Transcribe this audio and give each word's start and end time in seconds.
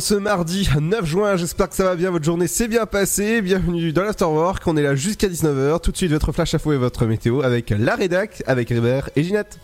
ce 0.00 0.14
mardi 0.14 0.68
9 0.78 1.04
juin, 1.06 1.36
j'espère 1.36 1.68
que 1.68 1.74
ça 1.74 1.84
va 1.84 1.96
bien, 1.96 2.10
votre 2.10 2.24
journée 2.24 2.46
s'est 2.46 2.68
bien 2.68 2.86
passée, 2.86 3.40
bienvenue 3.40 3.92
dans 3.92 4.02
l'Afterwork, 4.02 4.62
on 4.66 4.76
est 4.76 4.82
là 4.82 4.94
jusqu'à 4.94 5.28
19h, 5.28 5.80
tout 5.80 5.90
de 5.90 5.96
suite 5.96 6.10
votre 6.12 6.32
flash 6.32 6.54
info 6.54 6.72
et 6.72 6.76
votre 6.76 7.06
météo 7.06 7.40
avec 7.42 7.70
la 7.70 7.94
rédac, 7.94 8.42
avec 8.46 8.68
Ribert 8.68 9.10
et 9.16 9.22
Ginette. 9.22 9.58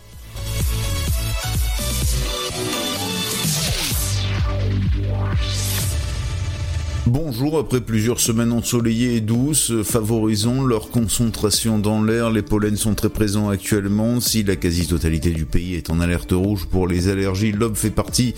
Bonjour, 7.05 7.59
après 7.59 7.81
plusieurs 7.81 8.21
semaines 8.21 8.53
ensoleillées 8.53 9.17
et 9.17 9.19
douces, 9.19 9.73
favorisant 9.83 10.63
leur 10.63 10.89
concentration 10.89 11.77
dans 11.77 12.01
l'air, 12.01 12.31
les 12.31 12.41
pollens 12.41 12.77
sont 12.77 12.95
très 12.95 13.09
présents 13.09 13.49
actuellement. 13.49 14.21
Si 14.21 14.41
la 14.43 14.55
quasi-totalité 14.55 15.31
du 15.31 15.43
pays 15.43 15.75
est 15.75 15.89
en 15.89 15.99
alerte 15.99 16.31
rouge 16.31 16.65
pour 16.71 16.87
les 16.87 17.09
allergies, 17.09 17.51
l'Aube 17.51 17.75
fait 17.75 17.89
partie 17.89 18.35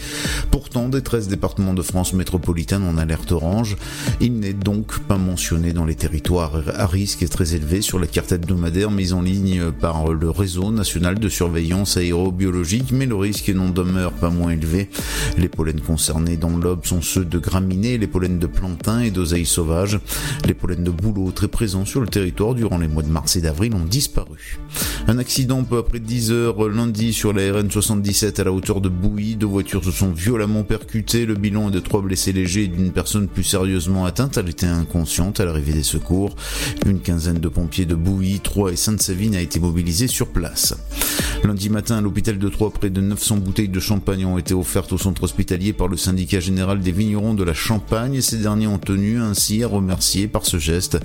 pourtant 0.50 0.90
des 0.90 1.04
13 1.04 1.28
départements 1.28 1.76
de 1.76 1.84
France 1.84 2.14
métropolitaine 2.14 2.82
en 2.82 2.98
alerte 2.98 3.32
orange. 3.32 3.78
Il 4.20 4.40
n'est 4.40 4.54
donc 4.54 4.98
pas 5.02 5.20
mentionné 5.20 5.72
dans 5.72 5.86
les 5.86 5.94
territoires 5.94 6.64
à 6.74 6.88
risque 6.88 7.22
et 7.22 7.28
très 7.28 7.54
élevé 7.54 7.82
sur 7.82 8.00
la 8.00 8.08
carte 8.08 8.32
hebdomadaire 8.32 8.90
mise 8.90 9.14
en 9.14 9.22
ligne 9.22 9.72
par 9.74 10.12
le 10.12 10.32
réseau 10.32 10.72
national 10.72 11.20
de 11.20 11.30
surveillance 11.30 11.98
aérobiologique, 11.98 12.92
mais 12.92 13.06
le 13.06 13.16
risque 13.16 13.50
n'en 13.50 13.70
demeure 13.70 14.14
pas 14.14 14.32
moins 14.32 14.50
élevé. 14.50 14.90
Les 15.38 15.50
pollens 15.50 15.84
concernés 15.86 16.36
dans 16.36 16.58
l'Aube 16.58 16.84
sont 16.88 17.04
ceux 17.04 17.26
de 17.26 17.38
graminées, 17.38 18.00
les 18.00 18.08
pollens 18.08 18.40
de 18.40 18.55
plantain 18.56 19.02
et 19.02 19.12
d'oseille 19.12 19.46
sauvage. 19.46 20.00
Les 20.48 20.54
pollens 20.54 20.84
de 20.84 20.90
bouleau 20.90 21.32
très 21.32 21.48
présents 21.48 21.86
sur 21.86 22.02
le 22.02 22.08
territoire 22.08 22.56
durant 22.56 22.78
les 22.78 22.88
mois 22.88 23.04
de 23.04 23.10
mars 23.10 23.36
et 23.36 23.42
d'avril 23.42 23.76
ont 23.76 23.86
disparu. 23.86 24.60
Un 25.08 25.20
accident 25.20 25.64
peu 25.64 25.78
après 25.78 26.00
10 26.00 26.32
heures 26.32 26.68
lundi 26.68 27.14
sur 27.14 27.34
la 27.34 27.54
RN 27.54 27.70
77 27.70 28.40
à 28.40 28.44
la 28.46 28.52
hauteur 28.52 28.82
de 28.82 28.90
Bouilly. 28.90 29.36
Deux 29.36 29.46
voitures 29.46 29.84
se 29.84 29.92
sont 29.92 30.12
violemment 30.12 30.64
percutées. 30.64 31.26
Le 31.26 31.36
bilan 31.36 31.70
est 31.70 31.74
de 31.74 31.80
trois 31.80 32.02
blessés 32.02 32.34
légers 32.34 32.64
et 32.64 32.68
d'une 32.68 32.92
personne 32.92 33.28
plus 33.28 33.44
sérieusement 33.44 34.06
atteinte. 34.06 34.38
Elle 34.38 34.50
était 34.50 34.66
inconsciente 34.66 35.40
à 35.40 35.46
l'arrivée 35.46 35.74
des 35.74 35.84
secours. 35.84 36.36
Une 36.86 37.00
quinzaine 37.00 37.40
de 37.40 37.50
pompiers 37.50 37.86
de 37.86 37.96
Bouilly, 37.96 38.40
Troyes 38.40 38.72
et 38.72 38.76
Sainte-Savine 38.76 39.36
a 39.36 39.42
été 39.42 39.60
mobilisés 39.60 40.08
sur 40.08 40.30
place. 40.30 40.76
Lundi 41.44 41.70
matin, 41.70 41.98
à 41.98 42.02
l'hôpital 42.02 42.40
de 42.40 42.50
Troyes, 42.50 42.72
près 42.72 42.90
de 42.90 43.02
900 43.02 43.38
bouteilles 43.38 43.70
de 43.70 43.80
champagne 43.80 44.26
ont 44.26 44.38
été 44.38 44.54
offertes 44.54 44.92
au 44.94 44.98
centre 44.98 45.24
hospitalier 45.24 45.74
par 45.74 45.88
le 45.88 45.98
syndicat 45.98 46.40
général 46.40 46.80
des 46.80 46.92
vignerons 46.92 47.34
de 47.34 47.44
la 47.44 47.54
Champagne. 47.54 48.22
Ces 48.22 48.45
derniers 48.46 48.68
ont 48.68 48.78
tenu 48.78 49.20
ainsi 49.20 49.64
à 49.64 49.68
remercier 49.68 50.28
par 50.28 50.46
ce 50.46 50.60
geste 50.60 51.00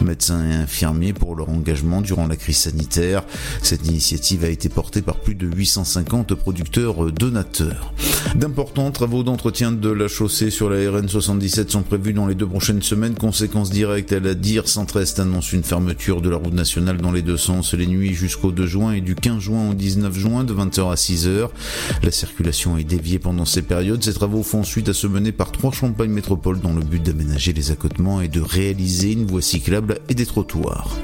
médecins 0.00 0.48
et 0.48 0.54
infirmiers 0.54 1.12
pour 1.12 1.36
leur 1.36 1.50
engagement 1.50 2.00
durant 2.00 2.26
la 2.26 2.36
crise 2.36 2.56
sanitaire. 2.56 3.22
Cette 3.60 3.86
initiative 3.86 4.44
a 4.44 4.48
été 4.48 4.70
portée 4.70 5.02
par 5.02 5.16
plus 5.16 5.34
de 5.34 5.46
850 5.46 6.34
producteurs 6.34 7.12
donateurs. 7.12 7.92
D'importants 8.34 8.90
travaux 8.92 9.22
d'entretien 9.22 9.72
de 9.72 9.90
la 9.90 10.08
chaussée 10.08 10.48
sur 10.48 10.70
la 10.70 10.90
RN 10.90 11.06
77 11.06 11.70
sont 11.70 11.82
prévus 11.82 12.14
dans 12.14 12.26
les 12.26 12.34
deux 12.34 12.46
prochaines 12.46 12.80
semaines. 12.80 13.14
Conséquence 13.14 13.68
directe, 13.68 14.12
à 14.12 14.20
la 14.20 14.32
dire 14.32 14.66
Centre-Est 14.66 15.20
annonce 15.20 15.52
une 15.52 15.64
fermeture 15.64 16.22
de 16.22 16.30
la 16.30 16.38
route 16.38 16.54
nationale 16.54 16.96
dans 16.96 17.12
les 17.12 17.20
deux 17.20 17.36
sens 17.36 17.74
les 17.74 17.86
nuits 17.86 18.14
jusqu'au 18.14 18.52
2 18.52 18.66
juin 18.66 18.92
et 18.92 19.02
du 19.02 19.14
15 19.14 19.38
juin 19.38 19.68
au 19.68 19.74
19 19.74 20.18
juin 20.18 20.44
de 20.44 20.54
20h 20.54 20.90
à 20.90 20.94
6h. 20.94 21.50
La 22.02 22.10
circulation 22.10 22.78
est 22.78 22.84
déviée 22.84 23.18
pendant 23.18 23.44
ces 23.44 23.60
périodes. 23.60 24.02
Ces 24.02 24.14
travaux 24.14 24.42
font 24.42 24.64
suite 24.64 24.88
à 24.88 24.94
se 24.94 25.06
mener 25.06 25.32
par 25.32 25.52
trois 25.52 25.72
Champagne 25.72 26.10
Métropole 26.10 26.58
dans 26.60 26.72
le 26.72 26.85
but 26.86 27.02
d'aménager 27.02 27.52
les 27.52 27.70
accotements 27.70 28.20
et 28.20 28.28
de 28.28 28.40
réaliser 28.40 29.12
une 29.12 29.26
voie 29.26 29.42
cyclable 29.42 29.98
et 30.08 30.14
des 30.14 30.26
trottoirs. 30.26 30.96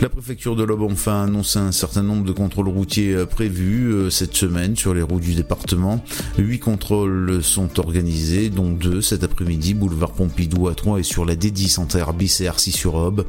La 0.00 0.08
préfecture 0.08 0.56
de 0.56 0.64
l'Aube 0.64 0.82
enfin 0.82 1.20
a 1.20 1.24
annoncé 1.24 1.58
un 1.58 1.70
certain 1.70 2.02
nombre 2.02 2.24
de 2.24 2.32
contrôles 2.32 2.68
routiers 2.68 3.14
euh, 3.14 3.26
prévus 3.26 3.92
euh, 3.92 4.10
cette 4.10 4.34
semaine 4.34 4.74
sur 4.74 4.94
les 4.94 5.02
routes 5.02 5.22
du 5.22 5.34
département. 5.34 6.04
Huit 6.38 6.58
contrôles 6.58 7.42
sont 7.42 7.78
organisés, 7.78 8.50
dont 8.50 8.70
deux 8.70 9.00
cet 9.00 9.22
après-midi, 9.22 9.74
boulevard 9.74 10.12
Pompidou 10.12 10.68
à 10.68 10.74
3 10.74 11.00
et 11.00 11.02
sur 11.02 11.24
la 11.24 11.36
D10 11.36 11.78
entre 11.78 11.96
Herbis 11.96 12.38
et 12.40 12.48
Arcy-sur-Aube. 12.48 13.24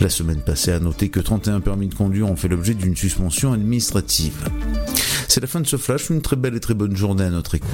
La 0.00 0.10
semaine 0.10 0.40
passée 0.40 0.72
a 0.72 0.80
noté 0.80 1.08
que 1.08 1.20
31 1.20 1.60
permis 1.60 1.88
de 1.88 1.94
conduire 1.94 2.28
ont 2.28 2.36
fait 2.36 2.48
l'objet 2.48 2.74
d'une 2.74 2.96
suspension 2.96 3.52
administrative. 3.52 4.44
C'est 5.28 5.40
la 5.40 5.46
fin 5.46 5.60
de 5.60 5.66
ce 5.66 5.76
flash, 5.76 6.10
une 6.10 6.20
très 6.20 6.36
belle 6.36 6.56
et 6.56 6.60
très 6.60 6.74
bonne 6.74 6.96
journée 6.96 7.24
à 7.24 7.30
notre 7.30 7.54
écoute. 7.54 7.70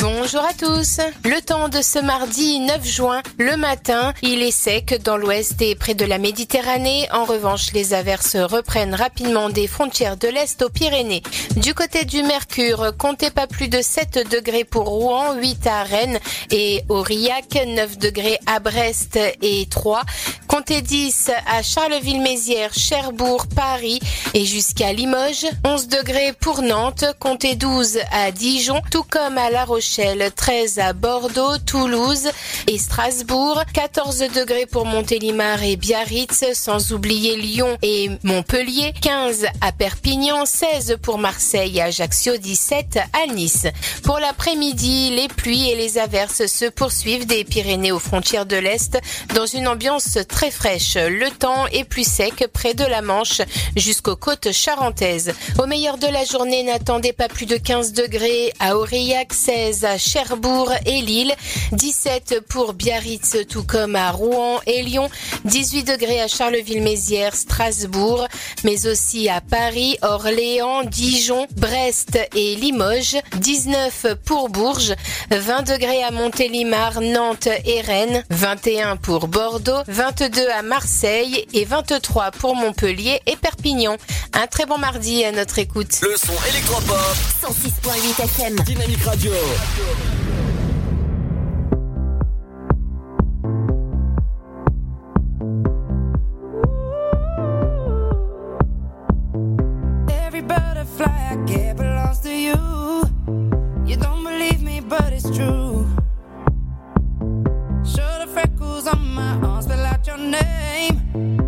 Bonjour 0.00 0.44
à 0.44 0.52
tous. 0.54 1.00
Le 1.24 1.40
temps 1.40 1.68
de 1.68 1.82
ce 1.82 1.98
mardi 1.98 2.60
9 2.60 2.86
juin, 2.86 3.20
le 3.36 3.56
matin, 3.56 4.14
il 4.22 4.42
est 4.42 4.52
sec 4.52 5.02
dans 5.02 5.16
l'ouest 5.16 5.60
et 5.60 5.74
près 5.74 5.94
de 5.94 6.04
la 6.04 6.18
Méditerranée. 6.18 7.08
En 7.12 7.24
revanche, 7.24 7.72
les 7.72 7.94
averses 7.94 8.36
reprennent 8.36 8.94
rapidement 8.94 9.48
des 9.48 9.66
frontières 9.66 10.16
de 10.16 10.28
l'Est 10.28 10.62
aux 10.62 10.68
Pyrénées. 10.68 11.24
Du 11.56 11.74
côté 11.74 12.04
du 12.04 12.22
Mercure, 12.22 12.92
comptez 12.96 13.30
pas 13.30 13.48
plus 13.48 13.68
de 13.68 13.82
7 13.82 14.28
degrés 14.30 14.64
pour 14.64 14.84
Rouen, 14.84 15.34
8 15.34 15.66
à 15.66 15.82
Rennes 15.82 16.20
et 16.52 16.84
Aurillac, 16.88 17.58
9 17.66 17.98
degrés 17.98 18.38
à 18.46 18.60
Brest 18.60 19.18
et 19.42 19.66
3. 19.68 20.02
Comptez 20.48 20.80
10 20.80 21.30
à 21.46 21.62
Charleville-Mézières, 21.62 22.72
Cherbourg, 22.72 23.46
Paris 23.54 24.00
et 24.32 24.46
jusqu'à 24.46 24.94
Limoges. 24.94 25.46
11 25.62 25.88
degrés 25.88 26.32
pour 26.40 26.62
Nantes, 26.62 27.04
comptez 27.20 27.54
12 27.54 27.98
à 28.10 28.30
Dijon, 28.30 28.80
tout 28.90 29.02
comme 29.02 29.36
à 29.36 29.50
La 29.50 29.66
Rochelle, 29.66 30.30
13 30.34 30.78
à 30.78 30.94
Bordeaux, 30.94 31.58
Toulouse 31.58 32.30
et 32.66 32.78
Strasbourg, 32.78 33.62
14 33.74 34.24
degrés 34.34 34.64
pour 34.64 34.86
Montélimar 34.86 35.62
et 35.62 35.76
Biarritz, 35.76 36.46
sans 36.54 36.92
oublier 36.92 37.36
Lyon 37.36 37.76
et 37.82 38.10
Montpellier, 38.22 38.94
15 39.02 39.46
à 39.60 39.72
Perpignan, 39.72 40.46
16 40.46 40.96
pour 41.02 41.18
Marseille, 41.18 41.78
Ajaccio, 41.78 42.38
17 42.38 43.00
à 43.12 43.32
Nice. 43.32 43.66
Pour 44.02 44.18
l'après-midi, 44.18 45.10
les 45.10 45.28
pluies 45.28 45.70
et 45.70 45.76
les 45.76 45.98
averses 45.98 46.46
se 46.46 46.64
poursuivent 46.70 47.26
des 47.26 47.44
Pyrénées 47.44 47.92
aux 47.92 47.98
frontières 47.98 48.46
de 48.46 48.56
l'Est 48.56 48.98
dans 49.34 49.46
une 49.46 49.68
ambiance 49.68 50.18
très 50.26 50.37
fraîche. 50.46 50.94
Le 50.96 51.30
temps 51.30 51.66
est 51.66 51.84
plus 51.84 52.08
sec 52.08 52.46
près 52.52 52.72
de 52.72 52.84
la 52.84 53.02
Manche 53.02 53.42
jusqu'aux 53.76 54.16
côtes 54.16 54.52
charentaises. 54.52 55.34
Au 55.58 55.66
meilleur 55.66 55.98
de 55.98 56.06
la 56.06 56.24
journée, 56.24 56.62
n'attendez 56.62 57.12
pas 57.12 57.28
plus 57.28 57.46
de 57.46 57.56
15 57.56 57.92
degrés 57.92 58.52
à 58.60 58.76
Aurillac, 58.76 59.34
16 59.34 59.84
à 59.84 59.98
Cherbourg 59.98 60.72
et 60.86 61.02
Lille, 61.02 61.34
17 61.72 62.42
pour 62.48 62.72
Biarritz 62.72 63.36
tout 63.48 63.64
comme 63.64 63.96
à 63.96 64.10
Rouen 64.12 64.60
et 64.66 64.82
Lyon, 64.82 65.10
18 65.44 65.84
degrés 65.84 66.20
à 66.20 66.28
Charleville-Mézières, 66.28 67.34
Strasbourg, 67.34 68.26
mais 68.64 68.86
aussi 68.86 69.28
à 69.28 69.40
Paris, 69.40 69.98
Orléans, 70.02 70.84
Dijon, 70.84 71.46
Brest 71.56 72.18
et 72.34 72.54
Limoges, 72.54 73.16
19 73.38 74.06
pour 74.24 74.48
Bourges, 74.48 74.94
20 75.30 75.62
degrés 75.62 76.04
à 76.04 76.12
Montélimar, 76.12 77.00
Nantes 77.00 77.48
et 77.64 77.80
Rennes, 77.80 78.24
21 78.30 78.96
pour 78.96 79.26
Bordeaux, 79.26 79.82
22 79.88 80.27
à 80.36 80.62
Marseille 80.62 81.46
et 81.54 81.64
23 81.64 82.30
pour 82.32 82.54
Montpellier 82.54 83.20
et 83.26 83.36
Perpignan. 83.36 83.96
Un 84.34 84.46
très 84.46 84.66
bon 84.66 84.76
mardi 84.76 85.24
à 85.24 85.32
notre 85.32 85.58
écoute. 85.58 86.00
Le 86.02 86.16
son 86.16 86.34
électropop. 86.50 86.96
106.8 87.42 88.22
FM. 88.24 88.56
Dynamique 88.60 89.02
Radio. 89.04 89.32
Every 100.10 100.42
butterfly 100.42 101.06
I 101.06 101.36
get 101.46 101.76
belongs 101.76 102.20
to 102.20 102.30
you. 102.30 102.54
You 103.86 103.96
don't 103.96 104.22
believe 104.24 104.62
me, 104.62 104.80
but 104.80 105.12
it's 105.12 105.30
true. 105.30 105.86
Freckles 108.38 108.86
on 108.86 109.14
my 109.14 109.32
arm, 109.42 109.60
spell 109.62 109.84
out 109.84 110.06
your 110.06 110.16
name. 110.16 111.47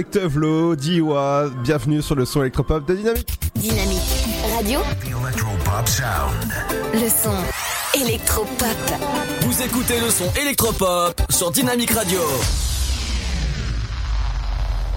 Avec 0.00 0.12
Tevlo, 0.12 0.76
Diwa, 0.76 1.50
bienvenue 1.62 2.00
sur 2.00 2.14
le 2.14 2.24
son 2.24 2.40
électropop 2.40 2.86
de 2.86 2.94
Dynamique. 2.94 3.38
Dynamique 3.54 4.00
Radio, 4.56 4.80
The 4.80 5.08
Electropop 5.08 5.86
Sound. 5.86 6.54
le 6.94 7.08
son 7.10 8.00
électropop. 8.00 8.66
Vous 9.42 9.62
écoutez 9.62 10.00
le 10.00 10.08
son 10.08 10.32
électropop 10.40 11.20
sur 11.28 11.50
Dynamique 11.50 11.90
Radio. 11.90 12.20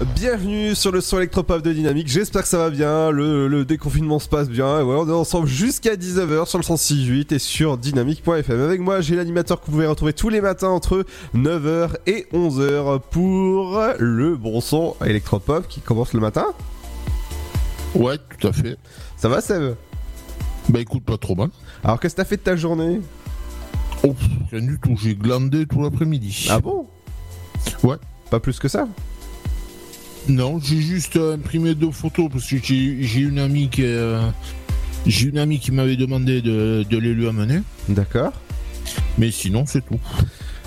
Bienvenue 0.02 0.74
sur 0.74 0.90
le 0.90 1.00
son 1.00 1.18
électropop 1.18 1.62
de 1.62 1.72
Dynamique, 1.72 2.08
j'espère 2.08 2.42
que 2.42 2.48
ça 2.48 2.58
va 2.58 2.68
bien, 2.68 3.12
le, 3.12 3.46
le 3.46 3.64
déconfinement 3.64 4.18
se 4.18 4.28
passe 4.28 4.48
bien, 4.48 4.80
et 4.80 4.82
ouais, 4.82 4.96
on 4.96 5.08
est 5.08 5.12
ensemble 5.12 5.46
jusqu'à 5.46 5.94
19h 5.94 6.46
sur 6.46 6.58
le 6.58 6.64
106.8 6.64 7.32
et 7.32 7.38
sur 7.38 7.78
dynamique.fm. 7.78 8.60
Avec 8.60 8.80
moi, 8.80 9.00
j'ai 9.00 9.14
l'animateur 9.14 9.60
que 9.60 9.66
vous 9.66 9.72
pouvez 9.72 9.86
retrouver 9.86 10.12
tous 10.12 10.30
les 10.30 10.40
matins 10.40 10.68
entre 10.68 11.06
9h 11.36 11.90
et 12.08 12.26
11h 12.32 13.02
pour 13.08 13.80
le 14.00 14.36
bon 14.36 14.60
son 14.60 14.96
électropop 15.06 15.68
qui 15.68 15.80
commence 15.80 16.12
le 16.12 16.20
matin. 16.20 16.46
Ouais, 17.94 18.18
tout 18.40 18.48
à 18.48 18.52
fait. 18.52 18.76
Ça 19.16 19.28
va 19.28 19.40
Seb? 19.40 19.76
Bah 20.70 20.80
écoute, 20.80 21.04
pas 21.04 21.18
trop 21.18 21.36
mal. 21.36 21.50
Alors 21.84 22.00
qu'est-ce 22.00 22.16
que 22.16 22.20
t'as 22.20 22.26
fait 22.26 22.36
de 22.36 22.42
ta 22.42 22.56
journée? 22.56 23.00
Oh, 24.02 24.16
rien 24.50 24.60
du 24.60 24.80
tout, 24.80 24.96
j'ai 25.00 25.14
glandé 25.14 25.66
tout 25.66 25.80
l'après-midi. 25.80 26.48
Ah 26.50 26.58
bon? 26.58 26.88
Ouais. 27.84 27.96
Pas 28.28 28.40
plus 28.40 28.58
que 28.58 28.66
ça? 28.66 28.88
Non, 30.28 30.58
j'ai 30.62 30.80
juste 30.80 31.16
euh, 31.16 31.34
imprimé 31.34 31.74
deux 31.74 31.90
photos 31.90 32.28
parce 32.32 32.46
que 32.46 32.56
j'ai 32.62 33.02
j'ai 33.02 33.20
une 33.20 33.38
amie 33.38 33.68
qui 33.68 33.82
euh, 33.84 34.20
j'ai 35.06 35.28
une 35.28 35.38
amie 35.38 35.58
qui 35.58 35.70
m'avait 35.70 35.96
demandé 35.96 36.40
de, 36.40 36.84
de 36.88 36.98
les 36.98 37.12
lui 37.12 37.28
amener. 37.28 37.60
D'accord. 37.88 38.32
Mais 39.18 39.30
sinon, 39.30 39.64
c'est 39.66 39.84
tout. 39.84 40.00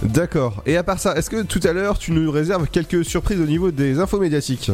D'accord. 0.04 0.62
Et 0.66 0.78
à 0.78 0.84
part 0.84 1.00
ça, 1.00 1.16
est-ce 1.16 1.30
que 1.30 1.42
tout 1.42 1.60
à 1.64 1.74
l'heure 1.74 1.98
tu 1.98 2.12
nous 2.12 2.30
réserves 2.30 2.68
quelques 2.68 3.04
surprises 3.04 3.40
au 3.40 3.48
niveau 3.48 3.72
des 3.72 4.00
infos 4.00 4.20
médiatiques? 4.20 4.72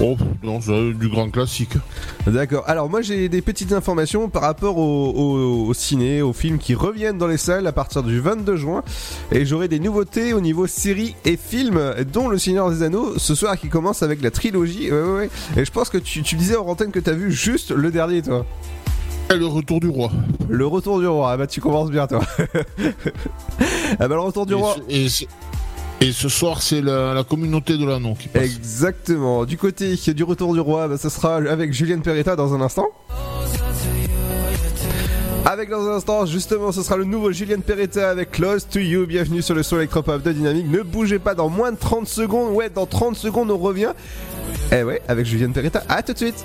Oh, 0.00 0.16
non, 0.42 0.60
c'est 0.60 0.92
du 0.92 1.08
grand 1.08 1.30
classique. 1.30 1.74
D'accord. 2.26 2.64
Alors 2.66 2.90
moi 2.90 3.00
j'ai 3.00 3.28
des 3.28 3.42
petites 3.42 3.72
informations 3.72 4.28
par 4.28 4.42
rapport 4.42 4.76
au, 4.76 5.10
au, 5.10 5.66
au 5.68 5.74
ciné, 5.74 6.20
aux 6.20 6.32
films 6.32 6.58
qui 6.58 6.74
reviennent 6.74 7.16
dans 7.16 7.28
les 7.28 7.36
salles 7.36 7.66
à 7.68 7.72
partir 7.72 8.02
du 8.02 8.18
22 8.18 8.56
juin. 8.56 8.82
Et 9.30 9.46
j'aurai 9.46 9.68
des 9.68 9.78
nouveautés 9.78 10.32
au 10.32 10.40
niveau 10.40 10.66
séries 10.66 11.14
et 11.24 11.36
films, 11.36 11.94
dont 12.12 12.28
Le 12.28 12.38
Seigneur 12.38 12.70
des 12.70 12.82
Anneaux, 12.82 13.18
ce 13.18 13.36
soir 13.36 13.56
qui 13.56 13.68
commence 13.68 14.02
avec 14.02 14.20
la 14.20 14.32
trilogie. 14.32 14.90
Ouais, 14.90 15.00
ouais, 15.00 15.16
ouais. 15.16 15.30
Et 15.56 15.64
je 15.64 15.70
pense 15.70 15.90
que 15.90 15.98
tu, 15.98 16.22
tu 16.22 16.34
disais 16.34 16.56
en 16.56 16.66
antenne 16.66 16.90
que 16.90 17.00
t'as 17.00 17.12
vu 17.12 17.30
juste 17.30 17.70
le 17.70 17.92
dernier 17.92 18.20
toi. 18.22 18.44
Et 19.30 19.36
le 19.36 19.46
retour 19.46 19.80
du 19.80 19.88
roi. 19.88 20.10
Le 20.48 20.66
retour 20.66 21.00
du 21.00 21.06
roi. 21.06 21.30
Ah 21.32 21.36
bah 21.36 21.46
tu 21.46 21.60
commences 21.60 21.90
bien 21.90 22.06
toi. 22.06 22.20
ah 23.98 24.08
bah 24.08 24.08
le 24.08 24.20
retour 24.20 24.44
du 24.44 24.52
Et 24.52 24.56
roi. 24.56 24.76
Et, 24.88 25.06
et 26.00 26.12
ce 26.12 26.28
soir, 26.28 26.62
c'est 26.62 26.80
la, 26.80 27.24
communauté 27.28 27.76
de 27.78 27.84
l'anneau 27.84 28.14
qui 28.14 28.28
passe. 28.28 28.42
Exactement. 28.42 29.44
Du 29.44 29.56
côté 29.56 29.94
du 29.94 30.24
retour 30.24 30.52
du 30.52 30.60
roi, 30.60 30.88
bah, 30.88 30.98
ce 30.98 31.08
sera 31.08 31.36
avec 31.36 31.72
Julienne 31.72 32.02
Peretta 32.02 32.36
dans 32.36 32.54
un 32.54 32.60
instant. 32.60 32.86
Avec 35.46 35.68
dans 35.68 35.86
un 35.88 35.96
instant, 35.96 36.24
justement, 36.24 36.72
ce 36.72 36.82
sera 36.82 36.96
le 36.96 37.04
nouveau 37.04 37.30
Julienne 37.30 37.62
Peretta 37.62 38.08
avec 38.10 38.30
Close 38.30 38.66
to 38.66 38.80
You. 38.80 39.06
Bienvenue 39.06 39.42
sur 39.42 39.54
le 39.54 39.62
son 39.62 39.76
électropop 39.76 40.22
de 40.22 40.32
Dynamique. 40.32 40.66
Ne 40.68 40.82
bougez 40.82 41.18
pas 41.18 41.34
dans 41.34 41.48
moins 41.48 41.70
de 41.70 41.76
30 41.76 42.08
secondes. 42.08 42.54
Ouais, 42.54 42.70
dans 42.70 42.86
30 42.86 43.16
secondes, 43.16 43.50
on 43.50 43.58
revient. 43.58 43.92
Eh 44.72 44.82
ouais, 44.82 45.02
avec 45.06 45.26
Julienne 45.26 45.52
Peretta. 45.52 45.82
À 45.88 46.02
tout 46.02 46.12
de 46.12 46.18
suite. 46.18 46.44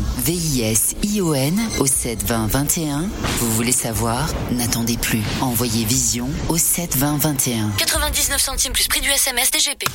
V-I-S-I-O-N 0.17 1.59
au 1.79 1.85
72021. 1.85 3.09
Vous 3.39 3.51
voulez 3.51 3.71
savoir? 3.71 4.27
N'attendez 4.51 4.97
plus. 4.97 5.21
Envoyez 5.41 5.85
Vision 5.85 6.27
au 6.49 6.57
72021. 6.57 7.69
99 7.77 8.41
centimes 8.41 8.73
plus 8.73 8.87
prix 8.87 9.01
du 9.01 9.09
SMS 9.09 9.51
DGP. 9.51 9.85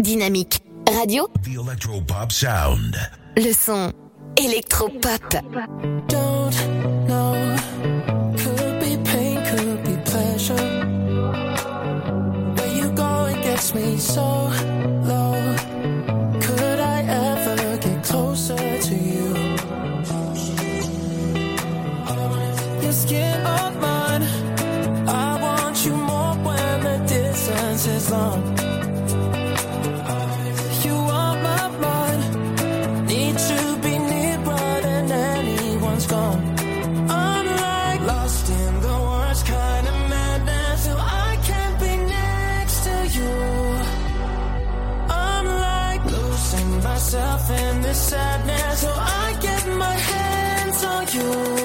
Dynamique 0.00 0.60
Radio, 0.92 1.28
The 1.42 1.56
Electropop 1.66 2.30
Sound. 2.32 2.96
le 3.36 3.52
son 3.52 3.92
électropop. 4.36 5.36
Don't 6.08 6.52
know. 7.06 7.34
Could 8.36 8.80
be 8.80 8.96
pain, 9.04 9.42
could 9.50 9.82
be 9.84 9.96
pleasure. 10.04 10.54
Where 12.54 12.74
you 12.76 12.90
go, 12.90 13.26
it 13.26 13.42
gets 13.42 13.74
me 13.74 13.96
so 13.98 14.50
low. 15.04 15.33
You 27.86 27.90
are 31.20 31.36
my 31.48 31.68
mind. 31.84 33.06
Need 33.06 33.36
to 33.36 33.78
be 33.82 33.98
nearer 33.98 34.80
than 34.86 35.12
anyone's 35.12 36.06
gone. 36.06 36.40
I'm 37.10 37.46
like 37.46 38.00
lost 38.06 38.48
in 38.48 38.80
the 38.80 38.96
worst 39.08 39.44
kind 39.44 39.86
of 39.86 39.94
madness. 40.08 40.84
So 40.86 40.96
I 40.96 41.38
can't 41.44 41.78
be 41.78 41.96
next 42.16 42.84
to 42.84 42.96
you. 43.16 43.34
I'm 45.10 45.46
like 45.46 46.04
losing 46.06 46.82
myself 46.82 47.50
in 47.50 47.82
this 47.82 48.00
sadness. 48.00 48.80
So 48.80 48.92
I 48.96 49.36
get 49.42 49.68
my 49.76 49.96
hands 50.10 50.84
on 50.84 51.06
you. 51.12 51.63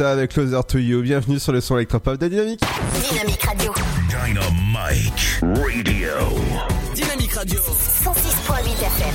Avec 0.00 0.32
Closer 0.32 0.60
to 0.68 0.78
You. 0.78 1.00
Bienvenue 1.00 1.38
sur 1.38 1.52
le 1.52 1.60
son 1.60 1.76
électropop 1.76 2.18
de 2.18 2.28
Dynamique. 2.28 2.60
Dynamique 3.08 3.42
Radio. 3.42 3.72
Dynamite 4.08 5.40
Radio. 5.40 6.12
Dynamique 6.94 7.32
Radio. 7.32 7.60
106.8 7.60 8.84
FM. 8.84 9.14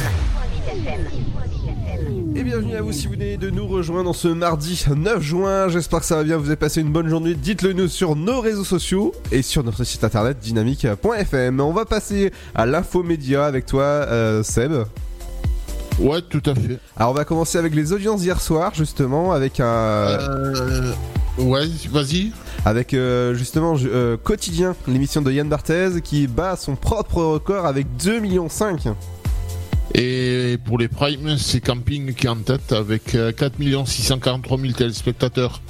Et 2.36 2.44
bienvenue 2.44 2.76
à 2.76 2.82
vous 2.82 2.91
si 2.91 3.06
vous 3.06 3.13
venez 3.13 3.38
de 3.38 3.50
nous 3.52 3.67
rejoindre 3.67 4.06
dans 4.06 4.13
ce 4.13 4.28
mardi 4.30 4.84
9 4.96 5.22
juin. 5.22 5.70
J'espère 5.70 6.00
que 6.00 6.06
ça 6.06 6.15
va 6.15 6.24
bien, 6.24 6.38
vous 6.38 6.48
avez 6.48 6.56
passé 6.56 6.82
une 6.82 6.91
bonne 6.91 7.10
journée. 7.10 7.36
Dites-le 7.36 7.74
nous 7.74 7.88
sur 7.88 8.15
nos 8.15 8.41
réseaux 8.41 8.63
sociaux 8.63 9.13
et 9.32 9.44
sur 9.44 9.63
notre 9.63 9.84
site 9.84 10.04
internet 10.04 10.39
dynamique.fm. 10.39 11.60
On 11.60 11.74
va 11.74 11.86
passer 11.86 12.32
à 12.56 12.65
l'info 12.65 13.04
média 13.04 13.46
avec 13.46 13.67
toi, 13.67 13.84
euh, 13.84 14.41
Seb. 14.41 14.72
Ouais, 16.01 16.21
tout 16.21 16.41
à 16.47 16.55
fait. 16.55 16.79
Alors 16.97 17.11
on 17.11 17.13
va 17.13 17.25
commencer 17.25 17.59
avec 17.59 17.75
les 17.75 17.93
audiences 17.93 18.21
d'hier 18.21 18.41
soir, 18.41 18.73
justement, 18.73 19.33
avec 19.33 19.59
un... 19.59 19.65
Euh, 19.65 20.93
ouais, 21.37 21.67
vas-y. 21.91 22.31
Avec 22.65 22.93
euh, 22.93 23.35
justement 23.35 23.75
euh, 23.83 24.17
Quotidien, 24.17 24.75
l'émission 24.87 25.21
de 25.21 25.31
Yann 25.31 25.47
Barthez 25.47 26.01
qui 26.03 26.25
bat 26.25 26.55
son 26.55 26.75
propre 26.75 27.21
record 27.21 27.65
avec 27.65 27.85
2,5 27.99 28.19
millions. 28.21 28.47
Et 29.93 30.57
pour 30.65 30.79
les 30.79 30.87
primes, 30.87 31.37
c'est 31.37 31.59
Camping 31.59 32.13
qui 32.13 32.25
est 32.25 32.29
en 32.29 32.37
tête 32.37 32.71
avec 32.71 33.13
euh, 33.13 33.31
4 33.31 33.55
643 33.85 34.57
000 34.57 34.73
téléspectateurs 34.73 35.61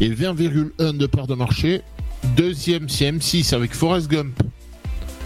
et 0.00 0.08
20,1 0.08 0.96
de 0.96 1.06
part 1.06 1.26
de 1.26 1.34
marché. 1.34 1.82
Deuxième, 2.36 2.88
c'est 2.88 3.10
M6 3.10 3.54
avec 3.54 3.72
Forrest 3.72 4.10
Gump, 4.10 4.40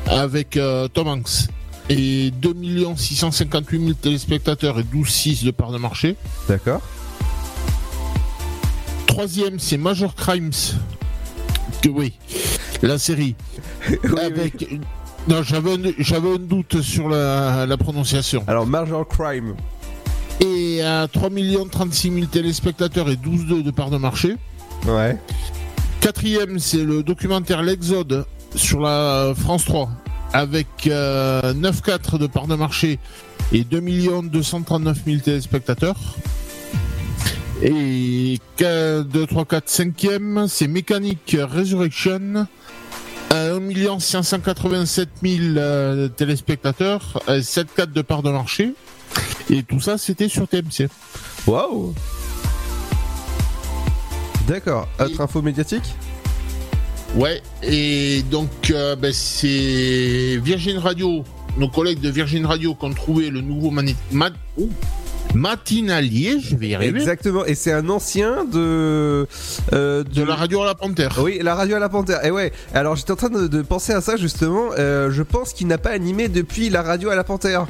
avec 0.06 0.56
euh, 0.56 0.88
Tom 0.88 1.08
Hanks 1.08 1.48
et 1.88 2.30
2 2.30 2.54
658 2.96 3.78
000 3.80 3.92
téléspectateurs 3.94 4.78
et 4.78 4.82
12,6 4.82 5.44
de 5.44 5.50
part 5.50 5.72
de 5.72 5.78
marché. 5.78 6.16
D'accord. 6.48 6.80
Troisième, 9.06 9.58
c'est 9.58 9.76
Major 9.76 10.14
Crimes. 10.14 10.50
Que 11.82 11.88
oui, 11.88 12.14
la 12.82 12.98
série. 12.98 13.36
avec. 14.22 14.66
Non, 15.28 15.42
j'avais 15.42 15.74
un, 15.74 15.92
j'avais 15.98 16.34
un 16.34 16.38
doute 16.38 16.80
sur 16.82 17.08
la, 17.08 17.66
la 17.66 17.76
prononciation. 17.76 18.44
Alors 18.46 18.66
Major 18.66 19.06
Crime. 19.06 19.54
Et 20.40 20.82
à 20.82 21.06
3 21.08 21.30
36 21.70 22.12
000 22.12 22.26
téléspectateurs 22.26 23.08
et 23.08 23.14
12,2 23.14 23.62
de 23.62 23.70
part 23.70 23.90
de 23.90 23.96
marché. 23.98 24.36
Ouais. 24.86 25.18
Quatrième, 26.00 26.58
c'est 26.58 26.84
le 26.84 27.02
documentaire 27.02 27.62
L'Exode 27.62 28.26
sur 28.54 28.80
la 28.80 29.32
France 29.36 29.64
3 29.64 29.88
avec 30.34 30.88
euh, 30.88 31.54
9,4 31.54 32.18
de 32.18 32.26
part 32.26 32.48
de 32.48 32.56
marché 32.56 32.98
et 33.52 33.62
2 33.62 33.80
239 34.24 34.98
000 35.06 35.18
téléspectateurs. 35.20 35.96
Et 37.62 38.40
2, 38.58 39.04
3, 39.26 39.44
4, 39.44 39.66
5e, 39.68 40.48
c'est 40.48 40.66
Mécanique 40.66 41.36
Resurrection 41.40 42.48
à 43.30 43.52
1 43.52 44.00
587 44.00 45.08
000 45.22 45.56
euh, 45.56 46.08
téléspectateurs, 46.08 47.22
euh, 47.28 47.40
7,4 47.40 47.92
de 47.92 48.02
part 48.02 48.22
de 48.22 48.30
marché. 48.30 48.74
Et 49.50 49.62
tout 49.62 49.80
ça, 49.80 49.98
c'était 49.98 50.28
sur 50.28 50.48
TMC. 50.48 50.88
Waouh 51.46 51.94
D'accord. 54.48 54.88
Autre 54.98 55.20
info 55.20 55.42
médiatique? 55.42 55.94
Ouais, 57.16 57.40
et 57.62 58.22
donc 58.30 58.48
euh, 58.70 58.96
ben, 58.96 59.12
c'est 59.12 60.36
Virgin 60.42 60.78
Radio, 60.78 61.22
nos 61.58 61.68
collègues 61.68 62.00
de 62.00 62.10
Virgin 62.10 62.44
Radio 62.44 62.74
qui 62.74 62.84
ont 62.86 62.92
trouvé 62.92 63.30
le 63.30 63.40
nouveau 63.40 63.70
mani- 63.70 63.94
ma- 64.10 64.30
oh, 64.58 64.68
matinalier, 65.32 66.38
je 66.40 66.56
vais 66.56 66.68
y 66.68 66.74
arriver, 66.74 66.98
Exactement. 66.98 67.44
Et 67.44 67.54
c'est 67.54 67.72
un 67.72 67.88
ancien 67.88 68.44
de 68.44 69.28
euh, 69.72 70.02
de 70.04 70.22
la 70.24 70.34
radio 70.34 70.62
à 70.62 70.66
la 70.66 70.74
panthère. 70.74 71.20
Oui, 71.22 71.38
la 71.40 71.54
radio 71.54 71.76
à 71.76 71.78
la 71.78 71.88
panthère. 71.88 72.24
Et 72.24 72.32
ouais. 72.32 72.52
Alors 72.72 72.96
j'étais 72.96 73.12
en 73.12 73.16
train 73.16 73.30
de, 73.30 73.46
de 73.46 73.62
penser 73.62 73.92
à 73.92 74.00
ça 74.00 74.16
justement. 74.16 74.70
Euh, 74.78 75.10
je 75.12 75.22
pense 75.22 75.52
qu'il 75.52 75.68
n'a 75.68 75.78
pas 75.78 75.90
animé 75.90 76.26
depuis 76.28 76.68
la 76.68 76.82
radio 76.82 77.10
à 77.10 77.14
la 77.16 77.24
panthère. 77.24 77.66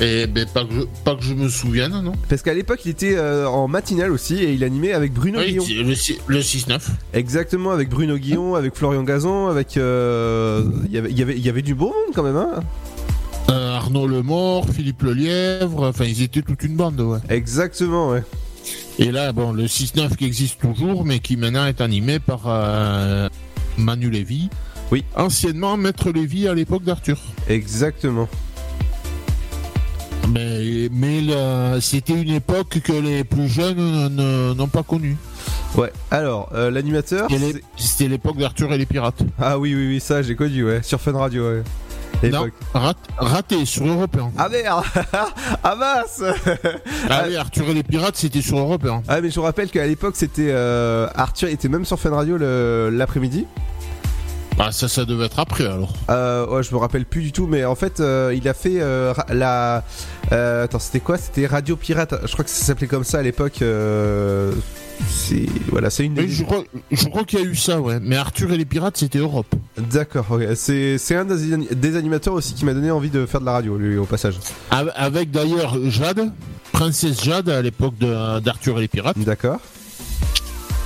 Et 0.00 0.26
ben 0.26 0.44
pas 0.52 0.64
que 0.64 0.74
je, 0.74 0.80
pas 1.04 1.14
que 1.14 1.22
je 1.22 1.34
me 1.34 1.48
souvienne, 1.48 1.92
non 2.02 2.14
Parce 2.28 2.42
qu'à 2.42 2.52
l'époque, 2.52 2.80
il 2.84 2.90
était 2.90 3.14
euh, 3.16 3.46
en 3.46 3.68
matinale 3.68 4.10
aussi 4.10 4.34
et 4.36 4.52
il 4.52 4.64
animait 4.64 4.92
avec 4.92 5.12
Bruno 5.12 5.38
Oui, 5.38 5.56
Guillon. 5.56 5.84
le, 5.86 5.94
six- 5.94 6.18
le 6.26 6.40
6-9. 6.40 6.80
Exactement, 7.12 7.70
avec 7.70 7.88
Bruno 7.90 8.16
Guillon, 8.18 8.56
avec 8.56 8.74
Florian 8.74 9.04
Gazan, 9.04 9.48
avec. 9.48 9.76
euh, 9.76 10.64
Il 10.86 10.92
y 11.16 11.22
avait- 11.22 11.38
y 11.38 11.48
avait 11.48 11.62
du 11.62 11.74
beau 11.76 11.86
monde 11.86 12.14
quand 12.14 12.24
même, 12.24 12.36
hein 12.36 12.60
Euh, 13.50 13.76
Arnaud 13.76 14.06
Lemort, 14.08 14.66
Philippe 14.68 15.02
Lelièvre, 15.02 15.84
enfin 15.86 16.06
ils 16.06 16.22
étaient 16.22 16.42
toute 16.42 16.62
une 16.64 16.74
bande, 16.76 17.00
ouais. 17.00 17.18
Exactement, 17.28 18.08
ouais. 18.10 18.22
Et 18.98 19.12
là, 19.12 19.32
bon, 19.32 19.52
le 19.52 19.66
6-9 19.68 20.16
qui 20.16 20.24
existe 20.24 20.60
toujours, 20.60 21.04
mais 21.04 21.18
qui 21.20 21.36
maintenant 21.36 21.66
est 21.66 21.80
animé 21.80 22.18
par 22.18 22.42
euh, 22.46 23.28
Manu 23.76 24.10
Lévy. 24.10 24.48
Oui. 24.90 25.04
Anciennement 25.14 25.76
Maître 25.76 26.10
Lévy 26.10 26.48
à 26.48 26.54
l'époque 26.54 26.82
d'Arthur. 26.84 27.18
Exactement. 27.48 28.28
Mais, 30.28 30.88
mais 30.92 31.20
c'était 31.80 32.14
une 32.14 32.30
époque 32.30 32.80
que 32.82 32.92
les 32.92 33.24
plus 33.24 33.48
jeunes 33.48 33.76
ne- 34.14 34.54
n'ont 34.54 34.68
pas 34.68 34.82
connue. 34.82 35.16
Ouais. 35.76 35.92
Alors, 36.10 36.50
euh, 36.54 36.70
l'animateur. 36.70 37.28
C'était 37.76 38.08
l'époque 38.08 38.38
d'Arthur 38.38 38.72
et 38.72 38.78
les 38.78 38.86
pirates. 38.86 39.22
Ah 39.40 39.58
oui, 39.58 39.74
oui, 39.74 39.86
oui, 39.88 40.00
ça 40.00 40.22
j'ai 40.22 40.34
connu, 40.36 40.64
ouais. 40.64 40.80
Sur 40.82 41.00
Fun 41.00 41.12
Radio, 41.12 41.48
ouais. 41.50 41.62
Non, 42.30 42.46
rat- 42.72 42.94
raté 43.18 43.64
sur 43.66 43.86
Européen. 43.86 44.30
Ah 44.38 44.48
merde 44.48 44.82
Ah 45.62 45.74
mince 45.74 46.22
Ah 47.10 47.24
oui, 47.28 47.36
Arthur 47.36 47.68
et 47.68 47.74
les 47.74 47.82
pirates, 47.82 48.16
c'était 48.16 48.40
sur 48.40 48.56
Européen. 48.56 49.02
Ah 49.08 49.20
mais 49.20 49.28
je 49.28 49.34
vous 49.34 49.42
rappelle 49.42 49.68
qu'à 49.68 49.86
l'époque 49.86 50.14
c'était 50.16 50.48
euh, 50.48 51.06
Arthur 51.14 51.48
était 51.48 51.68
même 51.68 51.84
sur 51.84 51.98
Fun 52.00 52.10
Radio 52.14 52.38
l'après-midi. 52.90 53.46
Ah, 54.58 54.70
ça, 54.70 54.86
ça 54.88 55.04
devait 55.04 55.26
être 55.26 55.40
après 55.40 55.64
alors. 55.66 55.92
Euh, 56.10 56.46
ouais, 56.46 56.62
je 56.62 56.72
me 56.72 56.78
rappelle 56.78 57.04
plus 57.06 57.22
du 57.22 57.32
tout, 57.32 57.46
mais 57.46 57.64
en 57.64 57.74
fait 57.74 57.98
euh, 58.00 58.32
il 58.36 58.48
a 58.48 58.54
fait 58.54 58.80
euh, 58.80 59.12
la. 59.30 59.82
euh, 60.32 60.64
attends, 60.64 60.78
c'était 60.78 61.00
quoi? 61.00 61.18
C'était 61.18 61.46
Radio 61.46 61.74
Pirate. 61.76 62.14
Je 62.24 62.32
crois 62.32 62.44
que 62.44 62.50
ça 62.50 62.64
s'appelait 62.64 62.86
comme 62.86 63.02
ça 63.04 63.18
à 63.18 63.22
l'époque. 63.22 63.62
c'est 65.08 65.46
voilà, 65.70 65.90
c'est 65.90 66.04
une. 66.04 66.14
Des- 66.14 66.28
je 66.28 66.44
crois, 66.44 67.24
qu'il 67.24 67.40
y 67.40 67.42
a 67.42 67.44
eu 67.44 67.56
ça, 67.56 67.80
ouais. 67.80 67.98
Mais 68.00 68.16
Arthur 68.16 68.52
et 68.52 68.56
les 68.56 68.64
pirates, 68.64 68.96
c'était 68.96 69.18
Europe. 69.18 69.52
D'accord. 69.76 70.26
C'est 70.54 70.98
c'est 70.98 71.16
un 71.16 71.24
des, 71.24 71.52
ani- 71.52 71.68
des 71.72 71.96
animateurs 71.96 72.34
aussi 72.34 72.54
qui 72.54 72.64
m'a 72.64 72.74
donné 72.74 72.92
envie 72.92 73.10
de 73.10 73.26
faire 73.26 73.40
de 73.40 73.46
la 73.46 73.52
radio, 73.52 73.76
lui, 73.76 73.96
au 73.96 74.04
passage. 74.04 74.36
Av- 74.70 74.92
Avec 74.94 75.32
d'ailleurs 75.32 75.76
Jade, 75.90 76.30
Princesse 76.72 77.22
Jade 77.24 77.48
à 77.48 77.60
l'époque 77.60 77.94
d'Arthur 77.98 78.78
et 78.78 78.82
les 78.82 78.88
pirates, 78.88 79.18
D'accord. 79.18 79.58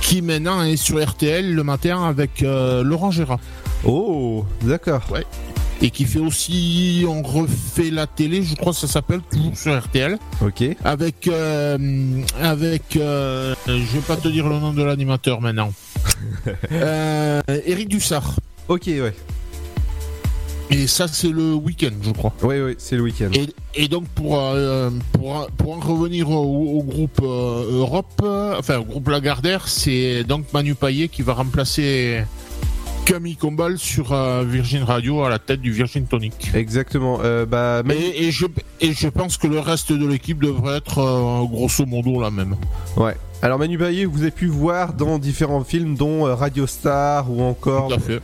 qui 0.01 0.23
maintenant 0.23 0.63
est 0.63 0.75
sur 0.77 1.03
RTL 1.03 1.53
le 1.53 1.63
matin 1.63 2.03
avec 2.03 2.41
Laurent 2.41 3.11
Gérard. 3.11 3.39
Oh, 3.85 4.45
d'accord. 4.61 5.01
Ouais. 5.11 5.25
Et 5.81 5.91
qui 5.91 6.03
fait 6.03 6.19
aussi, 6.19 7.05
on 7.07 7.21
refait 7.23 7.89
la 7.89 8.05
télé, 8.05 8.43
je 8.43 8.53
crois 8.55 8.73
que 8.73 8.79
ça 8.79 8.87
s'appelle 8.87 9.21
toujours 9.31 9.55
sur 9.57 9.79
RTL, 9.81 10.17
Ok. 10.45 10.63
avec 10.83 11.25
euh, 11.27 11.77
avec, 12.41 12.97
euh, 12.97 13.55
je 13.65 13.73
vais 13.73 14.01
pas 14.05 14.17
te 14.17 14.27
dire 14.27 14.49
le 14.49 14.59
nom 14.59 14.73
de 14.73 14.83
l'animateur 14.83 15.39
maintenant. 15.39 15.71
euh, 16.73 17.41
Eric 17.65 17.87
Dussard. 17.87 18.35
Ok, 18.67 18.87
ouais. 18.87 19.13
Et 20.69 20.85
ça 20.85 21.07
c'est 21.07 21.29
le 21.31 21.53
week-end, 21.53 21.93
je 22.03 22.11
crois. 22.11 22.33
Oui, 22.43 22.59
oui, 22.59 22.75
c'est 22.77 22.97
le 22.97 23.03
week-end. 23.03 23.29
Et, 23.33 23.47
et 23.83 23.87
donc 23.87 24.03
pour, 24.09 24.37
euh, 24.37 24.89
pour, 25.13 25.47
pour 25.57 25.77
en 25.77 25.79
revenir 25.79 26.29
au, 26.29 26.79
au 26.79 26.83
groupe 26.83 27.19
euh, 27.23 27.71
Europe, 27.79 28.21
euh, 28.21 28.55
enfin 28.59 28.79
au 28.79 28.83
groupe 28.83 29.07
Lagardère, 29.07 29.69
c'est 29.69 30.25
donc 30.25 30.43
Manu 30.53 30.75
Payet 30.75 31.07
qui 31.07 31.21
va 31.21 31.33
remplacer 31.33 32.23
Camille 33.09 33.37
Combal 33.37 33.79
sur 33.79 34.13
euh, 34.13 34.43
Virgin 34.47 34.83
Radio 34.83 35.23
à 35.23 35.29
la 35.29 35.39
tête 35.39 35.61
du 35.61 35.71
Virgin 35.71 36.05
Tonic. 36.05 36.51
Exactement. 36.53 37.21
Euh, 37.23 37.43
bah, 37.43 37.81
Et, 37.89 38.27
et 38.27 38.31
je, 38.31 38.45
et 38.81 38.93
je 38.93 39.07
pense 39.07 39.37
que 39.37 39.47
le 39.47 39.59
reste 39.59 39.91
de 39.91 40.05
l'équipe 40.05 40.39
devrait 40.39 40.77
être 40.77 40.99
euh, 40.99 41.43
grosso 41.47 41.87
modo 41.87 42.21
la 42.21 42.29
même. 42.29 42.55
Ouais. 42.97 43.15
Alors 43.41 43.57
Manu 43.57 43.79
Payet, 43.79 44.05
vous 44.05 44.21
avez 44.21 44.29
pu 44.29 44.45
voir 44.45 44.93
dans 44.93 45.17
différents 45.17 45.63
films, 45.63 45.95
dont 45.95 46.23
Radio 46.35 46.67
Star 46.67 47.31
ou 47.31 47.41
encore. 47.41 47.87
Tout 47.87 47.95
à 47.95 47.99
fait. 47.99 48.19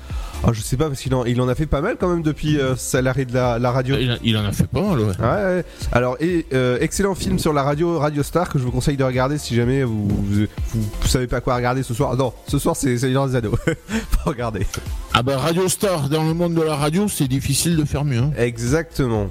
Ah, 0.47 0.51
je 0.53 0.61
sais 0.61 0.77
pas 0.77 0.87
parce 0.89 1.01
qu'il 1.01 1.15
en, 1.15 1.25
il 1.25 1.41
en 1.41 1.47
a 1.47 1.55
fait 1.55 1.65
pas 1.65 1.81
mal 1.81 1.95
quand 1.99 2.07
même 2.07 2.21
depuis 2.21 2.59
euh, 2.59 2.75
sa- 2.75 3.01
l'arrêt 3.01 3.25
de 3.25 3.33
la, 3.33 3.57
la 3.57 3.71
radio. 3.71 3.95
Il, 3.99 4.11
a- 4.11 4.17
il 4.23 4.37
en 4.37 4.45
a 4.45 4.51
fait 4.51 4.67
pas 4.67 4.79
mal, 4.81 4.99
ouais. 4.99 5.05
Ouais, 5.05 5.25
ouais. 5.57 5.65
Alors, 5.91 6.17
et, 6.19 6.45
euh, 6.53 6.77
excellent 6.81 7.15
film 7.15 7.39
sur 7.39 7.51
la 7.51 7.63
radio, 7.63 7.97
Radio 7.97 8.21
Star, 8.21 8.47
que 8.49 8.59
je 8.59 8.63
vous 8.63 8.71
conseille 8.71 8.95
de 8.97 9.03
regarder 9.03 9.37
si 9.39 9.55
jamais 9.55 9.83
vous, 9.83 10.07
vous, 10.07 10.45
vous 10.73 11.07
savez 11.07 11.25
pas 11.25 11.41
quoi 11.41 11.55
regarder 11.55 11.81
ce 11.81 11.93
soir. 11.95 12.15
Non, 12.15 12.31
ce 12.47 12.59
soir 12.59 12.75
c'est 12.75 12.97
c'est 12.99 13.11
dans 13.11 13.25
les 13.25 13.35
ados. 13.35 13.57
Faut 13.87 14.29
regarder. 14.29 14.67
Ah 15.15 15.23
bah 15.23 15.37
Radio 15.39 15.67
Star, 15.67 16.09
dans 16.09 16.23
le 16.23 16.33
monde 16.35 16.53
de 16.53 16.61
la 16.61 16.75
radio, 16.75 17.07
c'est 17.07 17.27
difficile 17.27 17.75
de 17.75 17.83
faire 17.85 18.05
mieux. 18.05 18.19
hein. 18.19 18.31
Exactement. 18.37 19.29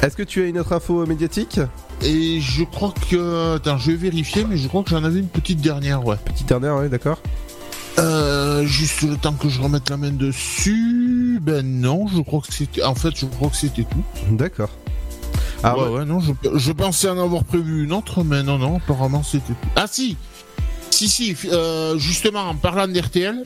Est-ce 0.00 0.16
que 0.16 0.22
tu 0.22 0.42
as 0.42 0.46
une 0.46 0.58
autre 0.60 0.72
info 0.74 1.04
médiatique? 1.06 1.58
Et 2.02 2.40
je 2.40 2.62
crois 2.62 2.94
que. 3.10 3.56
Attends, 3.56 3.78
je 3.78 3.90
vais 3.90 3.96
vérifier, 3.96 4.46
mais 4.48 4.56
je 4.56 4.68
crois 4.68 4.84
que 4.84 4.90
j'en 4.90 5.02
avais 5.02 5.18
une 5.18 5.26
petite 5.26 5.60
dernière, 5.60 6.06
ouais. 6.06 6.14
Petite 6.24 6.46
dernière, 6.46 6.76
ouais, 6.76 6.88
d'accord. 6.88 7.20
Euh, 7.98 8.64
juste 8.64 9.02
le 9.02 9.16
temps 9.16 9.32
que 9.32 9.48
je 9.48 9.60
remette 9.60 9.90
la 9.90 9.96
main 9.96 10.10
dessus. 10.12 11.38
Ben 11.42 11.66
non, 11.66 12.06
je 12.06 12.20
crois 12.20 12.40
que 12.40 12.52
c'était. 12.52 12.82
En 12.82 12.94
fait, 12.94 13.16
je 13.16 13.26
crois 13.26 13.48
que 13.50 13.56
c'était 13.56 13.82
tout. 13.84 14.04
D'accord. 14.30 14.70
Ah 15.64 15.76
ouais, 15.76 15.84
ouais. 15.84 15.88
ouais, 15.90 16.04
non, 16.04 16.20
je, 16.20 16.32
je 16.54 16.72
pensais 16.72 17.08
en 17.08 17.18
avoir 17.18 17.42
prévu 17.42 17.84
une 17.84 17.92
autre, 17.92 18.22
mais 18.22 18.44
non, 18.44 18.58
non, 18.58 18.76
apparemment 18.76 19.24
c'était 19.24 19.54
tout. 19.54 19.68
Ah 19.74 19.86
si 19.88 20.16
Si, 20.90 21.08
si, 21.08 21.36
euh, 21.46 21.98
justement, 21.98 22.42
en 22.42 22.54
parlant 22.54 22.86
d'RTL, 22.86 23.42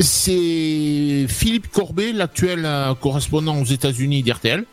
c'est 0.00 1.26
Philippe 1.28 1.70
Corbet, 1.70 2.12
l'actuel 2.12 2.66
euh, 2.66 2.94
correspondant 2.94 3.58
aux 3.58 3.64
États-Unis 3.64 4.22
d'RTL, 4.22 4.64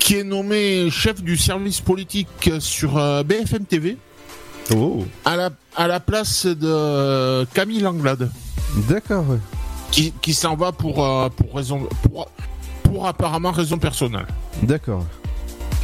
qui 0.00 0.16
est 0.16 0.24
nommé 0.24 0.90
chef 0.90 1.22
du 1.22 1.38
service 1.38 1.80
politique 1.80 2.50
sur 2.58 3.24
BFM 3.24 3.64
TV. 3.64 3.96
Oh. 4.74 5.04
À 5.24 5.36
la, 5.36 5.50
à 5.76 5.86
la 5.86 6.00
place 6.00 6.46
de 6.46 7.44
Camille 7.54 7.80
Langlade. 7.80 8.30
D'accord, 8.88 9.28
ouais. 9.28 9.38
Qui, 9.90 10.12
qui 10.20 10.34
s'en 10.34 10.56
va 10.56 10.72
pour, 10.72 11.04
euh, 11.04 11.28
pour 11.30 11.54
raison. 11.54 11.88
Pour, 12.02 12.30
pour 12.82 13.06
apparemment 13.06 13.52
raison 13.52 13.78
personnelle. 13.78 14.26
D'accord. 14.62 15.04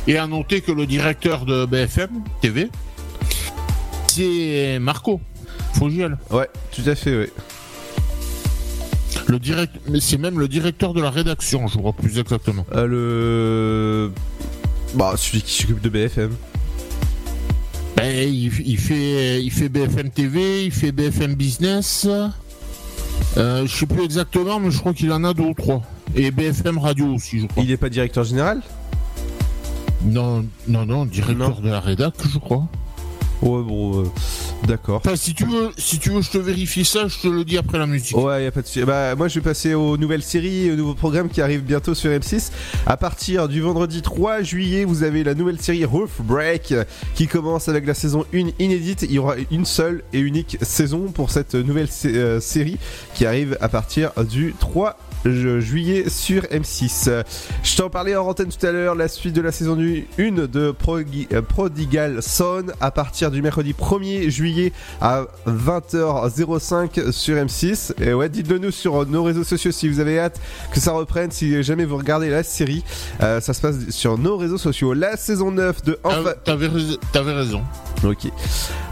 Et 0.07 0.18
à 0.18 0.27
noter 0.27 0.61
que 0.61 0.73
le 0.73 0.87
directeur 0.87 1.47
de 1.47 1.64
BFM 1.64 2.11
TV, 2.40 2.70
c'est 4.09 4.79
Marco 4.79 5.20
Fogiel. 5.75 6.18
Ouais, 6.31 6.49
tout 6.73 6.83
à 6.87 6.94
fait, 6.94 7.16
ouais. 7.18 7.33
Le 9.27 9.38
direct, 9.38 9.75
mais 9.88 10.01
c'est 10.01 10.18
même 10.18 10.38
le 10.38 10.49
directeur 10.49 10.92
de 10.92 11.01
la 11.01 11.11
rédaction, 11.11 11.66
je 11.66 11.79
crois 11.79 11.92
plus 11.94 12.18
exactement. 12.18 12.66
Euh, 12.75 12.87
le. 12.87 14.12
Bah, 14.94 15.14
celui 15.16 15.42
qui 15.42 15.62
s'occupe 15.62 15.81
de 15.81 15.88
BFM. 15.88 16.31
Ben, 17.96 18.28
il, 18.28 18.52
il 18.66 18.78
fait, 18.78 19.42
il 19.42 19.50
fait 19.50 19.68
BFM 19.68 20.11
TV, 20.11 20.64
il 20.66 20.72
fait 20.72 20.92
BFM 20.92 21.35
Business. 21.35 22.07
Euh, 23.37 23.66
je 23.66 23.74
sais 23.74 23.87
plus 23.87 24.04
exactement, 24.04 24.61
mais 24.61 24.70
je 24.70 24.78
crois 24.78 24.92
qu'il 24.94 25.12
en 25.12 25.24
a 25.24 25.35
deux 25.35 25.44
ou 25.44 25.54
trois. 25.54 25.83
Et 26.14 26.30
BFM 26.30 26.78
Radio 26.78 27.07
aussi, 27.14 27.40
je 27.40 27.46
crois. 27.46 27.62
Il 27.62 27.70
est 27.70 27.76
pas 27.76 27.88
directeur 27.88 28.24
général? 28.24 28.62
Non, 30.04 30.44
non, 30.68 30.87
non, 30.87 31.07
directeur 31.07 31.61
de 31.61 31.70
la 31.70 31.80
rédac, 31.80 32.14
je 32.33 32.38
crois. 32.38 32.66
Ouais, 33.42 33.62
bon, 33.62 34.02
euh, 34.02 34.04
d'accord. 34.66 34.96
Enfin, 35.05 35.16
si 35.16 35.35
tu 35.35 35.44
veux, 35.44 35.70
si 35.77 35.98
tu 35.98 36.11
veux, 36.11 36.22
je 36.22 36.31
te 36.31 36.38
vérifie 36.38 36.85
ça, 36.85 37.09
je 37.09 37.18
te 37.18 37.29
le 37.29 37.44
dis 37.44 37.59
après 37.59 37.79
la 37.79 37.87
musique. 37.87 38.16
Ouais, 38.16 38.44
y 38.44 38.46
a 38.46 38.50
pas 38.53 38.62
de 38.62 38.66
souci. 38.66 38.83
Bah, 38.85 39.14
moi, 39.14 39.29
je 39.29 39.35
vais 39.37 39.40
passer 39.40 39.74
aux 39.74 39.96
nouvelles 39.96 40.22
séries, 40.22 40.70
aux 40.70 40.77
nouveaux 40.77 40.94
programmes 40.94 41.29
qui 41.29 41.40
arrivent 41.40 41.62
bientôt 41.64 41.94
sur 41.94 42.11
M6. 42.11 42.50
À 42.87 42.96
partir 42.96 43.48
du 43.48 43.61
vendredi 43.61 44.03
3 44.03 44.42
juillet, 44.42 44.85
vous 44.85 45.03
avez 45.03 45.24
la 45.24 45.35
nouvelle 45.35 45.61
série 45.61 45.85
Roof 45.85 46.20
Break 46.20 46.74
qui 47.14 47.27
commence 47.27 47.68
avec 47.68 47.87
la 47.87 47.94
saison 47.94 48.24
1 48.35 48.48
inédite. 48.59 49.03
Il 49.03 49.12
y 49.12 49.18
aura 49.18 49.35
une 49.50 49.64
seule 49.64 50.03
et 50.12 50.18
unique 50.18 50.59
saison 50.62 51.11
pour 51.12 51.31
cette 51.31 51.55
nouvelle 51.55 51.88
sé- 51.88 52.14
euh, 52.14 52.40
série 52.40 52.79
qui 53.14 53.27
arrive 53.27 53.57
à 53.61 53.68
partir 53.68 54.11
du 54.29 54.55
3 54.59 54.90
ju- 54.92 55.13
juillet 55.24 56.08
sur 56.08 56.42
M6. 56.44 57.08
Euh, 57.08 57.22
Je 57.62 57.76
t'en 57.76 57.88
parlais 57.90 58.14
en 58.16 58.26
antenne 58.26 58.48
tout 58.48 58.64
à 58.66 58.72
l'heure, 58.72 58.94
la 58.94 59.08
suite 59.08 59.34
de 59.34 59.40
la 59.40 59.52
saison 59.52 59.74
1 59.74 60.30
de 60.46 60.74
euh, 60.88 61.42
Prodigal 61.42 62.22
Son 62.22 62.64
à 62.80 62.90
partir 62.90 63.30
du 63.30 63.42
mercredi 63.42 63.72
1er 63.72 64.28
juillet 64.30 64.72
à 65.00 65.24
20h05 65.46 67.10
sur 67.10 67.37
M6. 67.37 67.92
Et 68.02 68.12
ouais, 68.14 68.28
dites-le 68.28 68.58
nous 68.58 68.70
sur 68.70 69.06
nos 69.06 69.22
réseaux 69.24 69.44
sociaux 69.44 69.72
si 69.72 69.88
vous 69.88 70.00
avez 70.00 70.18
hâte 70.18 70.40
que 70.72 70.80
ça 70.80 70.92
reprenne, 70.92 71.30
si 71.30 71.62
jamais 71.62 71.84
vous 71.84 71.96
regardez 71.96 72.30
la 72.30 72.42
série. 72.42 72.84
Euh, 73.22 73.40
ça 73.40 73.54
se 73.54 73.60
passe 73.60 73.76
sur 73.90 74.18
nos 74.18 74.37
réseaux 74.37 74.58
sociaux. 74.58 74.92
La 74.94 75.16
saison 75.16 75.50
9 75.50 75.82
de 75.84 75.98
Ah. 76.04 76.10
T'avais 76.44 76.66
rais- 76.66 76.96
t'avais 77.12 77.32
raison. 77.32 77.62
Ok. 78.04 78.28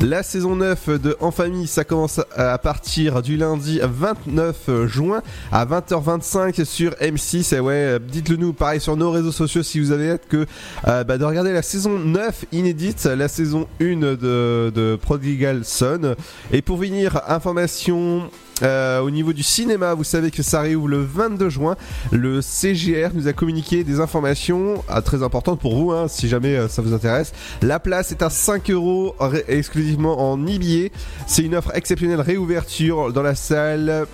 La 0.00 0.22
saison 0.22 0.56
9 0.56 0.88
de 1.00 1.16
En 1.20 1.30
Famille, 1.30 1.66
ça 1.66 1.84
commence 1.84 2.20
à 2.34 2.56
partir 2.58 3.20
du 3.22 3.36
lundi 3.36 3.80
29 3.82 4.86
juin 4.86 5.22
à 5.50 5.64
20h25 5.66 6.21
sur 6.22 6.92
M6. 6.92 7.54
Et 7.54 7.60
ouais, 7.60 7.98
dites-le 8.00 8.36
nous 8.36 8.52
pareil 8.52 8.80
sur 8.80 8.96
nos 8.96 9.10
réseaux 9.10 9.32
sociaux 9.32 9.62
si 9.62 9.80
vous 9.80 9.92
avez 9.92 10.10
hâte 10.10 10.26
que 10.28 10.46
euh, 10.88 11.04
bah, 11.04 11.18
de 11.18 11.24
regarder 11.24 11.52
la 11.52 11.62
saison 11.62 11.98
9 11.98 12.46
inédite, 12.52 13.04
la 13.04 13.28
saison 13.28 13.66
1 13.80 13.96
de, 13.96 14.98
Prodigal 15.00 15.64
Son. 15.64 16.16
Et 16.52 16.62
pour 16.62 16.80
finir, 16.80 17.20
information 17.28 18.30
euh, 18.62 19.00
au 19.00 19.10
niveau 19.10 19.32
du 19.32 19.42
cinéma, 19.42 19.94
vous 19.94 20.04
savez 20.04 20.30
que 20.30 20.42
ça 20.42 20.60
réouvre 20.60 20.88
le 20.88 21.02
22 21.02 21.48
juin. 21.48 21.76
Le 22.12 22.40
CGR 22.40 23.10
nous 23.14 23.28
a 23.28 23.32
communiqué 23.32 23.84
des 23.84 24.00
informations 24.00 24.82
ah, 24.88 25.02
très 25.02 25.22
importantes 25.22 25.60
pour 25.60 25.76
vous, 25.76 25.92
hein, 25.92 26.06
si 26.08 26.28
jamais 26.28 26.56
euh, 26.56 26.68
ça 26.68 26.82
vous 26.82 26.94
intéresse. 26.94 27.32
La 27.62 27.80
place 27.80 28.12
est 28.12 28.22
à 28.22 28.30
5 28.30 28.70
euros 28.70 29.14
exclusivement 29.48 30.30
en 30.30 30.38
e-billet. 30.38 30.92
C'est 31.26 31.42
une 31.42 31.54
offre 31.54 31.74
exceptionnelle 31.74 32.20
réouverture 32.20 33.12
dans 33.12 33.22
la 33.22 33.34
salle 33.34 34.06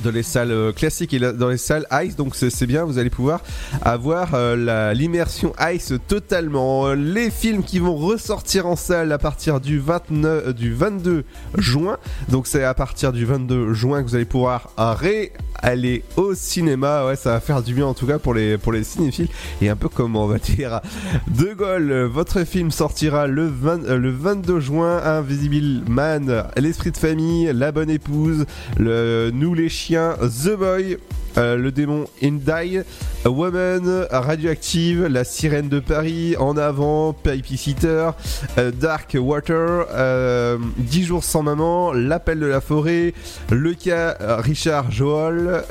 dans 0.00 0.10
les 0.10 0.22
salles 0.22 0.50
euh, 0.50 0.72
classiques 0.72 1.12
et 1.14 1.18
dans 1.18 1.48
les 1.48 1.58
salles 1.58 1.86
Ice. 2.04 2.16
Donc 2.16 2.34
c'est 2.34 2.66
bien 2.66 2.84
vous 2.84 2.98
allez 2.98 3.10
pouvoir 3.10 3.42
avoir 3.82 4.30
euh, 4.34 4.94
l'immersion 4.94 5.52
Ice 5.72 5.92
totalement. 6.08 6.92
Les 6.92 7.30
films 7.30 7.62
qui 7.62 7.78
vont 7.78 7.96
ressortir 7.96 8.66
en 8.66 8.76
salle 8.76 9.12
à 9.12 9.18
partir 9.18 9.60
du 9.60 9.78
29 9.78 10.46
euh, 10.46 10.52
du 10.52 10.72
22 10.72 11.24
juin. 11.58 11.98
Donc 12.28 12.46
c'est 12.46 12.64
à 12.64 12.74
partir 12.74 13.12
du 13.12 13.24
22 13.24 13.74
juin 13.74 14.02
que 14.02 14.08
vous 14.08 14.14
allez 14.14 14.24
pouvoir 14.24 14.72
ré 14.76 15.32
aller 15.60 16.04
au 16.16 16.34
cinéma. 16.34 17.06
Ouais 17.06 17.16
ça 17.16 17.32
va 17.32 17.40
faire 17.40 17.62
du 17.62 17.74
bien 17.74 17.86
en 17.86 17.94
tout 17.94 18.06
cas 18.06 18.18
pour 18.18 18.34
les 18.34 18.58
pour 18.58 18.72
les 18.72 18.84
cinéphiles. 18.84 19.28
Et 19.60 19.68
un 19.68 19.76
peu 19.76 19.88
comme 19.88 20.16
on 20.16 20.26
va 20.26 20.38
dire 20.38 20.80
De 21.28 21.52
Gaulle 21.54 21.92
votre 22.04 22.44
film 22.44 22.70
sortira 22.70 23.26
le 23.26 23.46
20 23.46 23.88
le 23.88 24.10
22 24.10 24.60
juin. 24.60 25.00
Invisible 25.04 25.82
Man 25.88 26.44
l'esprit 26.56 26.90
de 26.90 26.96
famille 26.96 27.50
la 27.52 27.72
bonne 27.72 27.90
épouse 27.90 28.46
le 28.78 29.30
Nous 29.32 29.54
les 29.54 29.68
The 29.90 30.56
Boy, 30.56 30.98
euh, 31.38 31.56
le 31.56 31.72
démon 31.72 32.04
Indie, 32.22 32.78
A 33.24 33.30
Woman, 33.30 34.06
Radioactive, 34.10 35.06
La 35.06 35.24
sirène 35.24 35.68
de 35.68 35.80
Paris, 35.80 36.36
En 36.38 36.56
avant, 36.56 37.16
Babysitter, 37.24 38.10
euh, 38.58 38.70
Dark 38.70 39.16
Water, 39.18 39.86
euh, 39.90 40.58
10 40.78 41.04
jours 41.04 41.24
sans 41.24 41.42
maman, 41.42 41.92
L'appel 41.92 42.38
de 42.38 42.46
la 42.46 42.60
forêt, 42.60 43.12
Le 43.50 43.74
cas 43.74 44.16
euh, 44.20 44.36
Richard 44.36 44.90
Joel, 44.92 45.64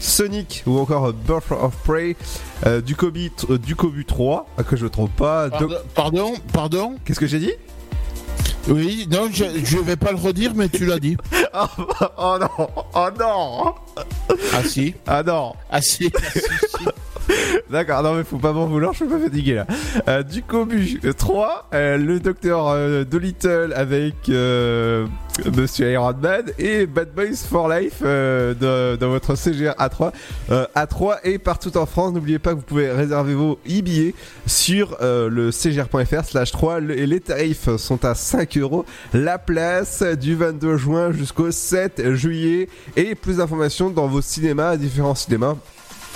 Sonic 0.00 0.64
ou 0.66 0.78
encore 0.78 1.12
Birth 1.12 1.52
of 1.52 1.76
Prey, 1.84 2.16
euh, 2.66 2.80
du 2.80 2.94
Kobe, 2.96 3.16
euh, 3.48 3.58
du 3.58 3.76
Kobu 3.76 4.04
3, 4.04 4.46
ah, 4.58 4.62
que 4.62 4.76
je 4.76 4.86
trompe 4.86 5.14
pas. 5.16 5.48
Pardon, 5.50 5.76
pardon, 5.94 6.32
pardon. 6.52 6.94
Qu'est-ce 7.04 7.20
que 7.20 7.26
j'ai 7.26 7.38
dit? 7.38 7.52
Oui, 8.68 9.08
non, 9.10 9.28
je, 9.32 9.44
je 9.64 9.78
vais 9.78 9.96
pas 9.96 10.10
le 10.12 10.18
redire, 10.18 10.52
mais 10.54 10.68
tu 10.68 10.84
l'as 10.86 10.98
dit. 10.98 11.16
oh, 11.54 11.66
oh 12.18 12.38
non, 12.40 12.68
oh 12.94 13.08
non 13.18 13.74
Ah 14.54 14.62
si 14.64 14.94
Ah 15.06 15.22
non 15.22 15.54
Ah 15.70 15.80
si, 15.80 16.10
ah, 16.14 16.20
si, 16.32 16.40
si. 16.40 16.84
D'accord, 17.70 18.02
non 18.02 18.14
mais 18.14 18.24
faut 18.24 18.38
pas 18.38 18.52
m'en 18.52 18.66
vouloir, 18.66 18.92
je 18.92 18.98
suis 19.04 19.06
pas 19.08 19.18
fatigué 19.18 19.54
là. 19.54 19.66
Euh, 20.08 20.22
du 20.22 20.42
Cobu 20.42 21.00
3, 21.16 21.68
euh, 21.74 21.96
le 21.96 22.18
docteur 22.20 22.68
euh, 22.68 23.04
Dolittle 23.04 23.72
avec 23.76 24.14
euh, 24.28 25.06
Monsieur 25.56 25.90
Iron 25.92 26.14
Man 26.20 26.44
et 26.58 26.86
Bad 26.86 27.10
Boys 27.14 27.36
for 27.48 27.68
Life 27.68 27.98
euh, 28.02 28.54
de- 28.54 28.96
dans 28.96 29.08
votre 29.10 29.34
CGR 29.36 29.74
A3. 29.78 30.12
Euh, 30.50 30.66
A3 30.74 31.18
et 31.24 31.38
partout 31.38 31.76
en 31.76 31.86
France, 31.86 32.12
n'oubliez 32.12 32.38
pas 32.38 32.50
que 32.50 32.56
vous 32.56 32.62
pouvez 32.62 32.90
réserver 32.90 33.34
vos 33.34 33.58
e-billets 33.66 34.14
sur 34.46 34.96
euh, 35.00 35.28
le 35.28 35.50
cgr.fr 35.52 36.24
slash 36.24 36.50
3 36.52 36.80
Le- 36.80 36.98
et 36.98 37.06
les 37.06 37.20
tarifs 37.20 37.74
sont 37.76 38.04
à 38.04 38.14
5 38.14 38.56
euros 38.58 38.84
la 39.14 39.38
place 39.38 40.02
du 40.02 40.34
22 40.34 40.76
juin 40.76 41.12
jusqu'au 41.12 41.50
7 41.50 42.14
juillet 42.14 42.68
et 42.96 43.14
plus 43.14 43.36
d'informations 43.36 43.90
dans 43.90 44.06
vos 44.08 44.20
cinémas, 44.22 44.76
différents 44.76 45.14
cinémas. 45.14 45.54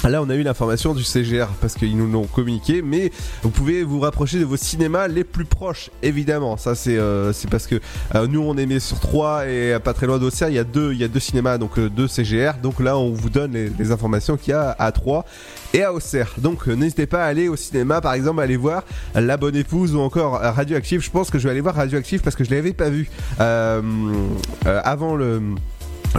Là, 0.09 0.23
on 0.23 0.29
a 0.29 0.35
eu 0.35 0.43
l'information 0.43 0.93
du 0.93 1.03
CGR 1.03 1.47
parce 1.63 1.75
qu'ils 1.75 1.97
nous 1.97 2.07
l'ont 2.07 2.27
communiqué, 2.27 2.83
mais 2.83 3.11
vous 3.43 3.49
pouvez 3.49 3.83
vous 3.83 4.01
rapprocher 4.01 4.39
de 4.39 4.45
vos 4.45 4.59
cinémas 4.59 5.09
les 5.09 5.25
plus 5.25 5.47
proches, 5.47 5.91
évidemment. 6.03 6.59
Ça, 6.59 6.75
c'est 6.75 6.99
euh, 6.99 7.33
parce 7.51 7.67
que 7.67 7.81
euh, 8.15 8.27
nous, 8.27 8.43
on 8.43 8.55
est 8.59 8.79
sur 8.81 9.01
3 9.01 9.47
et 9.49 9.79
pas 9.83 9.95
très 9.95 10.07
loin 10.07 10.19
d'Auxerre, 10.19 10.51
il 10.51 10.57
y 10.57 10.59
a 10.59 10.65
deux, 10.65 10.93
il 10.93 10.99
y 10.99 11.05
a 11.05 11.09
deux 11.09 11.21
cinémas, 11.21 11.57
donc 11.57 11.79
euh, 11.79 11.89
deux 11.89 12.07
CGR. 12.07 12.59
Donc 12.63 12.81
là, 12.81 12.99
on 12.99 13.13
vous 13.13 13.31
donne 13.31 13.53
les, 13.53 13.93
informations 13.93 14.37
qu'il 14.37 14.51
y 14.51 14.55
a 14.55 14.77
à 14.79 14.93
3 14.93 15.25
et 15.73 15.83
à 15.83 15.93
Auxerre. 15.95 16.35
Donc 16.37 16.67
n'hésitez 16.67 17.07
pas 17.07 17.25
à 17.25 17.27
aller 17.27 17.49
au 17.49 17.57
cinéma, 17.57 18.03
par 18.03 18.13
exemple, 18.13 18.43
aller 18.43 18.59
voir 18.59 18.85
La 19.15 19.39
Bonne 19.39 19.57
Épouse 19.57 19.95
ou 19.95 20.01
encore 20.01 20.33
Radioactive. 20.33 21.01
Je 21.01 21.11
pense 21.11 21.31
que 21.31 21.39
je 21.39 21.45
vais 21.45 21.51
aller 21.51 21.63
voir 21.63 21.77
Radioactive 21.77 22.21
parce 22.21 22.37
que 22.37 22.45
je 22.45 22.51
l'avais 22.51 22.75
pas 22.75 22.91
vu 22.91 23.09
avant 23.39 25.17
le 25.17 25.41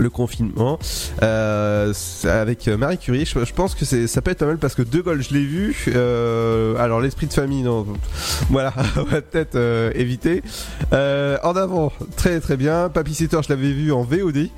le 0.02 0.10
confinement. 0.10 0.80
Euh, 1.24 1.94
avec 2.24 2.68
euh, 2.68 2.78
Marie 2.78 2.98
Curie 2.98 3.26
je, 3.26 3.54
pense 3.54 3.76
que 3.76 3.86
ça 3.86 4.22
peut 4.22 4.32
être 4.32 4.40
pas 4.40 4.46
mal 4.46 4.58
parce 4.58 4.76
que 4.76 4.82
De 4.82 5.02
Gaulle 5.02 5.22
je 5.22 5.34
l'ai 5.34 5.46
vu. 5.46 5.76
Euh, 5.88 6.76
alors 6.78 7.02
l'esprit 7.02 7.28
de 7.28 7.34
famille 7.34 7.64
non. 7.64 7.86
Voilà 8.50 8.74
on 8.98 9.04
va 9.04 9.22
peut-être 9.22 9.58
éviter. 9.96 10.44
En 10.92 11.56
avant 11.56 11.92
très 12.16 12.40
très 12.40 12.58
bien. 12.58 12.90
Papy 12.90 13.14
Sitter 13.14 13.40
je 13.44 13.50
l'avais 13.50 13.72
vu 13.72 13.92
en 13.92 14.04
VOD 14.04 14.50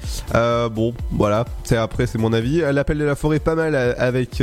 bon 0.73 0.93
voilà. 1.11 1.45
C'est 1.63 1.77
après 1.77 2.07
c'est 2.07 2.17
mon 2.17 2.33
avis. 2.33 2.59
L'appel 2.71 2.97
de 2.97 3.05
la 3.05 3.15
forêt 3.15 3.39
pas 3.39 3.55
mal 3.55 3.75
avec 3.75 4.41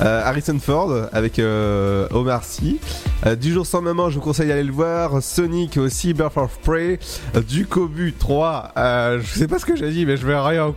euh, 0.00 0.22
Harrison 0.24 0.58
Ford 0.58 0.92
avec 1.12 1.38
euh, 1.38 2.06
Omar 2.10 2.44
Sy. 2.44 2.80
Euh, 3.26 3.36
du 3.36 3.52
jour 3.52 3.66
sans 3.66 3.82
maman, 3.82 4.10
je 4.10 4.16
vous 4.16 4.20
conseille 4.20 4.48
d'aller 4.48 4.62
le 4.64 4.72
voir. 4.72 5.22
Sonic 5.22 5.76
aussi, 5.76 6.14
Birth 6.14 6.36
of 6.36 6.58
Prey. 6.60 6.98
Euh, 7.36 7.40
du 7.40 7.66
Kobu 7.66 8.14
3. 8.18 8.72
Euh, 8.76 9.20
je 9.20 9.38
sais 9.38 9.48
pas 9.48 9.58
ce 9.58 9.66
que 9.66 9.76
j'ai 9.76 9.90
dit, 9.90 10.06
mais 10.06 10.16
je 10.16 10.26
vais 10.26 10.34
euh, 10.34 10.70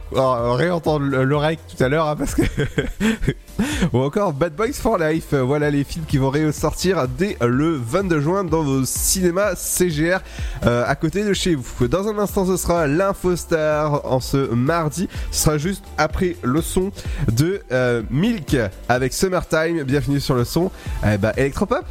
réentendre 0.53 1.05
le, 1.05 1.23
le 1.23 1.38
rec 1.38 1.60
tout 1.75 1.84
à 1.84 1.89
l'heure 1.89 2.08
hein, 2.08 2.15
parce 2.15 2.36
que. 2.36 2.43
Ou 3.93 3.99
encore 3.99 4.33
Bad 4.33 4.53
Boys 4.55 4.73
for 4.73 4.97
Life. 4.97 5.33
Euh, 5.33 5.43
Voilà 5.43 5.69
les 5.69 5.83
films 5.83 6.05
qui 6.05 6.17
vont 6.17 6.29
ressortir 6.29 7.07
dès 7.07 7.37
le 7.41 7.75
22 7.75 8.19
juin 8.19 8.43
dans 8.43 8.63
vos 8.63 8.85
cinémas 8.85 9.55
CGR 9.55 10.19
euh, 10.65 10.83
à 10.85 10.95
côté 10.95 11.23
de 11.23 11.33
chez 11.33 11.55
vous. 11.55 11.87
Dans 11.87 12.07
un 12.07 12.17
instant, 12.19 12.45
ce 12.45 12.57
sera 12.57 12.87
l'Infostar 12.87 14.05
en 14.05 14.19
ce 14.19 14.37
mardi. 14.53 15.07
Ce 15.31 15.43
sera 15.43 15.57
juste 15.57 15.83
après 15.97 16.35
le 16.43 16.61
son 16.61 16.91
de 17.31 17.61
euh, 17.71 18.01
Milk 18.09 18.57
avec 18.89 19.13
Summertime. 19.13 19.83
Bienvenue 19.83 20.19
sur 20.19 20.35
le 20.35 20.45
son 20.45 20.71
eh 21.05 21.17
bah, 21.17 21.33
Electropop. 21.37 21.85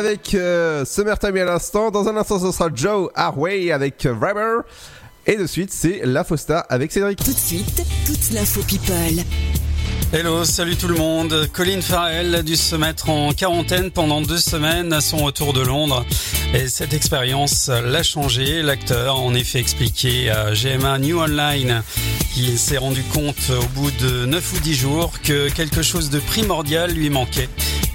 Avec 0.00 0.34
euh, 0.34 0.86
Summertime 0.86 1.36
à 1.36 1.44
l'instant. 1.44 1.90
Dans 1.90 2.08
un 2.08 2.16
instant, 2.16 2.40
ce 2.40 2.50
sera 2.52 2.70
Joe 2.74 3.10
Harway 3.14 3.70
avec 3.70 4.06
euh, 4.06 4.14
Rubber. 4.14 4.66
Et 5.26 5.36
de 5.36 5.46
suite, 5.46 5.70
c'est 5.70 6.00
La 6.04 6.24
Fosta 6.24 6.60
avec 6.70 6.90
Cédric. 6.90 7.22
Tout 7.22 7.34
de 7.34 7.38
suite, 7.38 7.82
toute 8.06 8.30
l'info 8.32 8.62
people. 8.62 9.22
Hello, 10.10 10.42
salut 10.44 10.76
tout 10.76 10.88
le 10.88 10.96
monde. 10.96 11.48
Colin 11.52 11.82
Farrell 11.82 12.34
a 12.34 12.42
dû 12.42 12.56
se 12.56 12.76
mettre 12.76 13.10
en 13.10 13.32
quarantaine 13.32 13.90
pendant 13.90 14.22
deux 14.22 14.38
semaines 14.38 14.94
à 14.94 15.02
son 15.02 15.18
retour 15.18 15.52
de 15.52 15.60
Londres. 15.60 16.06
Et 16.54 16.68
cette 16.68 16.94
expérience 16.94 17.68
l'a 17.68 18.02
changé. 18.02 18.62
L'acteur 18.62 19.16
a 19.16 19.18
en 19.18 19.34
effet 19.34 19.60
expliqué 19.60 20.30
à 20.30 20.54
GMA 20.54 20.98
New 20.98 21.20
Online 21.20 21.82
qu'il 22.32 22.58
s'est 22.58 22.78
rendu 22.78 23.02
compte 23.02 23.50
au 23.50 23.66
bout 23.78 23.90
de 24.00 24.24
9 24.24 24.52
ou 24.54 24.60
10 24.60 24.74
jours 24.74 25.12
que 25.22 25.50
quelque 25.50 25.82
chose 25.82 26.08
de 26.08 26.20
primordial 26.20 26.90
lui 26.90 27.10
manquait. 27.10 27.50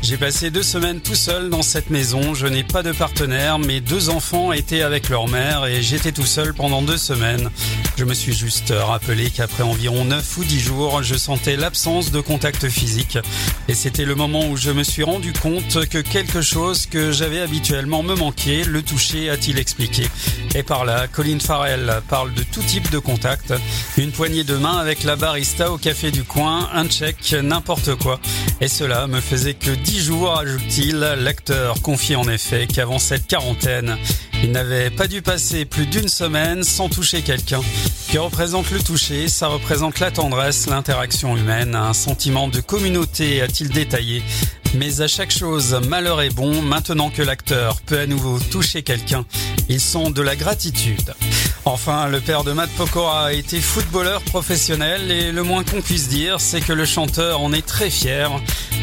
J'ai 0.07 0.17
passé 0.17 0.51
deux 0.51 0.61
semaines 0.61 0.99
tout 0.99 1.15
seul 1.15 1.49
dans 1.49 1.63
cette 1.63 1.89
maison. 1.89 2.35
Je 2.35 2.45
n'ai 2.45 2.63
pas 2.63 2.83
de 2.83 2.91
partenaire. 2.91 3.57
Mes 3.57 3.81
deux 3.81 4.09
enfants 4.09 4.51
étaient 4.51 4.83
avec 4.83 5.09
leur 5.09 5.27
mère 5.27 5.65
et 5.65 5.81
j'étais 5.81 6.11
tout 6.11 6.27
seul 6.27 6.53
pendant 6.53 6.83
deux 6.83 6.97
semaines. 6.97 7.49
Je 7.97 8.03
me 8.03 8.13
suis 8.13 8.33
juste 8.33 8.73
rappelé 8.75 9.29
qu'après 9.29 9.63
environ 9.63 10.03
9 10.03 10.37
ou 10.37 10.43
10 10.43 10.59
jours, 10.59 11.01
je 11.01 11.15
sentais 11.15 11.55
l'absence 11.55 12.11
de 12.11 12.19
contact 12.19 12.67
physique. 12.67 13.17
Et 13.69 13.73
c'était 13.73 14.03
le 14.03 14.15
moment 14.15 14.49
où 14.49 14.57
je 14.57 14.69
me 14.71 14.83
suis 14.83 15.03
rendu 15.03 15.31
compte 15.31 15.85
que 15.87 15.99
quelque 15.99 16.41
chose 16.41 16.87
que 16.87 17.13
j'avais 17.13 17.39
habituellement 17.39 18.03
me 18.03 18.13
manquait, 18.13 18.65
le 18.65 18.81
toucher, 18.81 19.29
a-t-il 19.29 19.57
expliqué. 19.59 20.03
Et 20.55 20.63
par 20.63 20.83
là, 20.83 21.07
Colin 21.07 21.39
Farrell 21.39 22.01
parle 22.09 22.33
de 22.33 22.43
tout 22.43 22.61
type 22.61 22.91
de 22.91 22.99
contact. 22.99 23.53
Une 23.97 24.11
poignée 24.11 24.43
de 24.43 24.55
main 24.57 24.77
avec 24.77 25.03
la 25.03 25.15
barista 25.15 25.71
au 25.71 25.77
café 25.77 26.11
du 26.11 26.25
coin, 26.25 26.69
un 26.73 26.87
check, 26.87 27.33
n'importe 27.41 27.95
quoi. 27.95 28.19
Et 28.59 28.67
cela 28.67 29.07
me 29.07 29.21
faisait 29.21 29.53
que 29.53 29.71
10 29.71 30.03
jours, 30.03 30.37
ajoute-t-il. 30.37 30.97
L'acteur 30.99 31.81
confie 31.81 32.17
en 32.17 32.27
effet 32.27 32.67
qu'avant 32.67 32.99
cette 32.99 33.25
quarantaine, 33.25 33.97
il 34.43 34.51
n'avait 34.51 34.89
pas 34.89 35.07
dû 35.07 35.21
passer 35.21 35.65
plus 35.65 35.85
d'une 35.85 36.07
semaine 36.07 36.63
sans 36.63 36.89
toucher 36.89 37.21
quelqu'un. 37.21 37.61
Que 38.11 38.17
représente 38.17 38.69
le 38.71 38.79
toucher 38.81 39.27
Ça 39.27 39.47
représente 39.47 39.99
la 39.99 40.11
tendresse, 40.11 40.67
l'interaction 40.67 41.35
humaine, 41.35 41.75
un 41.75 41.93
sentiment 41.93 42.47
de 42.47 42.59
communauté, 42.61 43.41
a-t-il 43.41 43.69
détaillé. 43.69 44.23
Mais 44.75 45.01
à 45.01 45.07
chaque 45.07 45.31
chose, 45.31 45.79
malheur 45.87 46.21
est 46.21 46.33
bon, 46.33 46.61
maintenant 46.61 47.09
que 47.09 47.21
l'acteur 47.21 47.81
peut 47.81 47.99
à 47.99 48.07
nouveau 48.07 48.39
toucher 48.39 48.83
quelqu'un, 48.83 49.25
ils 49.69 49.81
sont 49.81 50.09
de 50.09 50.21
la 50.21 50.35
gratitude. 50.35 51.13
Enfin, 51.67 52.07
le 52.07 52.21
père 52.21 52.43
de 52.43 52.51
Matt 52.51 52.69
Pokora 52.71 53.25
a 53.25 53.33
été 53.33 53.59
footballeur 53.59 54.21
professionnel 54.21 55.11
et 55.11 55.31
le 55.31 55.41
moins 55.41 55.63
qu'on 55.63 55.81
puisse 55.81 56.07
dire, 56.07 56.39
c'est 56.39 56.61
que 56.61 56.71
le 56.73 56.85
chanteur 56.85 57.41
en 57.41 57.51
est 57.53 57.65
très 57.65 57.89
fier. 57.89 58.31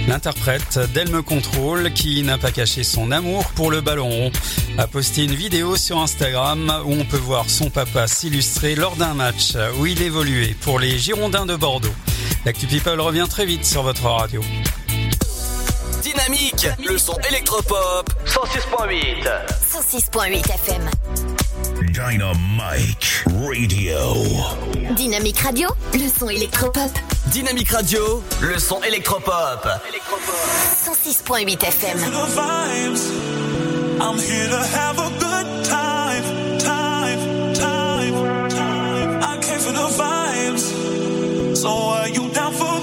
L'interprète 0.09 0.81
d'Elle 0.93 1.13
contrôle, 1.23 1.93
qui 1.93 2.25
n'a 2.25 2.39
pas 2.39 2.51
caché 2.51 2.83
son 2.83 3.13
amour 3.13 3.45
pour 3.55 3.71
le 3.71 3.81
ballon 3.81 4.09
rond, 4.09 4.33
a 4.79 4.89
posté 4.89 5.23
une 5.23 5.35
vidéo 5.35 5.77
sur 5.77 6.01
Instagram 6.01 6.73
où 6.85 6.93
on 6.95 7.05
peut 7.05 7.17
voir 7.17 7.49
son 7.49 7.71
papa 7.71 8.09
s'illustrer 8.09 8.75
lors 8.75 8.97
d'un 8.97 9.15
match 9.15 9.53
où 9.79 9.87
il 9.87 10.03
évoluait 10.03 10.57
pour 10.61 10.81
les 10.81 10.99
Girondins 10.99 11.47
de 11.47 11.55
Bordeaux. 11.55 11.95
L'Actu 12.45 12.67
People 12.67 13.01
revient 13.01 13.27
très 13.31 13.47
vite 13.47 13.65
sur 13.65 13.85
votre 13.85 14.07
radio. 14.07 14.43
Dynamique 16.03 16.23
Dynamique, 16.23 16.69
le 16.91 16.99
son 16.99 17.17
électropop 17.31 18.11
106.8. 18.27 19.29
106.8 19.73 20.53
FM. 20.53 20.91
Dynamite 21.93 23.25
Radio. 23.27 24.15
Dynamique 24.97 25.39
Radio, 25.41 25.69
le 25.93 26.09
son 26.09 26.31
électropop. 26.31 26.89
Dynamique 27.27 27.69
Radio, 27.69 28.23
le 28.41 28.59
son 28.59 28.83
électropop. 28.83 29.69
106.8 30.75 31.63
FM. 31.63 31.99
I'm 34.01 34.19
here 34.19 34.49
to 34.49 34.57
have 34.57 34.99
a 34.99 35.11
good 35.19 35.65
time, 35.67 36.59
time, 36.59 37.53
time, 37.55 38.49
time. 38.49 39.21
I 39.23 39.39
came 39.43 39.61
for 39.61 39.73
the 39.73 39.89
vibes. 39.99 41.57
So 41.57 41.69
are 41.69 42.09
you 42.09 42.31
down 42.31 42.53
for 42.55 42.82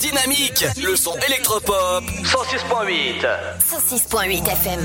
Dynamique, 0.00 0.64
le 0.82 0.96
son 0.96 1.14
électropop 1.28 2.02
106.8. 2.24 3.24
106.8 3.60 4.48
FM. 4.48 4.80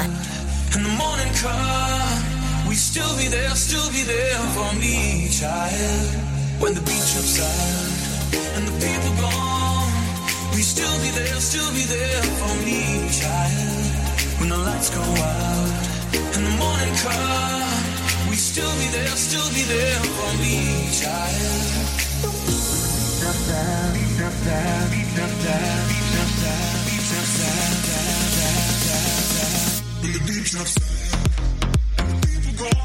In 0.75 0.83
the 0.83 0.89
morning 0.89 1.31
come, 1.41 2.69
we 2.69 2.75
still 2.75 3.15
be 3.17 3.27
there, 3.27 3.49
still 3.55 3.89
be 3.91 4.03
there 4.03 4.37
for 4.53 4.75
me, 4.75 5.27
child. 5.29 6.07
When 6.59 6.73
the 6.73 6.81
beach 6.81 7.15
upside 7.17 7.47
and 8.55 8.67
the 8.67 8.73
people 8.85 9.13
gone, 9.21 9.91
we 10.53 10.61
still 10.61 10.95
be 11.01 11.09
there, 11.11 11.39
still 11.39 11.71
be 11.71 11.85
there 11.85 12.23
for 12.39 12.55
me, 12.63 13.09
child. 13.09 14.39
When 14.39 14.49
the 14.49 14.57
lights 14.57 14.89
go 14.89 15.01
out 15.01 15.71
and 16.35 16.45
the 16.45 16.55
morning 16.57 16.95
come, 17.03 18.29
we 18.29 18.35
still 18.35 18.71
be 18.77 18.87
there, 18.91 19.15
still 19.15 19.49
be 19.49 19.63
there 19.63 19.99
for 20.15 20.31
me, 20.37 20.89
child. 20.93 22.54
When 23.25 23.33
the 32.57 32.84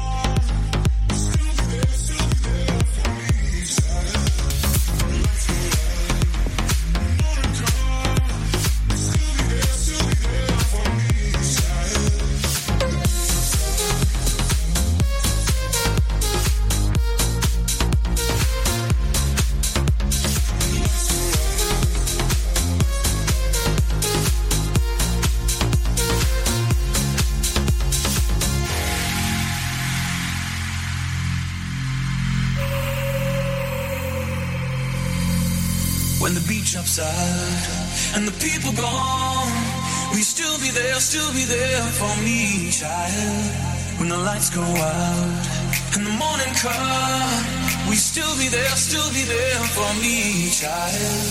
child. 42.81 43.99
When 43.99 44.09
the 44.09 44.17
lights 44.17 44.49
go 44.49 44.63
out 44.63 45.45
and 45.93 46.01
the 46.03 46.15
morning 46.23 46.53
comes, 46.65 47.45
we 47.87 47.95
still 47.95 48.33
be 48.41 48.47
there, 48.49 48.73
still 48.73 49.09
be 49.13 49.21
there 49.21 49.61
for 49.77 49.91
me, 50.01 50.49
child. 50.49 51.21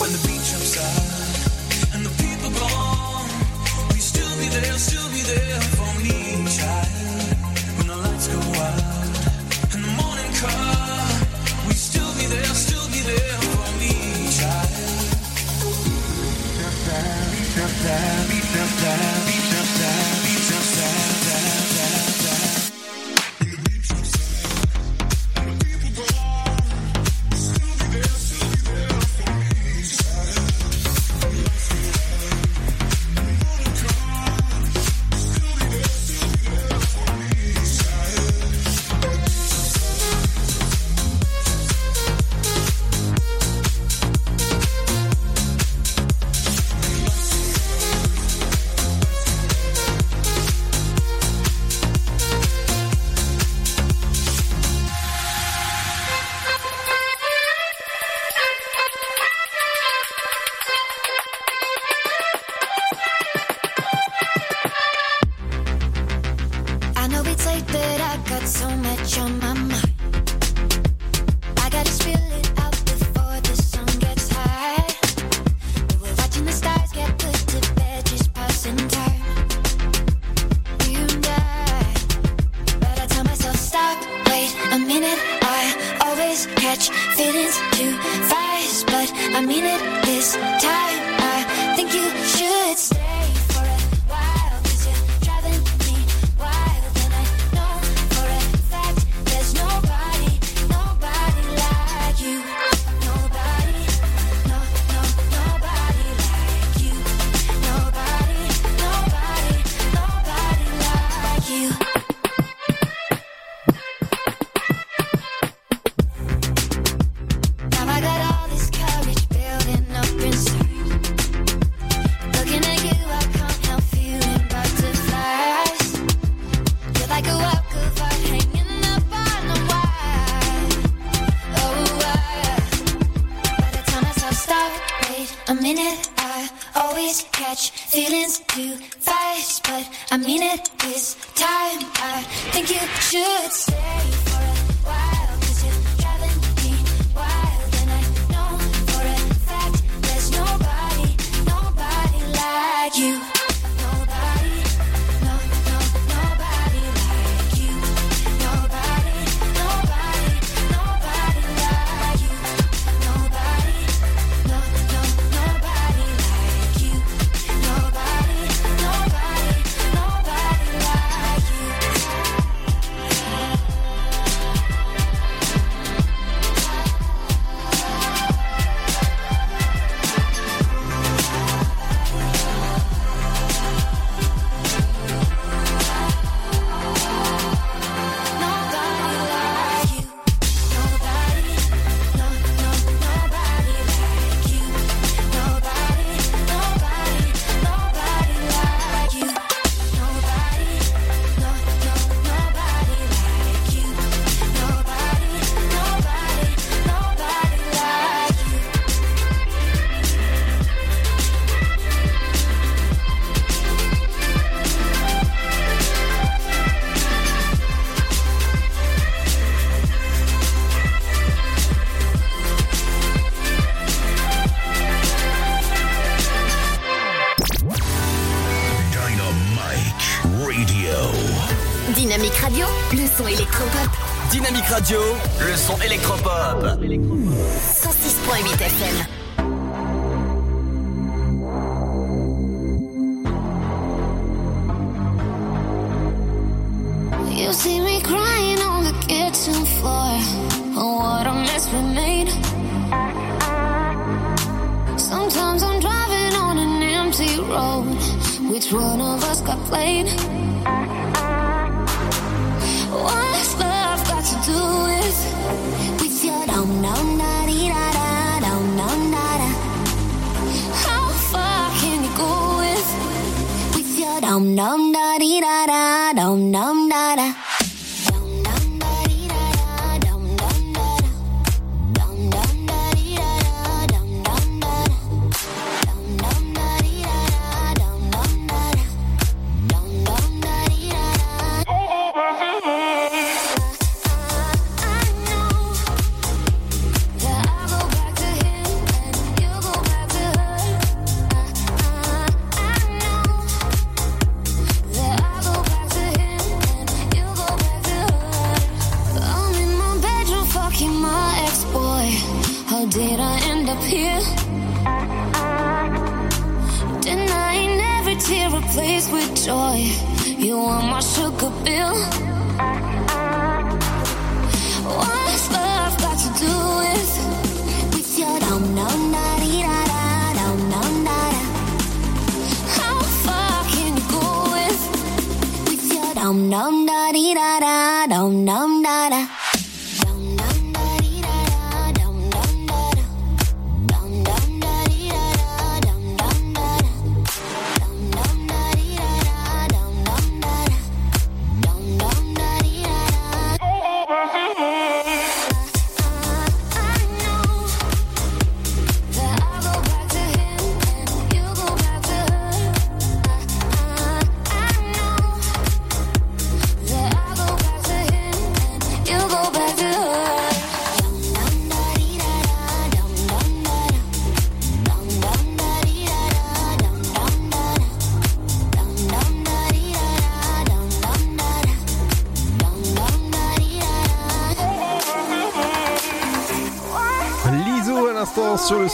When 0.00 0.10
the 0.10 0.20
beat 0.26 0.42
beach 0.42 0.78
out 0.90 1.94
and 1.94 2.02
the 2.04 2.14
people 2.22 2.50
gone, 2.50 3.30
we 3.92 4.00
still 4.10 4.32
be 4.42 4.48
there, 4.48 4.74
still 4.78 5.08
be 5.14 5.22
there 5.22 5.67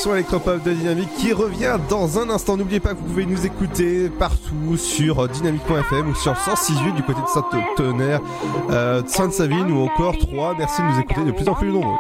son 0.05 0.13
électropop 0.13 0.63
de 0.63 0.75
Dynamique 0.75 1.09
qui 1.17 1.33
revient 1.33 1.79
dans 1.89 2.19
un 2.19 2.29
instant. 2.29 2.59
N'oubliez 2.59 2.79
pas 2.79 2.91
que 2.91 2.99
vous 2.99 3.07
pouvez 3.07 3.25
nous 3.25 3.47
écouter 3.47 4.11
partout 4.11 4.77
sur 4.77 5.27
dynamique.fm 5.27 6.11
ou 6.11 6.15
sur 6.15 6.37
168 6.37 6.93
du 6.93 7.03
côté 7.03 7.23
de 7.23 7.27
Saint-Tonnerre, 7.27 8.21
euh, 8.69 9.03
Sainte-Savine 9.07 9.73
ou 9.73 9.81
encore 9.81 10.19
3. 10.19 10.57
Merci 10.59 10.83
de 10.83 10.89
nous 10.89 11.01
écouter 11.01 11.25
de 11.25 11.33
plus 11.33 11.49
en 11.49 11.55
plus 11.55 11.73
nombreux. 11.73 11.97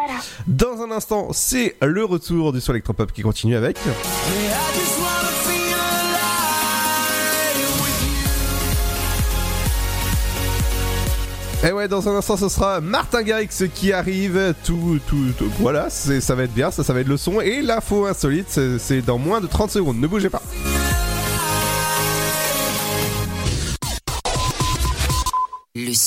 Dans 0.46 0.82
un 0.82 0.90
instant, 0.90 1.28
c'est 1.32 1.76
le 1.80 2.04
retour 2.04 2.52
du 2.52 2.60
son 2.60 2.72
électropop 2.72 3.10
qui 3.10 3.22
continue 3.22 3.56
avec. 3.56 3.78
Et 11.66 11.72
ouais, 11.72 11.88
dans 11.88 12.08
un 12.08 12.16
instant, 12.16 12.36
ce 12.36 12.48
sera 12.50 12.80
Martin 12.82 13.22
Garrix 13.22 13.48
qui 13.74 13.92
arrive. 13.92 14.54
Tout, 14.64 14.98
tout, 15.06 15.16
tout- 15.38 15.50
voilà, 15.60 15.88
ça 15.88 16.34
va 16.34 16.42
être 16.44 16.52
bien, 16.52 16.70
ça, 16.70 16.84
ça 16.84 16.92
va 16.92 17.00
être 17.00 17.08
le 17.08 17.16
son. 17.16 17.40
Et 17.40 17.62
l'info 17.62 18.04
insolite, 18.06 18.60
c'est 18.78 19.00
dans 19.00 19.16
moins 19.18 19.40
de 19.40 19.46
30 19.46 19.70
secondes. 19.70 19.98
Ne 19.98 20.06
bougez 20.06 20.28
pas. 20.28 20.42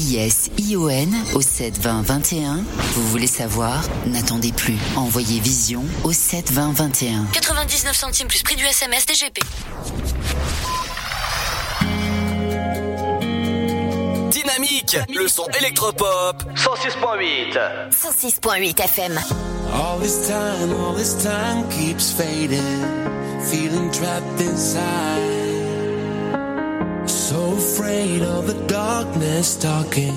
V-I-S-I-O-N 0.00 1.14
au 1.34 1.42
72021. 1.42 2.64
Vous 2.94 3.08
voulez 3.08 3.26
savoir? 3.26 3.82
N'attendez 4.06 4.50
plus. 4.50 4.78
Envoyez 4.96 5.40
Vision 5.40 5.84
au 6.04 6.12
72021. 6.12 7.26
99 7.32 7.94
centimes 7.94 8.28
plus 8.28 8.42
prix 8.42 8.56
du 8.56 8.64
SMS 8.64 9.04
DGP. 9.04 9.40
Dynamique, 14.30 14.96
le 15.14 15.28
son 15.28 15.46
électropop. 15.58 16.44
106.8. 16.54 17.58
106.8 17.90 18.80
FM. 18.82 19.20
All 19.74 20.00
this 20.00 20.26
time, 20.26 20.72
all 20.82 20.96
this 20.96 21.22
time 21.22 21.68
keeps 21.68 22.10
fading. 22.10 22.86
Feeling 23.50 23.90
trapped 23.90 24.40
inside. 24.40 25.39
So 27.10 27.54
afraid 27.54 28.22
of 28.22 28.46
the 28.46 28.54
darkness 28.68 29.56
talking 29.56 30.14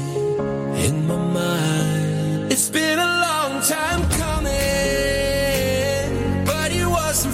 in 0.78 1.08
my 1.08 1.16
mind. 1.18 2.52
It's 2.52 2.70
been 2.70 3.00
a 3.00 3.12
long 3.28 3.62
time 3.64 4.02
coming, 4.12 4.54
but 6.46 6.72
it 6.72 6.86
wasn't 6.86 7.34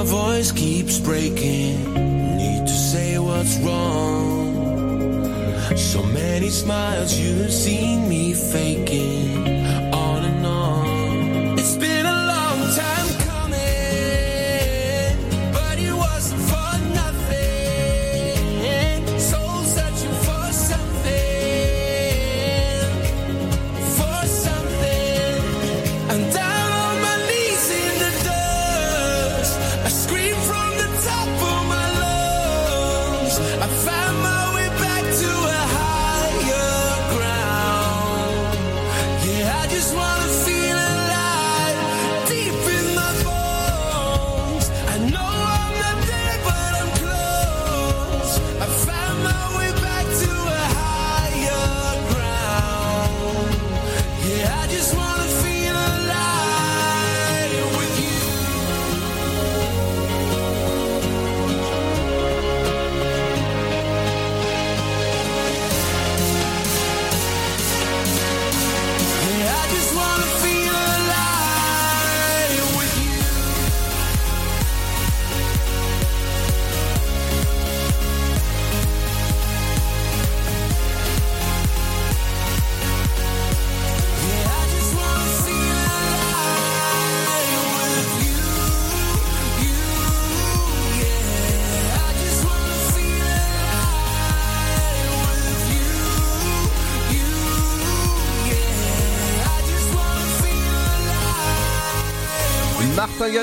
my 0.00 0.06
voice 0.06 0.50
keeps 0.50 0.98
breaking. 0.98 1.94
Need 2.38 2.66
to 2.66 2.72
say 2.72 3.18
what's 3.18 3.58
wrong. 3.58 4.56
So 5.76 6.02
many 6.02 6.48
smiles 6.48 7.18
you've 7.18 7.52
seen 7.52 8.08
me 8.08 8.32
faking 8.32 9.59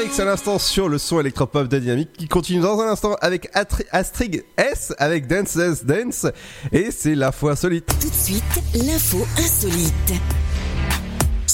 Garrix 0.08 0.22
à 0.22 0.26
l'instant 0.26 0.58
sur 0.60 0.88
le 0.90 0.98
son 0.98 1.20
électropop 1.20 1.68
de 1.68 1.80
Dynamique 1.80 2.14
qui 2.18 2.28
continue 2.28 2.62
dans 2.62 2.80
un 2.80 2.88
instant 2.88 3.16
avec 3.22 3.54
Atri- 3.56 3.86
Astrid 3.92 4.44
S 4.58 4.94
avec 5.00 5.28
Dance 5.28 5.58
Dance 5.58 5.84
Dance 5.84 6.26
et 6.72 6.92
c'est 6.92 7.16
fois 7.32 7.52
insolite. 7.52 7.86
Tout 8.00 8.10
de 8.10 8.14
suite, 8.14 8.44
l'info 8.74 9.26
insolite. 9.38 10.14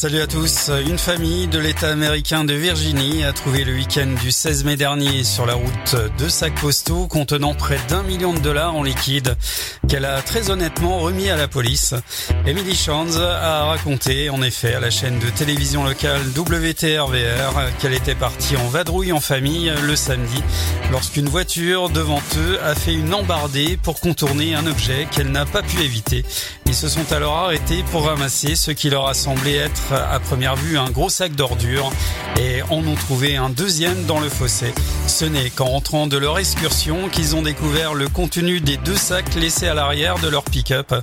Salut 0.03 0.19
à 0.19 0.27
tous. 0.27 0.69
Une 0.85 0.97
famille 0.97 1.47
de 1.47 1.59
l'État 1.59 1.87
américain 1.87 2.43
de 2.43 2.53
Virginie 2.53 3.23
a 3.23 3.31
trouvé 3.31 3.63
le 3.63 3.71
week-end 3.71 4.13
du 4.21 4.33
16 4.33 4.65
mai 4.65 4.75
dernier 4.75 5.23
sur 5.23 5.45
la 5.45 5.53
route 5.53 5.95
deux 6.17 6.27
sacs 6.27 6.59
postaux 6.59 7.07
contenant 7.07 7.53
près 7.53 7.79
d'un 7.87 8.03
million 8.03 8.33
de 8.33 8.39
dollars 8.39 8.75
en 8.75 8.83
liquide 8.83 9.37
qu'elle 9.87 10.03
a 10.03 10.21
très 10.21 10.49
honnêtement 10.49 10.99
remis 10.99 11.29
à 11.29 11.37
la 11.37 11.47
police. 11.47 11.93
Emily 12.45 12.75
Shands 12.75 13.17
a 13.17 13.63
raconté 13.63 14.29
en 14.29 14.41
effet 14.41 14.73
à 14.73 14.81
la 14.81 14.89
chaîne 14.89 15.19
de 15.19 15.29
télévision 15.29 15.85
locale 15.85 16.19
WTRVR 16.35 17.77
qu'elle 17.79 17.93
était 17.93 18.13
partie 18.13 18.57
en 18.57 18.67
vadrouille 18.67 19.13
en 19.13 19.21
famille 19.21 19.71
le 19.83 19.95
samedi 19.95 20.43
lorsqu'une 20.91 21.29
voiture 21.29 21.89
devant 21.89 22.21
eux 22.39 22.59
a 22.61 22.75
fait 22.75 22.93
une 22.93 23.13
embardée 23.13 23.77
pour 23.81 24.01
contourner 24.01 24.53
un 24.53 24.67
objet 24.67 25.07
qu'elle 25.11 25.31
n'a 25.31 25.45
pas 25.45 25.61
pu 25.61 25.79
éviter. 25.79 26.25
Ils 26.65 26.75
se 26.75 26.89
sont 26.89 27.09
alors 27.13 27.37
arrêtés 27.37 27.85
pour 27.91 28.05
ramasser 28.05 28.55
ce 28.55 28.71
qui 28.71 28.89
leur 28.89 29.07
a 29.07 29.13
semblé 29.13 29.55
être 29.55 29.92
à 29.93 30.19
première 30.19 30.55
vue 30.55 30.77
un 30.77 30.89
gros 30.89 31.09
sac 31.09 31.35
d'ordures 31.35 31.91
et 32.39 32.61
en 32.63 32.85
ont 32.85 32.95
trouvé 32.95 33.35
un 33.35 33.49
deuxième 33.49 34.05
dans 34.05 34.19
le 34.19 34.29
fossé. 34.29 34.73
Ce 35.07 35.25
n'est 35.25 35.49
qu'en 35.49 35.65
rentrant 35.65 36.07
de 36.07 36.17
leur 36.17 36.39
excursion 36.39 37.09
qu'ils 37.09 37.35
ont 37.35 37.41
découvert 37.41 37.93
le 37.93 38.07
contenu 38.07 38.59
des 38.59 38.77
deux 38.77 38.95
sacs 38.95 39.35
laissés 39.35 39.67
à 39.67 39.73
l'arrière 39.73 40.19
de 40.19 40.27
leur 40.27 40.43
pick-up. 40.43 40.93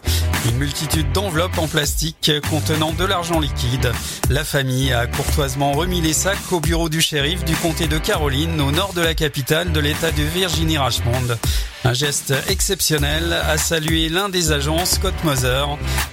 Une 0.48 0.56
multitude 0.56 1.12
d'enveloppes 1.12 1.58
en 1.58 1.68
plastique 1.68 2.32
contenant 2.50 2.92
de 2.92 3.04
l'argent 3.04 3.38
liquide. 3.38 3.92
La 4.28 4.44
famille 4.44 4.92
a 4.92 5.06
courtoisement 5.06 5.72
remis 5.72 6.00
les 6.00 6.12
sacs 6.12 6.52
au 6.52 6.60
bureau 6.60 6.88
du 6.88 7.00
shérif 7.00 7.44
du 7.44 7.54
comté 7.56 7.86
de 7.86 7.98
Caroline 7.98 8.60
au 8.60 8.70
nord 8.70 8.92
de 8.94 9.00
la 9.00 9.14
capitale 9.14 9.72
de 9.72 9.80
l'état 9.80 10.10
de 10.10 10.22
Virginie-Richmond. 10.22 11.36
Un 11.82 11.94
geste 11.94 12.34
exceptionnel 12.48 13.32
a 13.32 13.56
salué 13.56 14.10
l'un 14.10 14.28
des 14.28 14.52
agents, 14.52 14.84
Scott 14.84 15.14
Moser. 15.24 15.64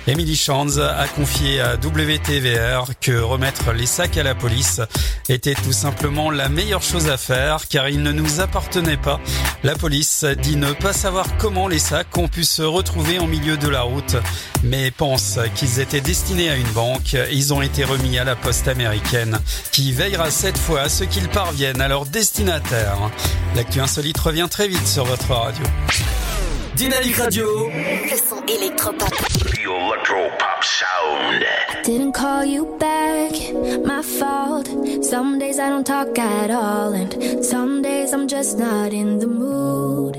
Emily 0.07 0.37
Shands 0.37 0.77
a 0.77 1.05
confié 1.09 1.59
à 1.59 1.75
WTVR 1.75 2.91
que 3.01 3.19
remettre 3.19 3.73
les 3.73 3.85
sacs 3.85 4.15
à 4.15 4.23
la 4.23 4.33
police 4.33 4.79
était 5.27 5.55
tout 5.55 5.73
simplement 5.73 6.31
la 6.31 6.47
meilleure 6.47 6.81
chose 6.81 7.09
à 7.09 7.17
faire 7.17 7.67
car 7.67 7.89
ils 7.89 8.01
ne 8.01 8.13
nous 8.13 8.39
appartenaient 8.39 8.95
pas. 8.95 9.19
La 9.63 9.75
police 9.75 10.23
dit 10.41 10.55
ne 10.55 10.71
pas 10.71 10.93
savoir 10.93 11.25
comment 11.37 11.67
les 11.67 11.79
sacs 11.79 12.17
ont 12.17 12.29
pu 12.29 12.45
se 12.45 12.61
retrouver 12.61 13.19
en 13.19 13.27
milieu 13.27 13.57
de 13.57 13.67
la 13.67 13.81
route, 13.81 14.15
mais 14.63 14.89
pense 14.89 15.37
qu'ils 15.55 15.81
étaient 15.81 15.99
destinés 15.99 16.49
à 16.49 16.55
une 16.55 16.71
banque. 16.71 17.17
Ils 17.33 17.53
ont 17.53 17.61
été 17.61 17.83
remis 17.83 18.17
à 18.17 18.23
la 18.23 18.37
poste 18.37 18.69
américaine 18.69 19.37
qui 19.73 19.91
veillera 19.91 20.31
cette 20.31 20.57
fois 20.57 20.81
à 20.83 20.89
ce 20.89 21.03
qu'ils 21.03 21.27
parviennent 21.27 21.81
à 21.81 21.89
leur 21.89 22.05
destinataire. 22.05 23.11
L'actu 23.55 23.81
insolite 23.81 24.19
revient 24.19 24.47
très 24.49 24.69
vite 24.69 24.87
sur 24.87 25.03
votre 25.03 25.33
radio. 25.33 25.56
Dynamique 26.75 27.15
Radio. 27.17 27.45
Le 27.67 28.17
son 28.17 28.43
électropop. 28.47 29.09
The 29.09 29.65
Electro 29.65 30.29
Pop 30.37 30.63
Sound. 30.63 31.43
Didn't 31.83 32.13
call 32.13 32.45
you 32.45 32.77
back, 32.77 33.31
my 33.85 34.01
fault. 34.01 34.67
Some 35.03 35.39
days 35.39 35.57
I 35.59 35.69
don't 35.69 35.85
talk 35.85 36.17
at 36.19 36.51
all, 36.51 36.93
and 36.93 37.43
some 37.43 37.81
days 37.81 38.13
I'm 38.13 38.27
just 38.27 38.59
not 38.59 38.93
in 38.93 39.19
the 39.19 39.27
mood. 39.27 40.17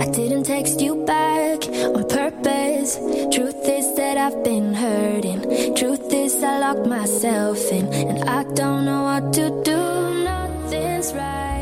I 0.00 0.06
didn't 0.10 0.44
text 0.44 0.80
you 0.80 1.04
back 1.04 1.66
on 1.66 2.04
purpose. 2.08 2.98
Truth 3.34 3.68
is 3.68 3.96
that 3.96 4.16
I've 4.18 4.44
been 4.44 4.74
hurting. 4.74 5.74
Truth 5.74 6.12
is 6.12 6.42
I 6.42 6.58
locked 6.60 6.86
myself 6.86 7.58
in, 7.72 7.86
and 7.92 8.28
I 8.28 8.44
don't 8.54 8.84
know 8.84 9.02
what 9.04 9.32
to 9.34 9.50
do. 9.64 9.76
Nothing's 10.24 11.12
right, 11.14 11.55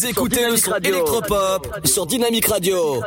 Vous 0.00 0.06
écoutez 0.06 0.48
le 0.48 0.56
son 0.56 0.72
électropop 0.82 1.68
sur 1.84 2.06
Dynamique 2.06 2.46
Radio. 2.46 3.02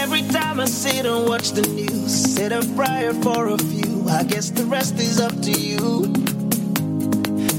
Every 0.00 0.22
time 0.28 0.60
I 0.60 0.66
sit 0.66 1.04
and 1.04 1.28
watch 1.28 1.50
the 1.54 1.66
news, 1.70 2.08
said 2.08 2.52
a 2.52 2.60
prayer 2.76 3.12
for 3.14 3.48
a 3.48 3.58
few. 3.58 4.08
I 4.08 4.22
guess 4.22 4.50
the 4.50 4.64
rest 4.66 5.00
is 5.00 5.18
up 5.18 5.32
to 5.42 5.50
you. 5.50 6.04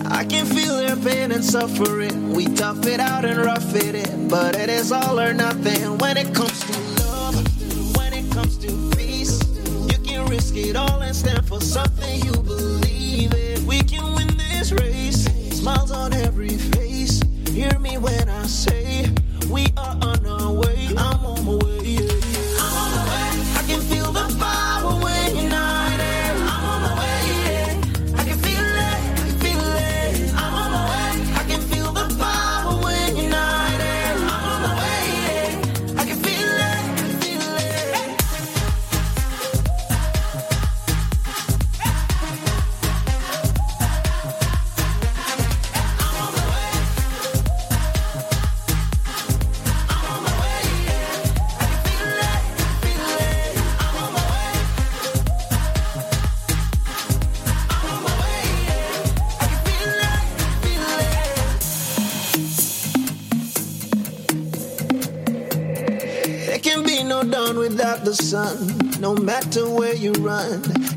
I 0.09 0.23
can 0.23 0.45
feel 0.45 0.77
their 0.77 0.95
pain 0.95 1.33
and 1.33 1.43
suffering. 1.43 2.31
We 2.31 2.45
tough 2.45 2.87
it 2.87 3.01
out 3.01 3.25
and 3.25 3.43
rough 3.43 3.75
it 3.75 3.95
in, 3.95 4.29
but 4.29 4.55
it 4.55 4.69
is 4.69 4.93
all 4.93 5.19
or 5.19 5.33
nothing 5.33 5.97
when 5.97 6.15
it 6.15 6.33
comes 6.33 6.61
to 6.61 7.03
love. 7.03 7.35
When 7.97 8.13
it 8.13 8.31
comes 8.31 8.55
to 8.59 8.71
peace, 8.95 9.41
you 9.91 9.97
can 9.97 10.27
risk 10.27 10.55
it 10.55 10.77
all 10.77 11.01
and 11.01 11.13
stand 11.13 11.34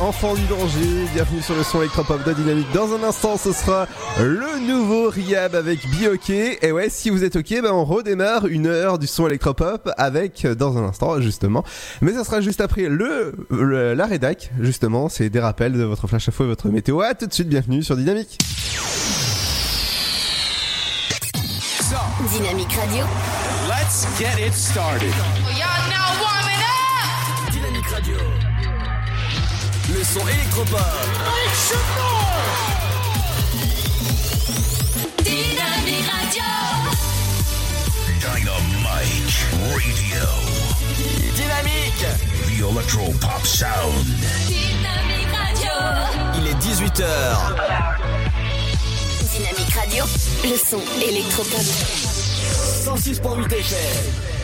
Enfant 0.00 0.34
du 0.34 0.46
danger, 0.46 1.08
bienvenue 1.12 1.42
sur 1.42 1.56
le 1.56 1.64
son 1.64 1.80
électropop 1.80 2.22
de 2.24 2.32
Dynamique. 2.32 2.68
Dans 2.72 2.94
un 2.94 3.02
instant, 3.02 3.36
ce 3.36 3.52
sera 3.52 3.88
le 4.20 4.60
nouveau 4.64 5.10
Riab 5.10 5.56
avec 5.56 5.84
Bioke. 5.90 6.30
Et 6.30 6.70
ouais, 6.70 6.88
si 6.88 7.10
vous 7.10 7.24
êtes 7.24 7.34
ok, 7.34 7.62
ben 7.62 7.72
on 7.72 7.84
redémarre 7.84 8.46
une 8.46 8.68
heure 8.68 9.00
du 9.00 9.08
son 9.08 9.26
électropop 9.26 9.90
avec, 9.98 10.46
dans 10.46 10.78
un 10.78 10.84
instant 10.84 11.20
justement. 11.20 11.64
Mais 12.00 12.12
ça 12.12 12.22
sera 12.22 12.40
juste 12.40 12.60
après 12.60 12.82
le, 12.82 13.34
le 13.50 13.94
la 13.94 14.06
rédac, 14.06 14.52
justement. 14.60 15.08
C'est 15.08 15.30
des 15.30 15.40
rappels 15.40 15.72
de 15.72 15.82
votre 15.82 16.06
flash 16.06 16.28
info 16.28 16.44
et 16.44 16.46
votre 16.46 16.68
météo. 16.68 17.00
À 17.00 17.14
tout 17.14 17.26
de 17.26 17.32
suite, 17.32 17.48
bienvenue 17.48 17.82
sur 17.82 17.96
Dynamique. 17.96 18.38
Radio. 22.78 23.04
Let's 23.68 24.06
get 24.18 24.38
it 24.38 24.52
started. 24.52 25.12
Son 30.08 30.26
électropop. 30.26 30.78
Dynamique 35.22 36.06
Radio. 36.10 36.48
Dynamite 38.18 38.86
Radio. 39.62 40.24
Dynamique. 41.34 42.06
The 42.46 42.62
Electro 42.70 43.12
Pop 43.20 43.44
Sound. 43.44 44.06
Dynamique 44.46 45.28
Radio. 45.36 45.76
Il 46.36 46.46
est 46.46 46.58
18h. 46.58 47.04
Dynamique 49.30 49.74
Radio. 49.74 50.04
Le 50.44 50.56
son 50.56 50.82
électropop. 51.02 51.60
106.8 52.84 53.52
FM. 53.52 54.37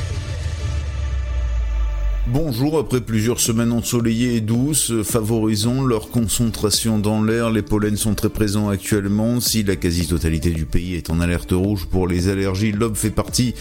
Bonjour, 2.26 2.78
après 2.78 3.02
plusieurs 3.02 3.38
semaines 3.38 3.70
ensoleillées 3.70 4.36
et 4.36 4.40
douces, 4.40 4.90
euh, 4.90 5.02
favorisant 5.02 5.84
leur 5.84 6.08
concentration 6.08 6.98
dans 6.98 7.22
l'air, 7.22 7.50
les 7.50 7.60
pollens 7.60 7.98
sont 7.98 8.14
très 8.14 8.30
présents 8.30 8.70
actuellement. 8.70 9.40
Si 9.40 9.62
la 9.62 9.76
quasi-totalité 9.76 10.50
du 10.52 10.64
pays 10.64 10.94
est 10.94 11.10
en 11.10 11.20
alerte 11.20 11.52
rouge 11.52 11.84
pour 11.84 12.08
les 12.08 12.28
allergies, 12.28 12.72
l'Aube 12.72 12.96
fait 12.96 13.10
partie 13.10 13.54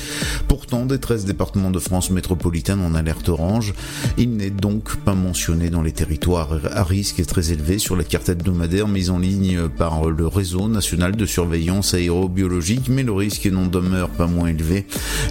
pourtant 0.48 0.86
des 0.86 0.98
13 0.98 1.26
départements 1.26 1.72
de 1.72 1.80
France 1.80 2.10
métropolitaine 2.10 2.80
en 2.80 2.96
alerte 2.96 3.28
orange. 3.28 3.74
Il 4.18 4.38
n'est 4.38 4.50
donc 4.50 4.96
pas 4.96 5.14
mentionné 5.14 5.70
dans 5.70 5.82
les 5.82 5.92
territoires 5.92 6.58
à 6.72 6.86
risque 6.86 7.26
très 7.26 7.52
élevé 7.52 7.80
sur 7.80 7.98
la 7.98 8.06
carte 8.06 8.30
hebdomadaire 8.30 8.88
mise 8.88 9.10
en 9.10 9.20
ligne 9.20 9.68
par 9.68 10.10
le 10.10 10.26
réseau 10.26 10.70
national 10.70 11.18
de 11.18 11.26
surveillance 11.26 11.96
aérobiologique, 11.96 12.88
mais 12.88 13.04
le 13.04 13.12
risque 13.12 13.46
n'en 13.46 13.68
demeure 13.68 14.10
pas 14.10 14.28
moins 14.28 14.48
élevé. 14.48 14.86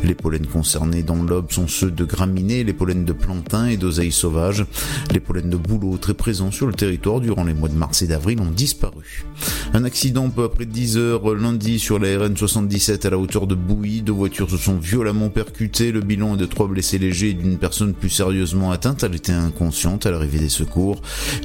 Les 0.05 0.15
pollens 0.15 0.47
concernés 0.53 1.03
dans 1.03 1.23
l'Aube 1.23 1.51
sont 1.51 1.67
ceux 1.67 1.91
de 1.91 2.05
graminées, 2.05 2.63
les 2.63 2.75
pollens 2.75 3.07
de 3.07 3.22
plantain 3.23 3.67
et 3.67 3.79
d'oseille 3.79 4.13
sauvage. 4.13 4.67
Les 5.13 5.21
pollens 5.21 5.49
de 5.49 5.57
bouleau 5.57 5.97
très 5.97 6.15
présents 6.15 6.51
sur 6.51 6.67
le 6.67 6.75
territoire 6.75 7.21
durant 7.21 7.45
les 7.45 7.55
mois 7.55 7.69
de 7.69 7.75
mars 7.75 8.03
et 8.03 8.07
d'avril 8.07 8.41
ont 8.41 8.51
disparu. 8.51 9.25
Un 9.73 9.85
accident 9.85 10.29
peu 10.29 10.45
après 10.45 10.67
10 10.67 10.99
heures 10.99 11.35
lundi 11.35 11.79
sur 11.79 11.99
la 11.99 12.19
RN 12.19 12.37
77 12.37 13.07
à 13.07 13.11
la 13.11 13.19
hauteur 13.19 13.47
de 13.47 13.55
Bouilly. 13.55 14.03
Deux 14.03 14.13
voitures 14.13 14.51
se 14.51 14.59
sont 14.59 14.77
violemment 14.77 15.31
percutées. 15.31 15.93
Le 15.93 16.01
bilan 16.01 16.35
est 16.35 16.39
de 16.39 16.47
trois 16.47 16.67
blessés 16.67 16.99
légers 16.99 17.31
et 17.31 17.35
d'une 17.35 17.59
personne 17.59 17.95
plus 17.95 18.11
sérieusement 18.11 18.71
atteinte. 18.71 19.05
Elle 19.05 19.15
était 19.15 19.33
inconsciente 19.33 20.05
à 20.05 20.11
l'arrivée 20.11 20.41
des 20.41 20.49
secours. 20.49 21.01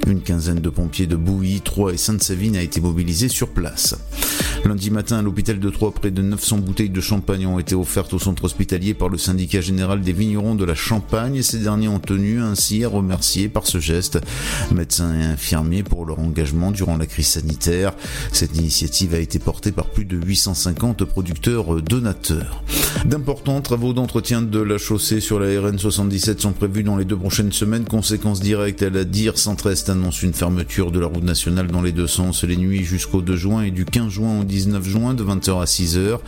Une 0.08 0.22
quinzaine 0.22 0.60
de 0.60 0.70
pompiers 0.70 1.08
de 1.08 1.16
Bouilly, 1.16 1.62
Troyes 1.62 1.94
et 1.94 1.98
Sainte-Savine 1.98 2.58
a 2.58 2.62
été 2.62 2.82
mobilisés 2.82 3.30
sur 3.30 3.50
place. 3.50 3.96
Lundi 4.66 4.90
matin, 4.90 5.20
à 5.20 5.22
l'hôpital 5.22 5.60
de 5.60 5.70
Troyes, 5.70 5.94
près 5.94 6.12
de 6.12 6.22
900 6.22 6.58
bouteilles 6.58 6.90
de 6.90 7.02
champagne 7.02 7.46
ont 7.46 7.60
été 7.60 7.76
offertes 7.76 8.14
au 8.14 8.20
centre 8.20 8.44
hospitalier 8.46 8.94
par 8.94 9.10
le 9.10 9.18
syndicat 9.18 9.62
général 9.62 10.02
des 10.02 10.14
vignerons 10.14 10.56
de 10.56 10.66
la 10.66 10.76
Champagne. 10.76 11.42
Ces 11.42 11.67
derniers 11.68 11.90
ont 11.90 12.00
tenu 12.00 12.42
ainsi 12.42 12.86
à 12.86 12.88
remercier 12.88 13.50
par 13.50 13.68
ce 13.68 13.80
geste 13.80 14.20
médecins 14.72 15.14
et 15.20 15.24
infirmiers 15.26 15.84
pour 15.84 16.06
leur 16.06 16.18
engagement 16.18 16.72
durant 16.72 16.96
la 16.96 17.06
crise 17.06 17.28
sanitaire. 17.28 17.92
Cette 18.32 18.56
initiative 18.56 19.14
a 19.14 19.20
été 19.20 19.38
portée 19.38 19.74
par 19.74 19.88
plus 19.88 20.06
de 20.06 20.16
850 20.16 21.04
producteurs 21.04 21.82
donateurs. 21.82 22.64
D'importants 23.04 23.60
travaux 23.60 23.92
d'entretien 23.92 24.42
de 24.42 24.60
la 24.60 24.78
chaussée 24.78 25.20
sur 25.20 25.42
la 25.42 25.60
RN 25.60 25.78
77 25.78 26.40
sont 26.40 26.54
prévus 26.54 26.84
dans 26.84 26.96
les 26.96 27.04
deux 27.04 27.18
prochaines 27.18 27.52
semaines. 27.52 27.84
Conséquence 27.84 28.40
directe 28.40 28.82
à 28.82 28.90
la 28.90 29.04
DIR 29.04 29.38
Centre-Est 29.38 29.90
annonce 29.90 30.24
une 30.24 30.34
fermeture 30.34 30.92
de 30.92 31.02
la 31.02 31.08
route 31.08 31.26
nationale 31.26 31.68
dans 31.68 31.82
les 31.82 31.92
deux 31.92 32.08
sens 32.08 32.46
les 32.46 32.56
nuits 32.56 32.86
jusqu'au 32.86 33.22
2 33.22 33.36
juin 33.36 33.64
et 33.64 33.72
du 33.72 33.84
15 33.84 34.08
juin 34.08 34.40
au 34.40 34.44
19 34.46 34.88
juin 34.88 35.14
de 35.14 35.24
20h 35.26 35.62
à 35.62 35.66
6h. 35.66 36.20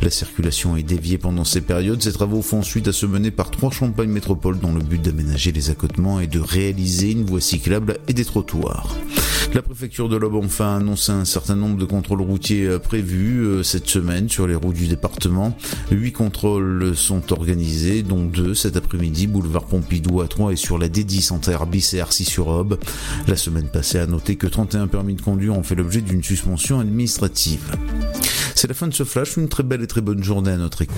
La 0.00 0.10
circulation 0.10 0.74
est 0.78 0.82
déviée 0.82 1.18
pendant 1.18 1.44
ces 1.44 1.60
périodes. 1.60 2.02
Ces 2.02 2.12
travaux 2.12 2.40
font 2.40 2.62
suite 2.62 2.88
à 2.88 2.92
se 2.94 3.04
mener 3.04 3.30
par 3.30 3.50
trois 3.50 3.70
Champagne 3.70 4.08
Métropole 4.08 4.58
dans 4.58 4.72
le 4.72 4.85
but 4.86 5.02
d'aménager 5.02 5.52
les 5.52 5.70
accotements 5.70 6.20
et 6.20 6.26
de 6.26 6.40
réaliser 6.40 7.10
une 7.12 7.24
voie 7.24 7.40
cyclable 7.40 7.98
et 8.08 8.12
des 8.12 8.24
trottoirs. 8.24 8.96
La 9.54 9.62
préfecture 9.62 10.08
de 10.08 10.16
l'Aube 10.16 10.34
enfin 10.34 10.74
a 10.74 10.76
annoncé 10.76 11.12
un 11.12 11.24
certain 11.24 11.56
nombre 11.56 11.76
de 11.76 11.84
contrôles 11.84 12.20
routiers 12.20 12.66
euh, 12.66 12.78
prévus 12.78 13.40
euh, 13.40 13.62
cette 13.62 13.88
semaine 13.88 14.28
sur 14.28 14.46
les 14.46 14.54
routes 14.54 14.76
du 14.76 14.86
département. 14.86 15.56
Huit 15.90 16.12
contrôles 16.12 16.96
sont 16.96 17.32
organisés, 17.32 18.02
dont 18.02 18.24
deux 18.24 18.54
cet 18.54 18.76
après-midi, 18.76 19.26
boulevard 19.26 19.64
Pompidou 19.64 20.20
à 20.20 20.28
3 20.28 20.52
et 20.52 20.56
sur 20.56 20.78
la 20.78 20.88
D10 20.88 21.32
entre 21.32 21.50
Herbis 21.50 21.90
et 21.94 22.00
Arcis-sur-Aube. 22.00 22.78
La 23.28 23.36
semaine 23.36 23.68
passée 23.68 23.98
a 23.98 24.06
noté 24.06 24.36
que 24.36 24.46
31 24.46 24.88
permis 24.88 25.14
de 25.14 25.22
conduire 25.22 25.56
ont 25.56 25.62
fait 25.62 25.74
l'objet 25.74 26.00
d'une 26.00 26.22
suspension 26.22 26.80
administrative. 26.80 27.76
C'est 28.54 28.68
la 28.68 28.74
fin 28.74 28.88
de 28.88 28.94
ce 28.94 29.04
flash, 29.04 29.36
une 29.36 29.48
très 29.48 29.62
belle 29.62 29.82
et 29.82 29.86
très 29.86 30.00
bonne 30.00 30.22
journée 30.22 30.50
à 30.50 30.56
notre 30.56 30.82
écoute. 30.82 30.96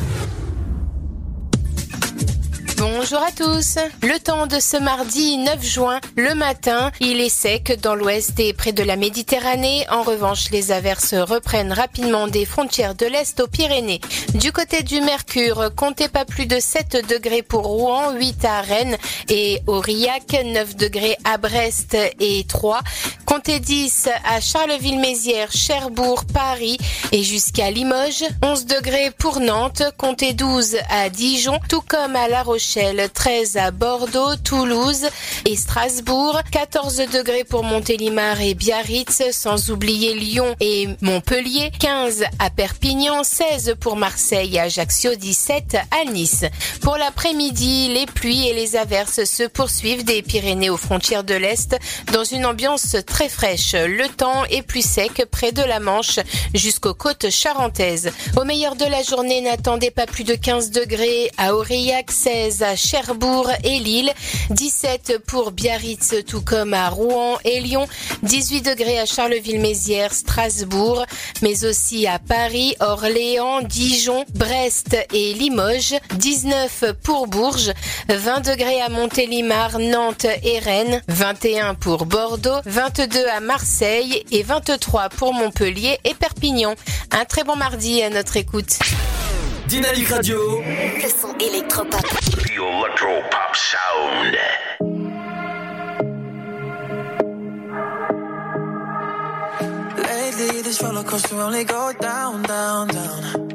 Bonjour 3.11 3.27
à 3.27 3.33
tous. 3.33 3.79
Le 4.03 4.19
temps 4.19 4.47
de 4.47 4.61
ce 4.61 4.77
mardi 4.77 5.39
9 5.39 5.65
juin, 5.65 5.99
le 6.15 6.35
matin, 6.35 6.93
il 7.01 7.23
est 7.23 7.31
sec 7.31 7.81
dans 7.81 7.95
l'ouest 7.95 8.39
et 8.39 8.53
près 8.53 8.73
de 8.73 8.83
la 8.83 8.97
Méditerranée. 8.97 9.87
En 9.91 10.03
revanche, 10.03 10.51
les 10.51 10.73
averses 10.73 11.15
reprennent 11.15 11.73
rapidement 11.73 12.27
des 12.29 12.45
frontières 12.45 12.95
de 12.95 13.07
l'Est 13.07 13.41
aux 13.41 13.47
Pyrénées. 13.47 14.03
Du 14.35 14.53
côté 14.53 14.83
du 14.83 15.01
Mercure, 15.01 15.71
comptez 15.75 16.09
pas 16.09 16.27
plus 16.27 16.45
de 16.45 16.61
7 16.61 17.09
degrés 17.09 17.43
pour 17.43 17.63
Rouen, 17.63 18.13
8 18.13 18.45
à 18.45 18.61
Rennes 18.61 18.99
et 19.31 19.63
Aurillac, 19.67 20.37
9 20.45 20.77
degrés 20.77 21.17
à 21.25 21.39
Brest 21.39 21.97
et 22.21 22.45
3. 22.47 22.81
Comptez 23.25 23.61
10 23.61 24.09
à 24.25 24.41
Charleville-Mézières, 24.41 25.53
Cherbourg, 25.53 26.25
Paris 26.27 26.77
et 27.13 27.23
jusqu'à 27.23 27.71
Limoges. 27.71 28.25
11 28.43 28.67
degrés 28.67 29.13
pour 29.17 29.41
Nantes, 29.41 29.83
comptez 29.97 30.35
12 30.35 30.77
à 30.91 31.09
Dijon, 31.09 31.59
tout 31.71 31.83
comme 31.83 32.17
à 32.17 32.29
La 32.29 32.43
Rochelle, 32.43 32.98
13 33.07 33.57
à 33.57 33.71
Bordeaux, 33.71 34.37
Toulouse 34.43 35.07
et 35.47 35.57
Strasbourg, 35.57 36.41
14 36.51 36.97
degrés 37.13 37.45
pour 37.45 37.63
Montélimar 37.63 38.41
et 38.41 38.55
Biarritz, 38.55 39.23
sans 39.31 39.71
oublier 39.71 40.15
Lyon 40.15 40.57
et 40.61 40.89
Montpellier, 41.01 41.71
15 41.79 42.25
à 42.39 42.51
Perpignan, 42.51 43.23
16 43.23 43.77
pour 43.79 43.97
Marseille 43.97 44.57
et 44.57 44.61
Ajaccio, 44.61 45.15
17 45.15 45.77
à 45.77 46.11
Nice. 46.11 46.45
Pour 46.81 46.97
l'après-midi, 46.97 47.89
les 47.89 48.07
pluies 48.07 48.49
et 48.49 48.55
les 48.55 48.77
averses 48.77 49.25
se 49.25 49.45
poursuivent 49.45 50.05
des 50.05 50.23
Pyrénées 50.23 50.71
aux 50.71 50.77
frontières 50.77 51.25
de 51.25 51.35
l'Est 51.35 51.79
dans 52.13 52.25
une 52.25 52.47
ambiance 52.47 52.97
très 53.07 53.29
fraîche. 53.29 53.75
Le 53.75 54.09
temps 54.09 54.45
est 54.47 54.63
plus 54.63 54.85
sec 54.85 55.25
près 55.31 55.53
de 55.53 55.63
la 55.63 55.81
Manche 55.81 56.19
jusqu'aux 56.55 56.95
côtes 56.95 57.31
charentaises. 57.31 58.11
Au 58.37 58.45
meilleur 58.45 58.77
de 58.77 58.85
la 58.85 59.03
journée, 59.03 59.41
n'attendez 59.41 59.91
pas 59.91 60.07
plus 60.07 60.25
de 60.25 60.35
15 60.35 60.71
degrés 60.71 61.31
à 61.37 61.55
Aurillac, 61.55 62.11
16 62.11 62.63
à 62.63 62.77
Cherbourg 62.91 63.51
et 63.65 63.81
Lille, 63.81 64.11
17 64.49 65.19
pour 65.27 65.53
Biarritz 65.53 66.15
tout 66.27 66.41
comme 66.41 66.73
à 66.73 66.89
Rouen 66.89 67.37
et 67.45 67.61
Lyon, 67.61 67.87
18 68.23 68.63
degrés 68.63 68.99
à 68.99 69.05
Charleville-Mézières, 69.05 70.15
Strasbourg, 70.15 71.05
mais 71.43 71.67
aussi 71.67 72.07
à 72.07 72.19
Paris, 72.19 72.77
Orléans, 72.81 73.61
Dijon, 73.61 74.25
Brest 74.35 74.97
et 75.13 75.35
Limoges, 75.35 75.97
19 76.15 76.95
pour 77.03 77.27
Bourges, 77.27 77.75
20 78.09 78.41
degrés 78.41 78.81
à 78.81 78.89
Montélimar, 78.89 79.79
Nantes 79.79 80.27
et 80.43 80.59
Rennes, 80.59 81.03
21 81.09 81.75
pour 81.75 82.07
Bordeaux, 82.07 82.61
22 82.65 83.27
à 83.27 83.41
Marseille 83.41 84.25
et 84.31 84.43
23 84.43 85.11
pour 85.11 85.35
Montpellier 85.35 85.99
et 86.05 86.15
Perpignan. 86.15 86.75
Un 87.11 87.27
très 87.27 87.45
bon 87.45 87.57
mardi 87.57 88.03
à 88.03 88.09
notre 88.09 88.39
écoute. 88.39 88.79
Dynamique 89.69 90.09
Radio. 90.09 90.63
Le 90.63 91.09
son 91.11 91.35
électropop. 91.39 92.01
The 92.01 92.57
Electro 92.57 93.21
Pop 93.31 93.55
Sound. 93.55 94.39
Lately, 99.99 100.63
this 100.63 100.83
roller 100.83 101.05
coaster 101.05 101.37
only 101.37 101.65
go 101.65 101.93
down, 102.01 102.43
down, 102.45 102.89
down. 102.89 103.49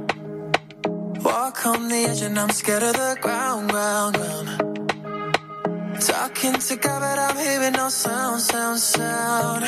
Walk 1.23 1.65
on 1.65 1.89
the 1.89 2.05
edge 2.07 2.21
and 2.21 2.37
I'm 2.37 2.51
scared 2.51 2.83
of 2.83 2.93
the 2.93 3.17
ground, 3.19 3.71
ground, 3.71 4.15
ground. 4.15 4.49
Talking 5.99 6.53
to 6.53 6.75
God, 6.75 6.99
but 6.99 7.17
I'm 7.17 7.37
hearing 7.37 7.73
no 7.73 7.89
sound, 7.89 8.39
sound, 8.39 8.79
sound. 8.79 9.65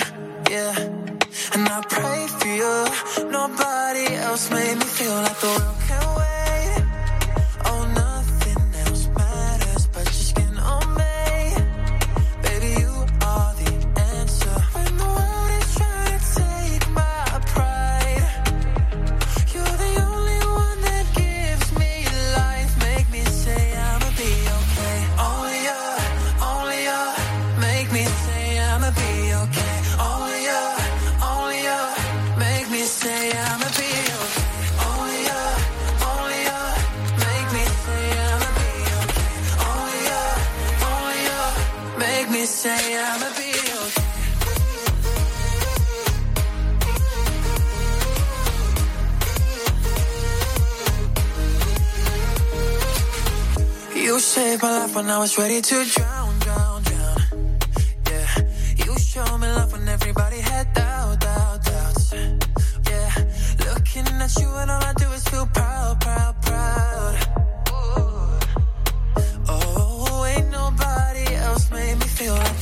Yeah. 0.52 1.05
And 1.54 1.68
I 1.68 1.82
pray 1.90 2.28
for 2.28 2.48
you. 2.48 3.30
Nobody 3.30 4.16
else 4.16 4.50
made 4.50 4.78
me 4.78 4.86
feel 4.86 5.16
like 5.16 5.40
the 5.40 5.48
world 5.48 5.76
can 5.88 6.16
wait. 6.18 6.45
Saved 54.36 54.62
my 54.64 54.80
life 54.80 54.94
when 54.94 55.10
I 55.10 55.18
was 55.18 55.38
ready 55.38 55.62
to 55.62 55.86
drown, 55.86 56.38
drown, 56.40 56.84
drown. 56.84 57.20
Yeah, 58.12 58.28
you 58.84 58.92
showed 59.00 59.38
me 59.38 59.48
love 59.48 59.72
when 59.72 59.88
everybody 59.88 60.40
had 60.42 60.74
doubt, 60.74 61.22
doubt, 61.22 61.64
doubts. 61.64 62.12
Yeah, 62.92 63.12
looking 63.66 64.08
at 64.26 64.36
you 64.42 64.50
and 64.60 64.70
all 64.72 64.84
I 64.84 64.94
do 64.98 65.08
is 65.18 65.24
feel 65.30 65.48
proud, 65.54 66.02
proud, 66.02 66.36
proud. 66.42 67.16
Oh, 69.48 70.26
ain't 70.28 70.52
nobody 70.52 71.26
else 71.36 71.72
made 71.72 71.96
me 72.02 72.08
feel 72.20 72.34
like 72.34 72.55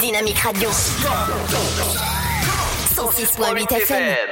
Dynamique 0.00 0.38
Radio. 0.38 0.70
106.8 2.96 3.72
FM. 3.72 4.28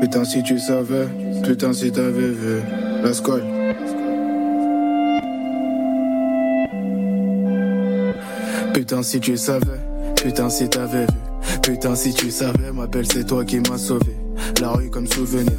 Putain 0.00 0.24
si 0.24 0.42
tu 0.42 0.58
savais, 0.58 1.06
putain 1.44 1.72
si 1.72 1.92
t'avais 1.92 2.30
vu 2.30 2.60
la 3.02 3.12
scoille. 3.14 3.44
Putain 8.74 9.02
si 9.04 9.20
tu 9.20 9.36
savais, 9.36 9.80
putain 10.16 10.50
si 10.50 10.68
t'avais 10.68 11.06
vu, 11.06 11.60
putain 11.62 11.94
si 11.94 12.12
tu 12.12 12.32
savais, 12.32 12.72
ma 12.72 12.88
belle 12.88 13.06
c'est 13.06 13.24
toi 13.24 13.44
qui 13.44 13.60
m'as 13.60 13.78
sauvé. 13.78 14.16
La 14.60 14.70
rue 14.70 14.90
comme 14.90 15.06
souvenir, 15.06 15.58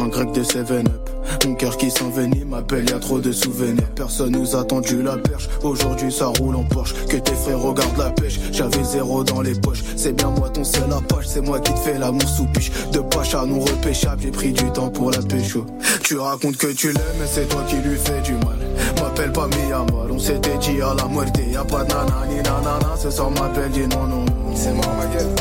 en 0.00 0.08
grec 0.08 0.32
de 0.32 0.42
7-up. 0.42 0.99
Mon 1.46 1.54
cœur 1.54 1.76
qui 1.76 1.90
s'envenime, 1.90 2.48
m'appelle, 2.48 2.88
y 2.88 2.92
a 2.92 2.98
trop 2.98 3.18
de 3.18 3.32
souvenirs. 3.32 3.88
Personne 3.94 4.32
nous 4.32 4.54
a 4.56 4.64
tendu 4.64 5.02
la 5.02 5.16
perche, 5.16 5.48
aujourd'hui 5.62 6.12
ça 6.12 6.26
roule 6.26 6.54
en 6.56 6.64
Porsche. 6.64 6.94
Que 7.08 7.16
tes 7.16 7.34
frères 7.34 7.60
regardent 7.60 7.98
la 7.98 8.10
pêche, 8.10 8.38
j'avais 8.52 8.84
zéro 8.84 9.24
dans 9.24 9.40
les 9.40 9.54
poches. 9.54 9.82
C'est 9.96 10.12
bien 10.12 10.30
moi 10.30 10.50
ton 10.50 10.64
seul 10.64 10.92
apache, 10.92 11.26
c'est 11.26 11.40
moi 11.40 11.58
qui 11.60 11.72
te 11.72 11.78
fais 11.78 11.98
l'amour 11.98 12.28
sous 12.28 12.44
piche. 12.46 12.70
De 12.92 13.00
pacha 13.00 13.44
nous 13.46 13.60
repêchable, 13.60 14.22
j'ai 14.22 14.30
pris 14.30 14.52
du 14.52 14.70
temps 14.72 14.90
pour 14.90 15.10
la 15.10 15.18
pécho. 15.18 15.64
Tu 16.04 16.18
racontes 16.18 16.56
que 16.56 16.68
tu 16.68 16.88
l'aimes, 16.92 17.16
mais 17.18 17.26
c'est 17.26 17.48
toi 17.48 17.62
qui 17.68 17.76
lui 17.76 17.96
fais 17.96 18.20
du 18.22 18.32
mal. 18.32 18.58
M'appelle 19.00 19.32
pas 19.32 19.48
Miyamar, 19.48 20.06
on 20.10 20.18
s'était 20.18 20.58
dit 20.58 20.80
à 20.82 20.94
la 20.94 21.06
muerte. 21.08 21.38
Y'a 21.50 21.64
pas 21.64 21.84
de 21.84 21.88
nanani 21.88 22.36
nanana, 22.36 22.96
ce 22.96 23.10
soir 23.10 23.30
m'appelle, 23.30 23.70
dis 23.70 23.86
non, 23.88 24.06
non, 24.06 24.24
non. 24.24 24.54
C'est 24.54 24.72
mort 24.72 24.94
ma 24.98 25.06
gueule. 25.06 25.34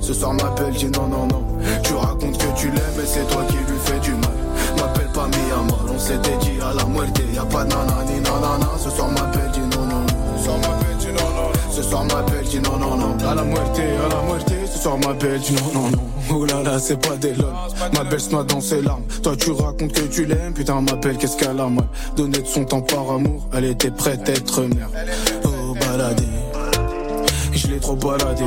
Ce 0.00 0.14
soir 0.14 0.32
m'appelle, 0.32 0.72
dis 0.74 0.86
non, 0.86 1.06
non, 1.08 1.26
non. 1.26 1.44
Tu 1.82 1.92
racontes 1.94 2.38
que 2.38 2.58
tu 2.58 2.68
l'aimes, 2.68 2.94
mais 2.96 3.04
c'est 3.04 3.26
toi 3.28 3.42
qui 3.48 3.56
lui 3.56 3.78
fais 3.84 3.98
du 4.00 4.12
mal. 4.12 4.49
On 5.88 5.98
s'était 5.98 6.36
dit 6.42 6.60
à 6.60 6.72
la 6.74 6.84
muerte. 6.84 7.20
Y'a 7.34 7.44
pas 7.44 7.64
de 7.64 7.70
nanani 7.70 8.20
nanana, 8.20 8.70
ce 8.78 8.90
soir 8.90 9.08
m'appelle, 9.08 9.50
dis 9.52 9.60
non, 9.60 9.84
non, 9.86 10.00
non. 10.00 10.06
Ce 10.36 10.44
soir 10.44 10.58
m'appelle, 10.58 10.96
dis 10.98 11.06
non, 11.06 11.30
non, 11.30 11.42
non. 11.42 11.52
Ce 11.70 11.82
soir 11.82 12.04
m'appelle, 12.04 12.44
dis 12.44 12.60
non, 12.60 12.76
non, 12.76 12.96
non. 12.96 13.28
À 13.28 13.34
la 13.34 13.42
muerte, 13.42 13.78
à 13.78 14.08
la 14.08 14.22
muerte, 14.22 14.52
ce 14.72 14.78
soir 14.78 14.98
m'appelle, 14.98 15.40
dis 15.40 15.52
non, 15.54 15.80
non, 15.80 15.90
non. 15.90 15.98
Oh 16.32 16.44
là 16.44 16.62
là, 16.62 16.78
c'est 16.78 16.96
pas 16.96 17.16
des 17.16 17.34
lol. 17.34 17.52
Ma 17.94 18.04
belle 18.04 18.20
se 18.20 18.30
noie 18.30 18.44
dans 18.44 18.60
ses 18.60 18.82
larmes. 18.82 19.02
Toi, 19.22 19.36
tu 19.36 19.50
racontes 19.50 19.92
que 19.92 20.02
tu 20.02 20.24
l'aimes, 20.26 20.52
putain, 20.54 20.80
m'appelle, 20.80 21.16
qu'est-ce 21.16 21.36
qu'elle 21.36 21.58
a 21.60 21.66
mal. 21.68 21.86
Donner 22.16 22.38
de 22.38 22.46
son 22.46 22.64
temps 22.64 22.82
par 22.82 23.10
amour, 23.10 23.48
elle 23.52 23.64
était 23.64 23.90
prête 23.90 24.28
à 24.28 24.32
être 24.32 24.62
mère. 24.62 24.88
Je 27.62 27.66
l'ai 27.66 27.78
trop 27.78 27.94
baladé. 27.94 28.44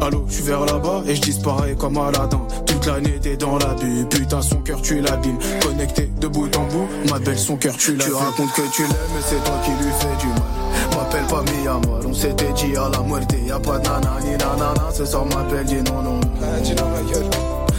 Allô, 0.00 0.24
je 0.28 0.34
suis 0.34 0.44
vers 0.44 0.64
là-bas 0.64 1.02
et 1.08 1.16
je 1.16 1.20
disparais 1.20 1.74
comme 1.74 1.96
Aladdin. 1.96 2.40
Toute 2.64 2.86
l'année 2.86 3.18
t'es 3.20 3.36
dans 3.36 3.58
l'abus, 3.58 4.06
putain 4.08 4.40
son 4.40 4.58
cœur 4.58 4.80
tu 4.80 5.00
l'abîmes. 5.00 5.38
Connecté 5.60 6.12
de 6.20 6.28
bout 6.28 6.56
en 6.56 6.64
bout, 6.66 6.86
ma 7.10 7.18
belle 7.18 7.38
son 7.38 7.56
cœur 7.56 7.76
tu 7.76 7.96
l'as. 7.96 8.04
Tu 8.04 8.12
racontes 8.12 8.52
que 8.52 8.62
tu 8.72 8.82
l'aimes 8.82 9.10
mais 9.14 9.20
c'est 9.26 9.42
toi 9.42 9.54
qui 9.64 9.70
lui 9.70 9.90
fais 9.98 10.16
du 10.20 10.28
mal. 10.28 10.96
M'appelle 10.96 11.26
pas 11.26 11.42
Miyamar, 11.50 12.06
on 12.06 12.14
s'était 12.14 12.52
dit 12.52 12.76
à 12.76 12.88
la 12.88 13.02
muerte. 13.02 13.34
Y'a 13.44 13.58
pas 13.58 13.78
de 13.78 13.88
nanani 13.88 14.30
nanana, 14.38 14.90
ce 14.94 15.04
soir 15.06 15.24
m'appelle 15.26 15.64
dis 15.64 15.82
non 15.90 16.02
non. 16.02 16.20
Dis 16.62 16.74
non 16.76 16.88
ma 16.88 17.12
gueule. 17.12 17.30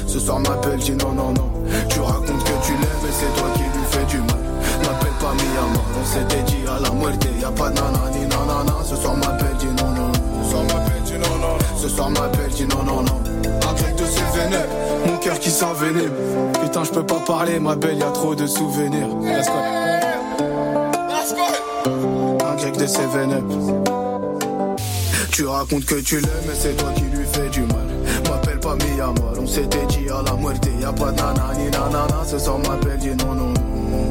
Ce 0.06 0.20
soir 0.20 0.40
m'appelle 0.42 0.80
dis 0.80 0.92
non 0.92 1.14
non 1.14 1.32
non. 1.32 1.50
Tu 1.88 2.00
racontes 2.02 2.44
que 2.44 2.66
tu 2.66 2.74
l'aimes 2.74 3.02
mais 3.04 3.12
c'est 3.14 3.40
toi 3.40 3.48
qui 3.56 3.62
lui 3.62 3.86
fais 3.90 4.06
du 4.06 4.18
mal. 4.18 4.44
M'appelle 4.82 5.14
pas 5.22 5.34
Miyamar, 5.34 5.86
on 6.02 6.06
s'était 6.06 6.44
dit 6.44 6.68
à 6.68 6.82
la 6.82 6.92
muerte. 6.92 7.26
Y'a 7.42 7.52
pas 7.52 7.70
de 7.70 7.76
nanani 7.76 8.28
nanana, 8.28 8.76
ce 8.84 8.98
soir 8.98 9.16
m'appelle 9.16 9.56
dis 9.60 9.68
non 9.68 9.93
Ce 11.84 11.90
soir 11.90 12.10
m'appelle 12.12 12.50
dis 12.50 12.66
non 12.66 12.82
non 12.84 13.02
non. 13.02 13.20
Grec 13.76 13.96
de 13.98 14.06
ses 14.06 14.40
vénères, 14.40 14.70
mon 15.06 15.18
cœur 15.18 15.38
qui 15.38 15.50
s'envenime. 15.50 16.14
Putain, 16.62 16.86
je 16.86 16.92
peux 16.92 17.06
pas 17.06 17.20
parler, 17.20 17.60
ma 17.60 17.76
belle, 17.76 17.98
y 17.98 18.04
a 18.04 18.12
trop 18.12 18.34
de 18.34 18.48
souvenirs. 18.48 19.10
Un 22.48 22.56
grec 22.56 22.78
de 22.78 22.86
7-up. 22.86 23.44
Tu 25.34 25.46
racontes 25.46 25.84
que 25.84 25.96
tu 25.96 26.22
l'aimes, 26.22 26.32
mais 26.48 26.54
c'est 26.58 26.78
toi 26.78 26.88
qui 26.96 27.02
lui 27.02 27.26
fais 27.26 27.50
du 27.50 27.64
mal. 27.64 27.90
M'appelle 28.30 28.62
pas 28.62 28.76
Miyamar, 28.76 29.34
on 29.42 29.46
s'était 29.46 29.86
dit 29.88 30.08
à 30.10 30.22
la 30.22 30.38
muerte. 30.38 30.66
Y'a 30.80 30.94
pas 30.94 31.12
de 31.12 31.18
nanani 31.18 31.70
nanana, 31.70 32.24
ce 32.26 32.40
soir 32.40 32.60
m'appelle, 32.60 32.98
dis 32.98 33.10
non, 33.10 33.34
non, 33.34 33.50
non. 33.50 34.08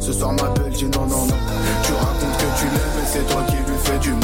Ce 0.00 0.14
soir 0.14 0.32
m'appelle, 0.32 0.72
dis 0.72 0.86
non, 0.86 1.02
non, 1.02 1.26
non. 1.26 1.36
Tu 1.82 1.92
racontes 1.92 2.38
que 2.38 2.58
tu 2.58 2.64
l'aimes, 2.64 2.94
mais 2.96 3.06
c'est 3.06 3.26
toi 3.26 3.42
qui 3.48 3.56
lui 3.56 3.78
fais 3.82 3.98
du 3.98 4.12
mal. 4.12 4.20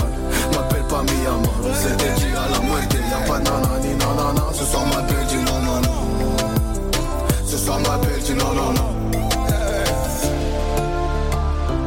M'appelle 1.01 1.16
pas 1.16 1.31
Miyamar, 1.31 1.55
on 1.64 1.74
s'était 1.74 2.12
dit 2.14 2.36
à 2.36 2.48
la 2.51 2.59
muerte. 2.60 2.97
Y'a 3.10 3.20
pas 3.27 3.39
nanani 3.39 3.94
nanana, 3.97 4.44
ce 4.52 4.64
soir 4.64 4.86
m'appelle, 4.86 5.27
dis 5.28 5.36
non, 5.36 5.60
non, 5.62 5.81
non. 5.81 6.01
Ce 7.47 7.56
soir 7.56 7.78
m'appelle, 7.81 8.22
dis 8.22 8.35
non, 8.35 8.52
non, 8.55 8.72
non. 8.72 8.90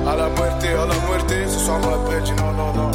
À 0.09 0.15
la 0.15 0.29
muerte, 0.29 0.65
à 0.65 0.85
la 0.85 0.95
muerte, 1.07 1.33
ce 1.47 1.59
soir 1.59 1.79
m'appelle, 1.79 2.23
dis 2.23 2.33
non, 2.33 2.51
non, 2.53 2.73
non. 2.73 2.91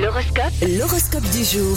L'horoscope. 0.00 0.52
L'horoscope 0.62 1.30
du 1.30 1.44
jour. 1.44 1.76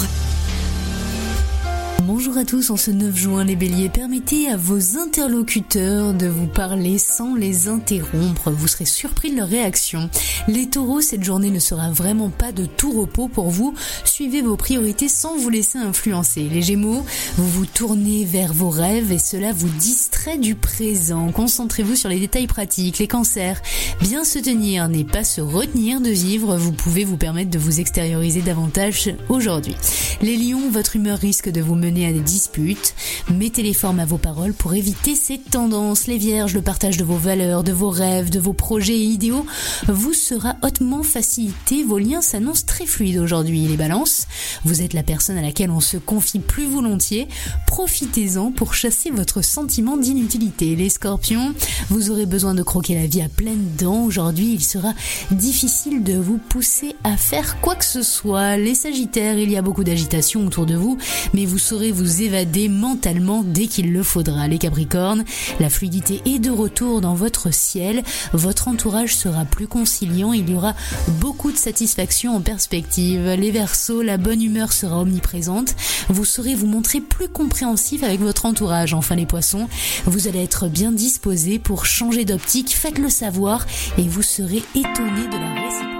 Bonjour 2.31 2.43
à 2.43 2.45
tous, 2.45 2.69
en 2.69 2.77
ce 2.77 2.91
9 2.91 3.13
juin, 3.13 3.43
les 3.43 3.57
béliers, 3.57 3.89
permettez 3.89 4.47
à 4.47 4.55
vos 4.55 4.97
interlocuteurs 4.97 6.13
de 6.13 6.27
vous 6.27 6.47
parler 6.47 6.97
sans 6.97 7.35
les 7.35 7.67
interrompre, 7.67 8.51
vous 8.51 8.69
serez 8.69 8.85
surpris 8.85 9.31
de 9.31 9.35
leur 9.35 9.49
réaction. 9.49 10.09
Les 10.47 10.69
taureaux, 10.69 11.01
cette 11.01 11.25
journée 11.25 11.49
ne 11.49 11.59
sera 11.59 11.91
vraiment 11.91 12.29
pas 12.29 12.53
de 12.53 12.65
tout 12.65 12.93
repos 12.93 13.27
pour 13.27 13.49
vous, 13.49 13.73
suivez 14.05 14.41
vos 14.41 14.55
priorités 14.55 15.09
sans 15.09 15.35
vous 15.35 15.49
laisser 15.49 15.77
influencer. 15.77 16.43
Les 16.43 16.61
gémeaux, 16.61 17.03
vous 17.35 17.49
vous 17.49 17.65
tournez 17.65 18.23
vers 18.23 18.53
vos 18.53 18.69
rêves 18.69 19.11
et 19.11 19.19
cela 19.19 19.51
vous 19.51 19.67
distrait 19.67 20.37
du 20.37 20.55
présent, 20.55 21.33
concentrez-vous 21.33 21.97
sur 21.97 22.07
les 22.07 22.19
détails 22.21 22.47
pratiques. 22.47 22.99
Les 22.99 23.07
cancers, 23.07 23.61
bien 23.99 24.23
se 24.23 24.39
tenir 24.39 24.87
n'est 24.87 25.03
pas 25.03 25.25
se 25.25 25.41
retenir 25.41 25.99
de 25.99 26.11
vivre, 26.11 26.55
vous 26.55 26.71
pouvez 26.71 27.03
vous 27.03 27.17
permettre 27.17 27.49
de 27.49 27.59
vous 27.59 27.81
extérioriser 27.81 28.41
davantage 28.41 29.13
aujourd'hui. 29.27 29.75
Les 30.21 30.37
lions, 30.37 30.69
votre 30.69 30.95
humeur 30.95 31.17
risque 31.17 31.49
de 31.49 31.59
vous 31.59 31.75
mener 31.75 32.07
à 32.07 32.13
des 32.13 32.20
disputes. 32.21 32.95
Mettez 33.29 33.63
les 33.63 33.73
formes 33.73 33.99
à 33.99 34.05
vos 34.05 34.17
paroles 34.17 34.53
pour 34.53 34.73
éviter 34.73 35.15
ces 35.15 35.37
tendances. 35.37 36.07
Les 36.07 36.17
vierges, 36.17 36.53
le 36.53 36.61
partage 36.61 36.97
de 36.97 37.03
vos 37.03 37.17
valeurs, 37.17 37.63
de 37.63 37.71
vos 37.71 37.89
rêves, 37.89 38.29
de 38.29 38.39
vos 38.39 38.53
projets 38.53 38.97
et 38.97 39.03
idéaux 39.03 39.45
vous 39.87 40.13
sera 40.13 40.55
hautement 40.63 41.03
facilité. 41.03 41.83
Vos 41.83 41.97
liens 41.97 42.21
s'annoncent 42.21 42.65
très 42.65 42.85
fluides 42.85 43.17
aujourd'hui. 43.17 43.67
Les 43.67 43.77
balances, 43.77 44.27
vous 44.65 44.81
êtes 44.81 44.93
la 44.93 45.03
personne 45.03 45.37
à 45.37 45.41
laquelle 45.41 45.71
on 45.71 45.79
se 45.79 45.97
confie 45.97 46.39
plus 46.39 46.67
volontiers. 46.67 47.27
Profitez-en 47.67 48.51
pour 48.51 48.73
chasser 48.73 49.11
votre 49.11 49.43
sentiment 49.43 49.97
d'inutilité. 49.97 50.75
Les 50.75 50.89
scorpions, 50.89 51.53
vous 51.89 52.11
aurez 52.11 52.25
besoin 52.25 52.53
de 52.53 52.63
croquer 52.63 52.95
la 52.95 53.07
vie 53.07 53.21
à 53.21 53.29
pleines 53.29 53.71
dents. 53.77 54.03
Aujourd'hui, 54.03 54.53
il 54.53 54.63
sera 54.63 54.93
difficile 55.31 56.03
de 56.03 56.17
vous 56.17 56.37
pousser 56.37 56.95
à 57.03 57.17
faire 57.17 57.59
quoi 57.61 57.75
que 57.75 57.85
ce 57.85 58.03
soit. 58.03 58.57
Les 58.57 58.75
sagittaires, 58.75 59.37
il 59.37 59.51
y 59.51 59.57
a 59.57 59.61
beaucoup 59.61 59.83
d'agitation 59.83 60.45
autour 60.45 60.65
de 60.65 60.75
vous, 60.75 60.97
mais 61.33 61.45
vous 61.45 61.59
saurez 61.59 61.91
vous 61.91 62.00
vous 62.01 62.23
évader 62.23 62.67
mentalement 62.67 63.43
dès 63.43 63.67
qu'il 63.67 63.93
le 63.93 64.01
faudra. 64.01 64.47
Les 64.47 64.57
Capricornes, 64.57 65.23
la 65.59 65.69
fluidité 65.69 66.21
est 66.25 66.39
de 66.39 66.49
retour 66.49 66.99
dans 66.99 67.13
votre 67.13 67.53
ciel, 67.53 68.03
votre 68.33 68.67
entourage 68.67 69.15
sera 69.15 69.45
plus 69.45 69.67
conciliant, 69.67 70.33
il 70.33 70.49
y 70.49 70.55
aura 70.55 70.73
beaucoup 71.19 71.51
de 71.51 71.57
satisfaction 71.57 72.35
en 72.35 72.41
perspective. 72.41 73.35
Les 73.37 73.51
Verseaux, 73.51 74.01
la 74.01 74.17
bonne 74.17 74.41
humeur 74.41 74.73
sera 74.73 74.99
omniprésente, 74.99 75.75
vous 76.09 76.25
saurez 76.25 76.55
vous 76.55 76.67
montrer 76.67 77.01
plus 77.01 77.27
compréhensif 77.27 78.03
avec 78.03 78.19
votre 78.19 78.45
entourage. 78.47 78.95
Enfin 78.95 79.15
les 79.15 79.27
Poissons, 79.27 79.67
vous 80.05 80.27
allez 80.27 80.41
être 80.41 80.67
bien 80.67 80.91
disposé 80.91 81.59
pour 81.59 81.85
changer 81.85 82.25
d'optique, 82.25 82.75
faites-le 82.75 83.09
savoir 83.09 83.67
et 83.99 84.07
vous 84.07 84.23
serez 84.23 84.63
étonné 84.73 85.27
de 85.27 85.37
la 85.37 85.53
réciprocité. 85.53 85.90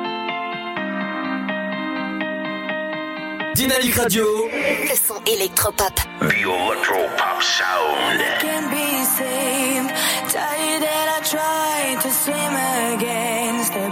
Dynamique 3.62 3.94
Radio. 3.94 4.26
Le 4.52 4.96
son 4.96 5.22
électropop. 5.28 5.94
The 6.20 6.34
Electro 6.34 6.98
Pop 7.16 7.44
Sound. 7.44 8.20
can 8.42 8.72
be 8.72 9.06
saved. 9.06 9.94
Tired 10.34 10.82
that 10.82 11.08
I 11.08 11.22
tried 11.24 12.02
to 12.02 12.10
swim 12.10 12.54
against 12.96 13.72
the 13.72 13.88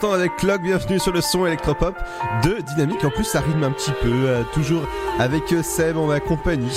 l'instant 0.00 0.12
avec 0.12 0.36
Clock, 0.36 0.62
bienvenue 0.62 1.00
sur 1.00 1.12
le 1.12 1.20
son 1.20 1.44
électropop 1.44 1.92
de 2.44 2.58
Dynamique. 2.74 3.04
En 3.04 3.10
plus, 3.10 3.24
ça 3.24 3.40
rime 3.40 3.64
un 3.64 3.72
petit 3.72 3.90
peu, 4.00 4.08
euh, 4.12 4.42
toujours 4.52 4.82
avec 5.18 5.52
euh, 5.52 5.60
Seb 5.64 5.96
en 5.96 6.06
ma 6.06 6.20
compagnie. 6.20 6.70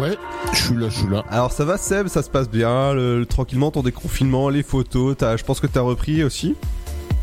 Ouais, 0.00 0.16
je 0.52 0.58
suis 0.58 0.74
là, 0.74 0.88
je 0.88 0.98
suis 0.98 1.08
là. 1.08 1.24
Alors 1.30 1.52
ça 1.52 1.64
va 1.64 1.78
Seb, 1.78 2.08
ça 2.08 2.22
se 2.24 2.30
passe 2.30 2.48
bien, 2.50 2.92
le- 2.94 3.20
le- 3.20 3.26
tranquillement 3.26 3.70
ton 3.70 3.82
déconfinement, 3.82 4.48
les 4.48 4.64
photos, 4.64 5.14
je 5.20 5.44
pense 5.44 5.60
que 5.60 5.68
t'as 5.68 5.82
repris 5.82 6.24
aussi? 6.24 6.56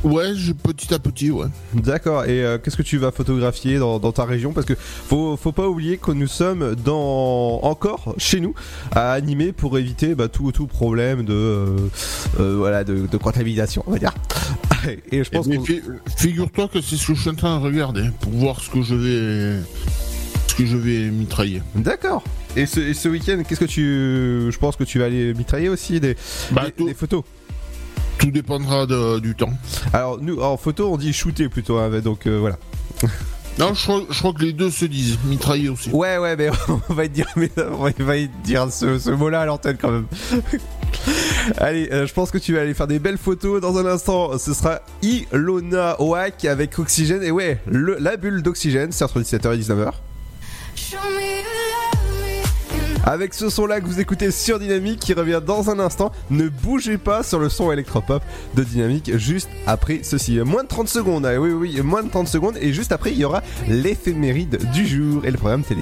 Ouais, 0.04 0.36
je- 0.36 0.52
petit 0.52 0.94
à 0.94 1.00
petit, 1.00 1.32
ouais. 1.32 1.48
D'accord, 1.74 2.26
et 2.26 2.44
euh, 2.44 2.58
qu'est-ce 2.58 2.76
que 2.76 2.82
tu 2.82 2.98
vas 2.98 3.12
photographier 3.12 3.78
dans, 3.78 4.00
dans 4.00 4.12
ta 4.12 4.26
région? 4.26 4.52
Parce 4.52 4.66
que 4.66 4.74
faut, 4.76 5.38
faut 5.38 5.52
pas 5.54 5.68
oublier 5.70 5.98
que 5.98 6.12
nous 6.12 6.28
sommes 6.28 6.76
dans 6.76 7.60
encore 7.64 8.14
chez 8.18 8.40
nous 8.42 8.54
à 8.92 9.14
animer 9.14 9.52
pour 9.54 9.78
éviter 9.78 10.14
bah, 10.16 10.28
tout, 10.28 10.52
tout 10.52 10.68
problème 10.68 11.24
de, 11.24 11.34
euh, 11.34 11.78
euh, 12.40 12.56
voilà, 12.58 12.84
de, 12.84 13.08
de 13.08 13.18
contamination, 13.18 13.84
on 13.88 13.92
va 13.92 14.00
dire. 14.00 14.14
Et 15.12 15.24
je 15.24 15.30
pense 15.30 15.48
Mais 15.48 15.58
qu'on- 15.58 15.64
fi- 15.64 15.82
Figure-toi 16.18 16.68
que 16.68 16.82
c'est 16.82 16.98
ce 16.98 17.08
que 17.08 17.14
je 17.16 17.22
suis 17.22 17.30
en 17.30 17.36
train 17.36 17.58
de 17.60 17.64
regarder 17.64 18.04
pour 18.20 18.34
voir 18.34 18.60
ce 18.60 18.70
que 18.70 18.82
je 18.82 18.96
vais, 18.96 19.62
ce 20.48 20.56
que 20.56 20.66
je 20.66 20.76
vais 20.76 21.10
mitrailler. 21.10 21.62
D'accord. 21.76 22.24
Et 22.56 22.66
ce, 22.68 23.08
week-end, 23.10 23.42
qu'est-ce 23.48 23.60
que 23.62 23.66
tu. 23.66 24.52
Je 24.52 24.58
pense 24.60 24.76
que 24.76 24.84
tu 24.84 25.00
vas 25.00 25.06
aller 25.06 25.34
mitrailler 25.34 25.70
aussi 25.70 26.00
des, 26.00 26.16
Bah, 26.52 26.66
des, 26.78 26.86
des 26.86 26.94
photos? 26.94 27.24
Tout 28.24 28.32
dépendra 28.32 28.86
de- 28.86 29.20
du 29.20 29.36
temps. 29.36 29.52
Alors, 29.92 30.18
nous, 30.22 30.40
en 30.40 30.56
photo, 30.58 30.90
on 30.92 30.98
dit 30.98 31.14
shooter 31.14 31.50
plutôt, 31.50 31.78
hein, 31.78 31.90
donc 32.00 32.26
euh, 32.28 32.38
voilà. 32.40 32.58
Non, 33.60 33.76
je 33.76 33.84
crois, 33.84 34.02
je 34.10 34.18
crois 34.18 34.34
que 34.34 34.42
les 34.42 34.52
deux 34.52 34.72
se 34.72 34.86
disent 34.86 35.20
mitrailler 35.26 35.70
aussi. 35.70 35.92
Ouais, 35.92 36.18
ouais, 36.18 36.36
mais 36.36 36.50
on 36.90 36.94
va 36.96 37.08
te 37.08 37.14
dire, 37.14 37.28
mais 37.36 37.52
on 37.58 37.84
va 38.04 38.16
dire 38.44 38.72
ce, 38.72 38.98
ce 38.98 39.12
mot-là 39.12 39.42
à 39.42 39.46
l'antenne 39.46 39.78
quand 39.80 39.92
même. 39.92 40.08
Allez, 41.58 41.88
euh, 41.92 42.08
je 42.08 42.14
pense 42.14 42.32
que 42.32 42.40
tu 42.40 42.56
vas 42.56 42.62
aller 42.62 42.74
faire 42.74 42.88
des 42.88 42.98
belles 42.98 43.20
photos 43.20 43.62
dans 43.62 43.78
un 43.78 43.86
instant. 43.86 44.40
Ce 44.40 44.56
sera 44.56 44.80
Ilona 45.04 46.02
Oak 46.02 46.46
avec 46.46 46.80
Oxygène. 46.80 47.22
Et 47.22 47.30
ouais, 47.30 47.60
le, 47.68 47.98
la 48.00 48.18
bulle 48.18 48.42
d'oxygène, 48.42 48.92
c'est 48.92 49.04
entre 49.04 49.20
17h 49.22 49.54
et 49.54 49.58
19h. 49.60 49.92
Avec 53.06 53.34
ce 53.34 53.50
son-là 53.50 53.82
que 53.82 53.86
vous 53.86 54.00
écoutez 54.00 54.32
sur 54.32 54.60
Dynamique 54.60 55.00
qui 55.02 55.14
revient 55.14 55.42
dans 55.46 55.70
un 55.70 55.80
instant, 55.80 56.14
ne 56.30 56.48
bougez 56.48 56.98
pas 56.98 57.22
sur 57.22 57.38
le 57.38 57.50
son 57.50 57.70
électropop 57.70 58.24
de 58.56 58.64
Dynamique 58.64 59.18
juste 59.18 59.50
après 59.68 60.00
ceci. 60.04 60.40
Moins 60.40 60.64
de 60.64 60.70
30 60.70 60.88
secondes, 60.88 61.26
ah 61.26 61.40
oui, 61.40 61.52
oui, 61.52 61.82
moins 61.82 62.02
de 62.02 62.10
30 62.10 62.30
secondes. 62.30 62.58
Et 62.62 62.72
juste 62.72 62.94
après, 62.94 63.12
il 63.12 63.18
y 63.18 63.26
aura 63.26 63.44
l'éphéméride 63.68 64.58
du 64.72 64.88
jour 64.88 65.26
et 65.26 65.32
le 65.32 65.38
programme 65.38 65.64
télé. 65.64 65.82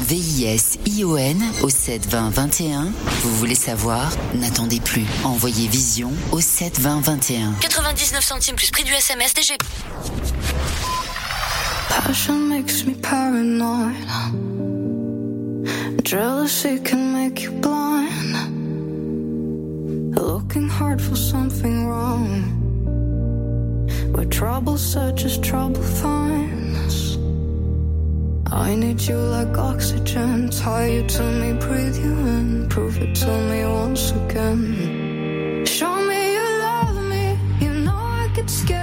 V-I-S-I-O-N 0.00 1.42
au 1.62 1.68
72021. 1.68 2.92
Vous 3.22 3.36
voulez 3.36 3.54
savoir? 3.54 4.10
N'attendez 4.34 4.80
plus. 4.80 5.04
Envoyez 5.24 5.68
Vision 5.68 6.12
au 6.32 6.40
72021. 6.40 7.54
99 7.60 8.24
centimes 8.24 8.56
plus 8.56 8.70
prix 8.70 8.84
du 8.84 8.92
SMS 8.92 9.34
DGP. 9.34 9.64
Passion 11.88 12.38
makes 12.48 12.84
me 12.86 12.94
paranoid. 12.94 13.94
Jealousy 16.04 16.78
can 16.78 17.12
make 17.12 17.42
you 17.42 17.50
blind. 17.50 18.36
Looking 20.14 20.68
hard 20.68 21.00
for 21.00 21.16
something 21.16 21.88
wrong. 21.88 22.44
Where 24.12 24.24
trouble 24.26 24.78
searches, 24.78 25.36
trouble 25.38 25.82
finds. 25.82 26.75
I 28.52 28.74
need 28.76 29.00
you 29.02 29.16
like 29.16 29.58
oxygen. 29.58 30.50
Tie 30.50 30.86
you 30.86 31.06
to 31.06 31.22
me, 31.22 31.52
breathe 31.54 31.96
you 31.96 32.12
in. 32.12 32.68
Prove 32.68 32.96
it 32.98 33.14
to 33.16 33.30
me 33.50 33.64
once 33.66 34.12
again. 34.12 35.64
Show 35.66 35.94
me 36.06 36.34
you 36.34 36.58
love 36.60 36.96
me. 37.10 37.38
You 37.60 37.72
know 37.84 37.96
I 37.96 38.30
get 38.34 38.48
scared. 38.48 38.75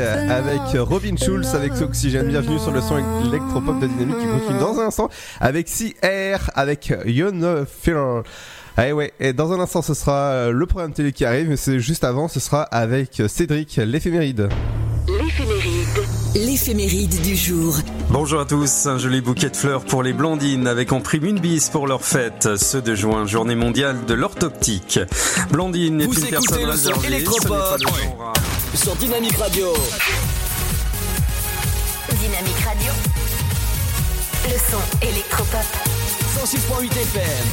Avec 0.00 0.60
Robin 0.78 1.16
Schulz 1.16 1.54
avec 1.54 1.72
Oxygène. 1.80 2.28
Bienvenue 2.28 2.58
sur 2.58 2.70
le 2.70 2.80
son 2.80 2.98
électropop 3.28 3.78
de 3.80 3.86
Dynamique 3.86 4.18
qui 4.18 4.26
continue 4.26 4.58
dans 4.58 4.78
un 4.80 4.86
instant 4.86 5.08
avec 5.40 5.66
CR 5.66 6.50
avec 6.54 6.92
Yon 7.06 7.64
Feeler. 7.82 8.22
Ah 8.76 8.92
ouais, 8.94 9.12
et 9.20 9.32
dans 9.32 9.52
un 9.52 9.60
instant 9.60 9.80
ce 9.80 9.94
sera 9.94 10.12
euh, 10.32 10.52
le 10.52 10.66
programme 10.66 10.92
télé 10.92 11.12
qui 11.12 11.24
arrive, 11.24 11.48
mais 11.48 11.56
c'est 11.56 11.80
juste 11.80 12.04
avant, 12.04 12.28
ce 12.28 12.40
sera 12.40 12.62
avec 12.62 13.22
Cédric, 13.26 13.76
l'éphéméride. 13.82 14.50
L'éphéméride. 15.08 15.86
L'éphéméride 16.34 17.22
du 17.22 17.36
jour. 17.36 17.78
Bonjour 18.10 18.40
à 18.40 18.44
tous, 18.44 18.86
un 18.86 18.98
joli 18.98 19.22
bouquet 19.22 19.48
de 19.48 19.56
fleurs 19.56 19.84
pour 19.86 20.02
les 20.02 20.12
blondines 20.12 20.66
avec 20.66 20.92
en 20.92 21.00
prime 21.00 21.24
une 21.24 21.38
bise 21.40 21.70
pour 21.70 21.86
leur 21.86 22.04
fête, 22.04 22.56
ce 22.56 22.76
2 22.76 22.94
juin, 22.94 23.24
journée 23.26 23.54
mondiale 23.54 24.04
de 24.06 24.12
l'orthoptique. 24.12 25.00
Blondine 25.50 26.02
est 26.02 26.06
Vous 26.06 26.12
une 26.12 26.18
écoutez 26.18 26.30
personne 26.32 26.58
le 26.58 26.64
son 26.64 26.70
réservée, 26.72 27.00
ce 27.00 27.06
n'est 27.06 27.10
pas 27.10 27.16
électropop 27.16 27.78
le 27.80 27.86
genre 27.86 28.32
à- 28.36 28.45
sur 28.76 28.94
Dynamique 28.96 29.36
Radio. 29.38 29.72
Dynamique 32.20 32.58
Radio. 32.64 32.92
Le 34.44 34.58
son 34.58 34.80
électropop. 35.02 35.64
106.8 36.36 36.92
FM. 36.92 37.46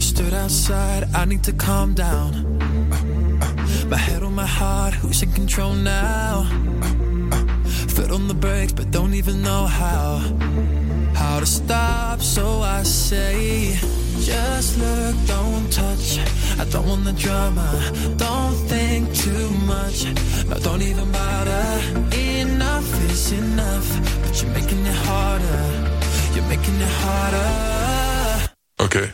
Stood 0.00 0.34
outside, 0.34 1.08
I 1.14 1.24
need 1.24 1.42
to 1.44 1.52
calm 1.52 1.94
down. 1.94 2.58
My 3.88 3.96
head 3.96 4.22
on 4.22 4.34
my 4.34 4.46
heart, 4.46 4.94
who's 4.94 5.22
in 5.22 5.32
control 5.32 5.72
now? 5.72 6.44
Foot 7.88 8.10
on 8.10 8.28
the 8.28 8.34
brakes, 8.34 8.72
but 8.72 8.90
don't 8.90 9.14
even 9.14 9.42
know 9.42 9.66
how. 9.66 10.20
How 11.14 11.40
to 11.40 11.46
stop, 11.46 12.20
so 12.20 12.60
I 12.60 12.82
say, 12.82 13.78
Just 14.28 14.76
look, 14.76 15.16
don't 15.26 15.72
touch. 15.72 16.18
I 16.60 16.64
don't 16.66 16.86
want 16.86 17.04
the 17.04 17.14
drama. 17.14 17.66
Don't 18.18 18.56
think 18.68 19.14
too 19.14 19.48
much. 19.72 20.04
No, 20.48 20.58
don't 20.58 20.82
even 20.82 21.10
bother. 21.10 21.66
Enough 22.12 22.88
is 23.10 23.32
enough. 23.32 23.88
But 24.22 24.42
you're 24.42 24.52
making 24.52 24.84
it 24.84 24.98
harder. 25.08 25.62
You're 26.34 26.48
making 26.54 26.78
it 26.78 26.94
harder. 27.04 28.50
Okay. 28.80 29.08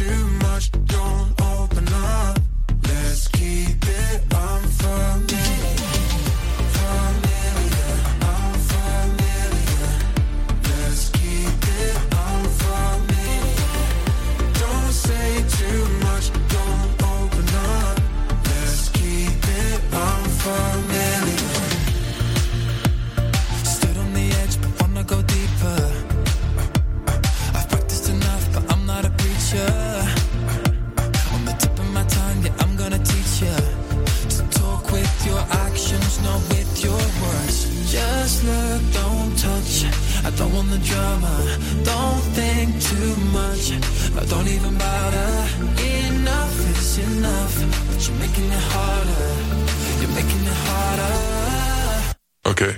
Too 0.00 0.26
much. 0.44 0.70
Don't. 0.86 1.39
Don't 40.40 40.54
want 40.54 40.70
the 40.70 40.78
drama, 40.78 41.32
don't 41.84 42.22
think 42.32 42.68
too 42.80 43.14
much. 43.30 43.72
I 44.16 44.24
don't 44.24 44.48
even 44.48 44.72
bother. 44.78 45.30
Enough 46.08 46.56
is 46.70 46.98
enough, 46.98 47.54
but 47.88 48.08
you're 48.08 48.16
making 48.16 48.46
it 48.46 48.64
harder. 48.72 49.28
You're 50.00 50.14
making 50.20 50.42
it 50.52 50.58
harder. 50.66 51.14
Okay. 52.46 52.74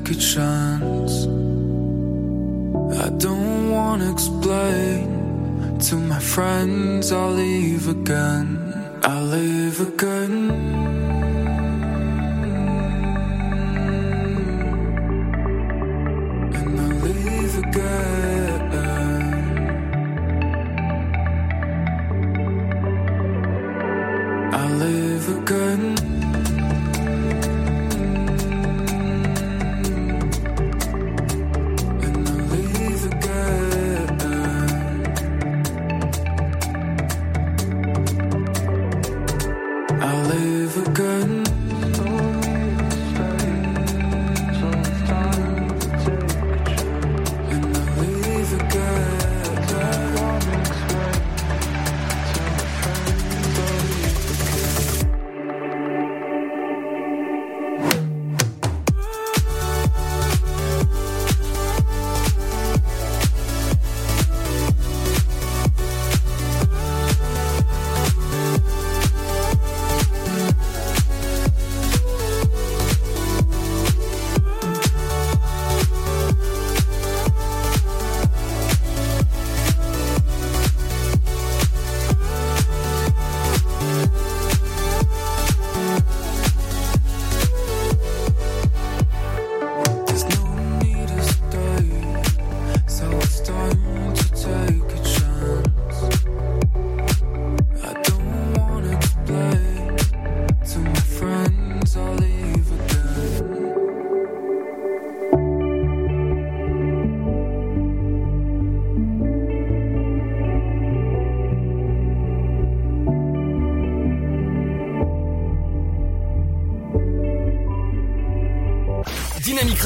could 0.00 0.22
shine 0.22 0.67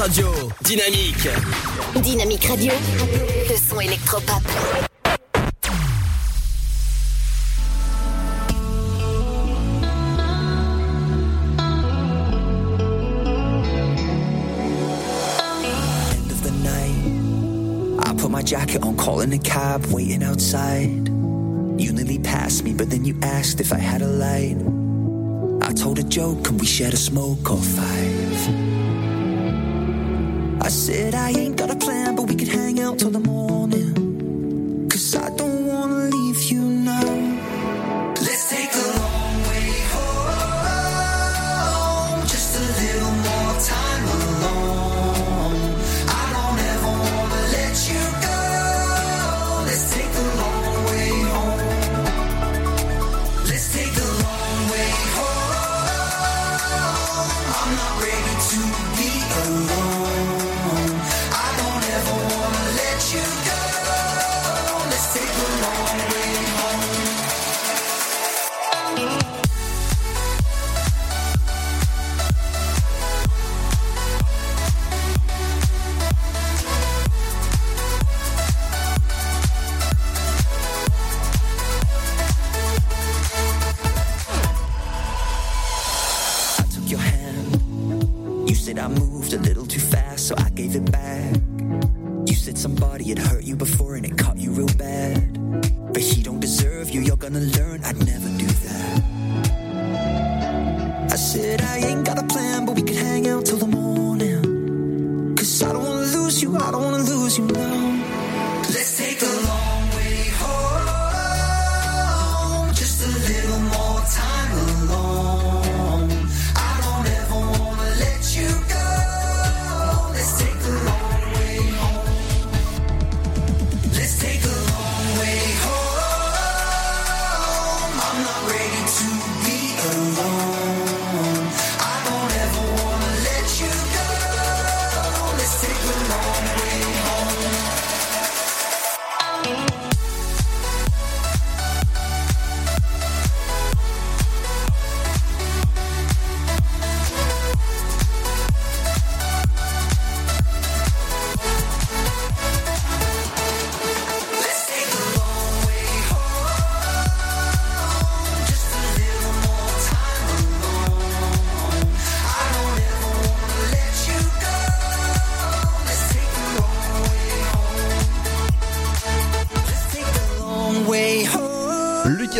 Radio. 0.03 0.33
Dynamique. 0.61 1.29
Dynamique 2.03 2.43
Radio, 2.43 2.73
le 3.49 3.55
son 3.55 3.79
électropop. 3.79 4.43
end 16.11 16.31
of 16.31 16.43
the 16.43 16.51
night. 16.65 18.05
I 18.05 18.13
put 18.17 18.29
my 18.29 18.41
jacket 18.41 18.83
on, 18.83 18.97
calling 18.97 19.31
a 19.31 19.37
cab, 19.37 19.85
waiting 19.85 20.21
outside. 20.21 21.07
You 21.79 21.93
nearly 21.93 22.19
passed 22.19 22.65
me, 22.65 22.73
but 22.73 22.89
then 22.89 23.05
you 23.05 23.17
asked 23.21 23.61
if 23.61 23.71
I 23.71 23.79
had 23.79 24.01
a 24.01 24.07
light. 24.07 24.57
I 25.61 25.71
told 25.71 25.97
a 25.97 26.03
joke, 26.03 26.49
and 26.49 26.59
we 26.59 26.65
shared 26.65 26.93
a 26.93 26.97
smoke 26.97 27.49
or 27.49 27.61
five. 27.61 28.22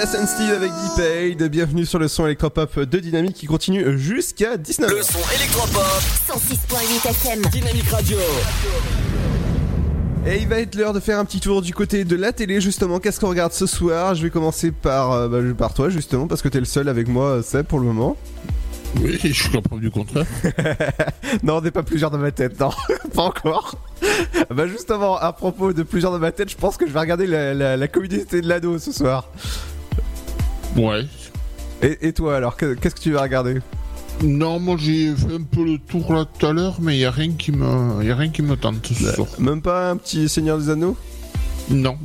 And 0.02 0.26
Steve 0.26 0.52
avec 0.52 0.72
D-Paid, 0.72 1.44
bienvenue 1.50 1.86
sur 1.86 2.00
le 2.00 2.08
son 2.08 2.26
électropop 2.26 2.80
de 2.80 3.00
Dynamique 3.00 3.36
qui 3.36 3.46
continue 3.46 3.98
jusqu'à 3.98 4.58
19h. 4.58 4.90
Le 4.90 5.04
son 5.04 5.20
électropop. 5.36 5.84
106.8 6.28 7.10
FM. 7.10 7.42
Dynamique 7.52 7.90
Radio. 7.90 8.18
Et 10.26 10.38
il 10.38 10.48
va 10.48 10.60
être 10.60 10.74
l'heure 10.76 10.94
de 10.94 11.00
faire 11.00 11.20
un 11.20 11.26
petit 11.26 11.40
tour 11.40 11.62
du 11.62 11.76
côté 11.76 12.06
de 12.06 12.16
la 12.16 12.32
télé 12.34 12.60
justement. 12.60 13.00
Qu'est-ce 13.00 13.20
qu'on 13.20 13.30
regarde 13.30 13.54
ce 13.54 13.68
soir? 13.68 14.16
Je 14.16 14.24
vais 14.24 14.32
commencer 14.32 14.72
par, 14.72 15.12
euh, 15.12 15.28
bah, 15.28 15.38
par 15.56 15.74
toi 15.76 15.90
justement 15.90 16.28
parce 16.28 16.42
que 16.42 16.50
t'es 16.50 16.60
le 16.60 16.66
seul 16.66 16.90
avec 16.90 17.08
moi, 17.08 17.44
Seb, 17.44 17.68
pour 17.68 17.80
le 17.80 17.86
moment. 17.86 18.18
Oui, 19.00 19.20
je 19.24 19.32
suis 19.32 19.54
la 19.54 19.62
preuve 19.62 19.80
du 19.80 19.92
contraire. 19.92 20.26
non, 21.44 21.58
on 21.58 21.62
n'est 21.62 21.72
pas 21.72 21.84
plusieurs 21.84 22.10
dans 22.10 22.18
ma 22.18 22.32
tête, 22.32 22.60
non, 22.60 22.72
pas 23.14 23.24
encore. 23.24 23.76
bah 24.50 24.68
justement, 24.68 25.18
à 25.18 25.34
propos 25.34 25.72
de 25.72 25.84
plusieurs 25.84 26.12
dans 26.12 26.20
ma 26.20 26.32
tête, 26.32 26.50
je 26.50 26.58
pense 26.58 26.78
que 26.78 26.88
je 26.88 26.92
vais 26.92 27.00
regarder 27.00 27.28
la, 27.28 27.54
la, 27.54 27.78
la 27.78 27.88
communauté 27.88 28.42
de 28.42 28.48
l'ado 28.48 28.78
ce 28.80 28.92
soir. 28.92 29.30
Ouais. 30.76 31.06
Et, 31.82 32.08
et 32.08 32.14
toi 32.14 32.36
alors, 32.38 32.56
que- 32.58 32.74
qu'est-ce 32.76 32.96
que 32.96 33.00
tu 33.02 33.12
vas 33.12 33.22
regarder? 33.22 33.60
Non, 34.24 34.60
moi 34.60 34.76
j'ai 34.80 35.14
fait 35.16 35.34
un 35.34 35.42
peu 35.44 35.66
le 35.66 35.78
tour 35.80 36.14
là 36.14 36.26
tout 36.26 36.46
à 36.46 36.54
l'heure, 36.54 36.78
mais 36.80 36.96
il 36.96 37.00
y 37.00 37.06
a 37.06 37.12
rien 37.12 37.32
qui 37.32 37.52
me, 37.52 38.04
y 38.04 38.12
a 38.12 38.16
rien 38.16 38.30
qui 38.30 38.42
me 38.42 38.56
tente 38.56 38.86
ce 38.88 39.12
soir. 39.14 39.28
Même 39.40 39.62
pas 39.62 39.90
un 39.92 39.98
petit 39.98 40.30
Seigneur 40.30 40.58
des 40.60 40.70
Anneaux? 40.70 40.96
Non. 41.70 41.98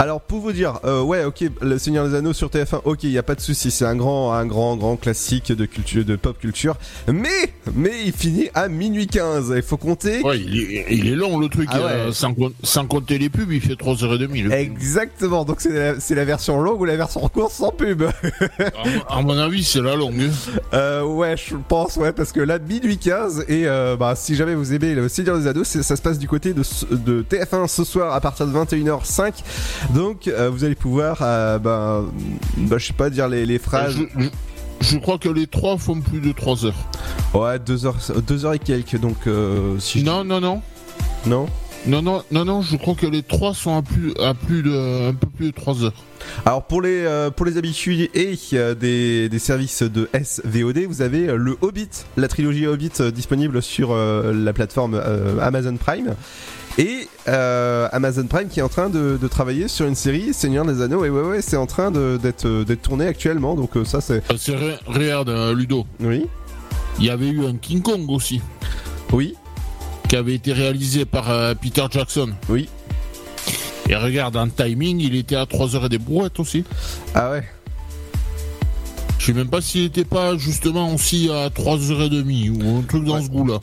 Alors 0.00 0.22
pour 0.22 0.40
vous 0.40 0.52
dire, 0.52 0.80
euh, 0.84 1.02
ouais, 1.02 1.24
ok, 1.24 1.44
le 1.60 1.78
Seigneur 1.78 2.08
des 2.08 2.14
Anneaux 2.14 2.32
sur 2.32 2.48
TF1, 2.48 2.80
ok, 2.84 3.04
il 3.04 3.10
y 3.10 3.18
a 3.18 3.22
pas 3.22 3.34
de 3.34 3.40
souci, 3.42 3.70
c'est 3.70 3.84
un 3.84 3.94
grand, 3.96 4.32
un 4.32 4.46
grand, 4.46 4.76
grand 4.76 4.96
classique 4.96 5.52
de 5.52 5.66
culture, 5.66 6.04
de 6.06 6.16
pop 6.16 6.38
culture. 6.38 6.76
Mais, 7.06 7.52
mais 7.74 7.92
il 8.06 8.12
finit 8.12 8.48
à 8.54 8.68
minuit 8.68 9.06
15. 9.06 9.52
Il 9.56 9.62
faut 9.62 9.76
compter. 9.76 10.22
Ouais, 10.22 10.38
il 10.40 10.58
est, 10.58 10.86
il 10.90 11.06
est 11.08 11.14
long 11.14 11.38
le 11.38 11.48
truc, 11.48 11.68
Ah 11.70 11.78
ouais. 11.80 11.84
euh, 11.90 12.12
sans, 12.12 12.32
com- 12.32 12.52
sans 12.62 12.86
compter 12.86 13.18
les 13.18 13.28
pubs, 13.28 13.52
il 13.52 13.60
fait 13.60 13.74
3h30. 13.74 14.42
Le 14.44 14.52
Exactement. 14.52 15.44
Donc 15.44 15.60
c'est 15.60 15.72
la, 15.72 16.00
c'est 16.00 16.14
la 16.14 16.24
version 16.24 16.60
longue 16.62 16.80
ou 16.80 16.86
la 16.86 16.96
version 16.96 17.20
courte 17.28 17.52
sans 17.52 17.70
pub. 17.70 18.02
à, 18.02 19.16
à 19.18 19.20
mon 19.22 19.36
avis, 19.36 19.62
c'est 19.64 19.82
la 19.82 19.96
longue. 19.96 20.30
Euh, 20.72 21.02
ouais, 21.04 21.36
je 21.36 21.56
pense, 21.68 21.96
ouais, 21.96 22.12
parce 22.12 22.32
que 22.32 22.40
là, 22.40 22.58
minuit 22.58 22.96
15, 22.96 23.44
et 23.48 23.66
euh, 23.66 23.96
bah, 23.96 24.14
si 24.16 24.34
jamais 24.34 24.54
vous 24.54 24.72
aimez 24.72 24.94
le 24.94 25.08
Seigneur 25.10 25.38
des 25.38 25.46
Anneaux, 25.46 25.64
ça 25.64 25.82
se 25.96 26.00
passe 26.02 26.18
du 26.18 26.26
côté 26.26 26.54
de, 26.54 26.62
de 26.96 27.22
TF1 27.22 27.68
ce 27.68 27.84
soir 27.84 28.14
à 28.14 28.20
partir 28.22 28.46
de 28.46 28.52
21h05. 28.52 29.32
Donc, 29.94 30.28
euh, 30.28 30.50
vous 30.50 30.64
allez 30.64 30.74
pouvoir, 30.74 31.18
euh, 31.22 31.58
bah, 31.58 32.02
bah, 32.56 32.76
je 32.78 32.86
sais 32.86 32.92
pas, 32.92 33.10
dire 33.10 33.28
les, 33.28 33.44
les 33.46 33.58
phrases. 33.58 33.96
Je, 34.16 34.26
je 34.80 34.98
crois 34.98 35.18
que 35.18 35.28
les 35.28 35.46
trois 35.46 35.78
font 35.78 36.00
plus 36.00 36.20
de 36.20 36.32
3 36.32 36.64
heures. 36.66 36.74
Ouais, 37.34 37.58
2 37.58 37.86
heures, 37.86 37.96
deux 38.26 38.44
heures 38.44 38.54
et 38.54 38.58
quelques, 38.58 38.96
donc 38.98 39.26
euh, 39.26 39.78
si 39.78 40.00
je- 40.00 40.04
Non, 40.04 40.24
non, 40.24 40.40
non. 40.40 40.62
Non 41.26 41.46
Non, 41.86 42.02
non, 42.02 42.22
non, 42.30 42.44
non, 42.44 42.62
je 42.62 42.76
crois 42.76 42.94
que 42.94 43.06
les 43.06 43.22
trois 43.22 43.52
sont 43.54 43.76
à 43.76 43.82
plus, 43.82 44.12
à 44.22 44.32
plus 44.34 44.62
de, 44.62 45.08
un 45.10 45.14
peu 45.14 45.26
plus 45.26 45.46
de 45.46 45.50
3 45.54 45.84
heures. 45.84 46.04
Alors 46.46 46.62
pour 46.64 46.82
les 46.82 47.04
euh, 47.04 47.30
pour 47.30 47.44
les 47.46 47.56
habitués 47.56 48.10
et 48.14 48.38
euh, 48.54 48.74
des, 48.74 49.28
des 49.28 49.38
services 49.38 49.82
de 49.82 50.08
SVOD, 50.14 50.78
vous 50.86 51.02
avez 51.02 51.28
euh, 51.28 51.36
le 51.36 51.56
Hobbit, 51.62 51.88
la 52.16 52.28
trilogie 52.28 52.66
Hobbit 52.66 52.90
euh, 53.00 53.10
disponible 53.10 53.62
sur 53.62 53.90
euh, 53.92 54.32
la 54.32 54.52
plateforme 54.52 54.94
euh, 54.94 55.38
Amazon 55.40 55.76
Prime. 55.76 56.14
Et 56.78 57.08
euh, 57.28 57.88
Amazon 57.92 58.26
Prime 58.26 58.48
qui 58.48 58.60
est 58.60 58.62
en 58.62 58.68
train 58.68 58.88
de, 58.88 59.18
de 59.20 59.28
travailler 59.28 59.68
sur 59.68 59.86
une 59.86 59.94
série 59.94 60.32
Seigneur 60.32 60.64
des 60.64 60.80
Anneaux. 60.82 61.04
Et 61.04 61.10
ouais, 61.10 61.22
ouais, 61.22 61.42
c'est 61.42 61.56
en 61.56 61.66
train 61.66 61.90
d'être 61.90 62.46
euh, 62.46 62.64
d'être 62.64 62.82
tourné 62.82 63.06
actuellement. 63.06 63.54
Donc 63.54 63.76
euh, 63.76 63.84
ça, 63.84 64.00
c'est. 64.00 64.22
C'est 64.38 64.56
regarde, 64.86 65.30
Ludo. 65.54 65.86
Oui. 66.00 66.26
Il 66.98 67.06
y 67.06 67.10
avait 67.10 67.28
eu 67.28 67.46
un 67.46 67.56
King 67.56 67.82
Kong 67.82 68.04
aussi. 68.08 68.40
Oui. 69.12 69.34
Qui 70.08 70.16
avait 70.16 70.34
été 70.34 70.52
réalisé 70.52 71.04
par 71.04 71.30
euh, 71.30 71.54
Peter 71.54 71.84
Jackson. 71.90 72.30
Oui. 72.48 72.68
Et 73.88 73.96
regarde, 73.96 74.36
en 74.36 74.48
timing, 74.48 75.00
il 75.00 75.16
était 75.16 75.36
à 75.36 75.46
3 75.46 75.74
heures 75.74 75.86
et 75.86 75.88
des 75.88 75.98
brouettes 75.98 76.38
aussi. 76.38 76.64
Ah 77.14 77.30
ouais. 77.32 77.44
Je 79.18 79.26
sais 79.26 79.32
même 79.32 79.48
pas 79.48 79.60
s'il 79.60 79.84
était 79.84 80.04
pas 80.04 80.36
justement 80.36 80.94
aussi 80.94 81.28
à 81.30 81.48
3h30 81.48 82.50
ou 82.50 82.78
un 82.78 82.82
truc 82.82 83.04
dans 83.04 83.20
ce 83.20 83.28
goût-là. 83.28 83.60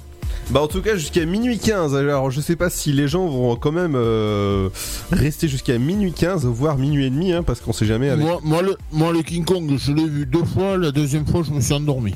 Bah 0.50 0.62
en 0.62 0.68
tout 0.68 0.82
cas 0.82 0.96
jusqu'à 0.96 1.26
minuit 1.26 1.60
15. 1.60 1.96
Alors 1.96 2.32
je 2.32 2.40
sais 2.40 2.56
pas 2.56 2.70
si 2.70 2.94
les 2.94 3.08
gens 3.08 3.28
vont 3.28 3.56
quand 3.56 3.72
même 3.72 3.96
euh, 3.96 4.70
rester 5.12 5.48
jusqu'à 5.48 5.78
minuit 5.78 6.14
15, 6.14 6.46
voire 6.46 6.78
minuit 6.78 7.06
et 7.06 7.10
demi, 7.10 7.34
hein, 7.34 7.44
parce 7.44 7.60
qu'on 7.60 7.74
sait 7.74 7.86
jamais 7.86 8.10
avec. 8.10 8.26
Moi, 8.26 8.40
moi, 8.44 8.62
le, 8.62 8.78
moi, 8.92 9.12
le 9.12 9.22
King 9.22 9.44
Kong, 9.44 9.76
je 9.78 9.92
l'ai 9.92 10.08
vu 10.08 10.26
deux 10.26 10.46
fois. 10.46 10.78
La 10.78 10.92
deuxième 10.92 11.26
fois, 11.28 11.42
je 11.46 11.52
me 11.52 11.60
suis 11.60 11.74
endormi. 11.74 12.14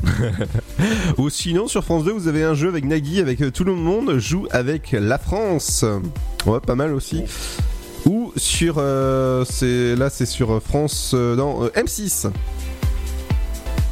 Ou 1.17 1.29
sinon 1.29 1.67
sur 1.67 1.83
France 1.83 2.03
2 2.03 2.11
vous 2.11 2.27
avez 2.27 2.43
un 2.43 2.53
jeu 2.53 2.69
avec 2.69 2.85
Nagui 2.85 3.19
avec 3.19 3.41
euh, 3.41 3.51
tout 3.51 3.63
le 3.63 3.75
monde 3.75 4.17
joue 4.17 4.47
avec 4.51 4.91
la 4.93 5.17
France. 5.17 5.85
Ouais 6.45 6.59
pas 6.59 6.75
mal 6.75 6.93
aussi. 6.93 7.23
Ou 8.05 8.31
sur 8.35 8.75
euh, 8.77 9.45
c'est 9.47 9.95
là 9.95 10.09
c'est 10.09 10.25
sur 10.25 10.61
France 10.61 11.13
non 11.13 11.65
euh, 11.65 11.69
M6. 11.75 12.31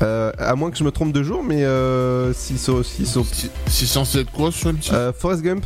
Euh, 0.01 0.31
à 0.37 0.55
moins 0.55 0.71
que 0.71 0.77
je 0.77 0.83
me 0.83 0.91
trompe 0.91 1.11
de 1.11 1.23
jour, 1.23 1.43
mais 1.43 1.63
euh, 1.65 2.33
s'ils 2.33 2.59
sont 2.59 2.73
aussi 2.73 3.05
sont. 3.05 3.25
C'est 3.67 3.85
censé 3.85 4.19
être 4.19 4.31
quoi 4.31 4.51
sur 4.51 4.71
M6 4.71 4.93
euh, 4.93 5.13
Forrest 5.13 5.41
Gump. 5.41 5.65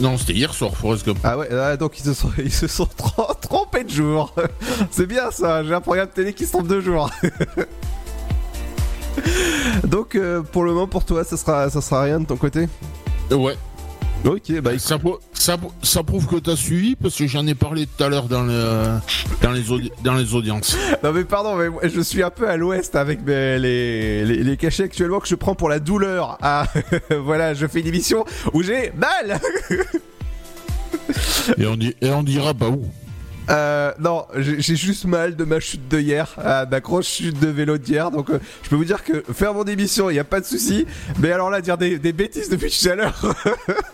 Non, 0.00 0.16
c'était 0.16 0.32
hier 0.32 0.54
soir, 0.54 0.74
Forrest 0.74 1.04
Gump. 1.04 1.18
Ah 1.22 1.36
ouais, 1.36 1.48
ah, 1.52 1.76
donc 1.76 1.98
ils 1.98 2.04
se 2.04 2.14
sont, 2.14 2.30
ils 2.38 2.52
se 2.52 2.66
sont 2.66 2.86
tro- 2.96 3.34
trompés 3.40 3.84
de 3.84 3.90
jour. 3.90 4.34
C'est 4.90 5.06
bien 5.06 5.30
ça, 5.30 5.62
j'ai 5.62 5.74
un 5.74 5.82
programme 5.82 6.08
télé 6.08 6.32
qui 6.32 6.46
se 6.46 6.52
trompe 6.52 6.68
de 6.68 6.80
jour. 6.80 7.10
donc 9.84 10.14
euh, 10.14 10.40
pour 10.42 10.64
le 10.64 10.72
moment, 10.72 10.86
pour 10.86 11.04
toi, 11.04 11.24
ça 11.24 11.36
sera, 11.36 11.68
ça 11.68 11.82
sera 11.82 12.02
rien 12.02 12.20
de 12.20 12.26
ton 12.26 12.36
côté? 12.36 12.68
Ouais. 13.30 13.56
Ok, 14.24 14.60
bah 14.60 14.78
ça, 14.78 14.98
ça, 15.32 15.56
ça 15.82 16.02
prouve 16.04 16.28
que 16.28 16.36
t'as 16.36 16.54
suivi 16.54 16.94
parce 16.94 17.16
que 17.16 17.26
j'en 17.26 17.44
ai 17.48 17.56
parlé 17.56 17.86
tout 17.86 18.04
à 18.04 18.08
l'heure 18.08 18.28
dans, 18.28 18.44
le, 18.44 18.86
dans, 19.42 19.50
les 19.50 19.70
audi- 19.72 19.90
dans 20.04 20.14
les 20.14 20.32
audiences. 20.34 20.76
Non 21.02 21.10
mais 21.12 21.24
pardon, 21.24 21.56
mais 21.56 21.68
moi, 21.68 21.82
je 21.92 22.00
suis 22.00 22.22
un 22.22 22.30
peu 22.30 22.48
à 22.48 22.56
l'ouest 22.56 22.94
avec 22.94 23.20
mes- 23.26 23.58
les, 23.58 24.24
les, 24.24 24.36
les 24.44 24.56
cachets 24.56 24.84
actuellement 24.84 25.18
que 25.18 25.26
je 25.26 25.34
prends 25.34 25.56
pour 25.56 25.68
la 25.68 25.80
douleur. 25.80 26.38
Ah, 26.40 26.68
voilà, 27.24 27.52
je 27.54 27.66
fais 27.66 27.80
une 27.80 27.88
émission 27.88 28.24
où 28.52 28.62
j'ai 28.62 28.92
mal 28.96 29.40
Et 31.58 31.66
on, 31.66 31.76
dit, 31.76 31.94
et 32.00 32.10
on 32.10 32.22
dira 32.22 32.54
pas 32.54 32.68
où. 32.68 32.84
Euh, 33.50 33.92
non, 33.98 34.26
j'ai 34.36 34.76
juste 34.76 35.04
mal 35.04 35.36
de 35.36 35.44
ma 35.44 35.60
chute 35.60 35.88
de 35.88 35.98
hier, 35.98 36.34
euh, 36.38 36.64
ma 36.70 36.80
grosse 36.80 37.08
chute 37.08 37.38
de 37.40 37.48
vélo 37.48 37.78
d'hier. 37.78 38.10
Donc, 38.10 38.30
euh, 38.30 38.38
je 38.62 38.68
peux 38.68 38.76
vous 38.76 38.84
dire 38.84 39.02
que 39.02 39.22
faire 39.32 39.54
mon 39.54 39.64
émission, 39.64 40.10
il 40.10 40.14
n'y 40.14 40.18
a 40.18 40.24
pas 40.24 40.40
de 40.40 40.46
souci. 40.46 40.86
Mais 41.18 41.32
alors 41.32 41.50
là, 41.50 41.60
dire 41.60 41.78
des, 41.78 41.98
bêtises 42.12 42.48
depuis 42.48 42.70
tout 42.70 42.88
à 42.88 42.94
l'heure, 42.94 43.34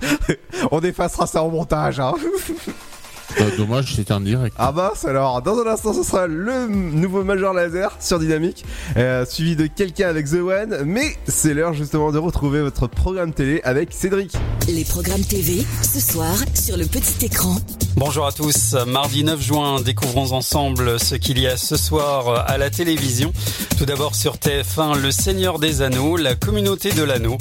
on 0.71 0.81
effacera 0.81 1.27
ça 1.27 1.43
en 1.43 1.51
montage. 1.51 2.01
Hein. 2.01 2.15
Euh, 3.41 3.57
dommage, 3.57 3.95
c'était 3.95 4.13
en 4.13 4.21
direct. 4.21 4.57
Ah 4.59 4.73
mince 4.73 5.05
alors, 5.05 5.43
dans 5.43 5.59
un 5.59 5.67
instant 5.67 5.93
ce 5.93 6.03
sera 6.03 6.27
le 6.27 6.67
nouveau 6.67 7.25
Major 7.25 7.53
Laser 7.53 7.97
sur 8.01 8.19
Dynamique, 8.19 8.65
euh, 8.97 9.25
suivi 9.27 9.55
de 9.55 9.67
quelqu'un 9.67 10.09
avec 10.09 10.31
The 10.31 10.35
One, 10.35 10.83
mais 10.85 11.17
c'est 11.27 11.55
l'heure 11.55 11.75
justement 11.75 12.11
de 12.11 12.19
retrouver 12.19 12.63
votre 12.63 12.87
programme 12.87 13.33
télé 13.33 13.61
avec 13.65 13.93
Cédric. 13.93 14.33
Les 14.69 14.85
programmes 14.85 15.23
TV, 15.23 15.65
ce 15.83 16.01
soir, 16.01 16.35
sur 16.55 16.77
le 16.77 16.87
petit 16.87 17.25
écran. 17.25 17.57
Bonjour 17.97 18.27
à 18.27 18.33
tous, 18.33 18.75
mardi 18.87 19.25
9 19.25 19.41
juin, 19.41 19.81
découvrons 19.81 20.33
ensemble 20.33 20.99
ce 20.99 21.15
qu'il 21.15 21.39
y 21.39 21.47
a 21.47 21.57
ce 21.57 21.77
soir 21.77 22.45
à 22.49 22.59
la 22.59 22.71
télévision. 22.71 23.33
Tout 23.77 23.87
d'abord 23.87 24.15
sur 24.15 24.37
TF1, 24.37 25.01
Le 25.01 25.11
Seigneur 25.11 25.59
des 25.59 25.83
Anneaux, 25.83 26.17
la 26.17 26.35
communauté 26.35 26.93
de 26.93 27.03
l'anneau. 27.03 27.39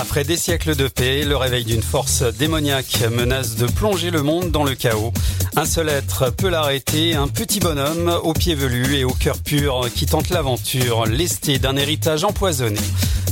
Après 0.00 0.22
des 0.22 0.36
siècles 0.36 0.76
de 0.76 0.86
paix, 0.86 1.24
le 1.24 1.36
réveil 1.36 1.64
d'une 1.64 1.82
force 1.82 2.22
démoniaque 2.22 3.02
menace 3.10 3.56
de 3.56 3.66
plonger 3.66 4.12
le 4.12 4.22
monde 4.22 4.52
dans 4.52 4.62
le 4.62 4.76
chaos. 4.76 5.12
Un 5.56 5.64
seul 5.64 5.88
être 5.88 6.30
peut 6.30 6.48
l'arrêter, 6.48 7.16
un 7.16 7.26
petit 7.26 7.58
bonhomme 7.58 8.16
au 8.22 8.32
pied 8.32 8.54
velu 8.54 8.94
et 8.94 9.02
au 9.02 9.10
cœur 9.10 9.38
pur 9.38 9.88
qui 9.92 10.06
tente 10.06 10.30
l'aventure, 10.30 11.04
lesté 11.04 11.58
d'un 11.58 11.74
héritage 11.74 12.22
empoisonné. 12.22 12.78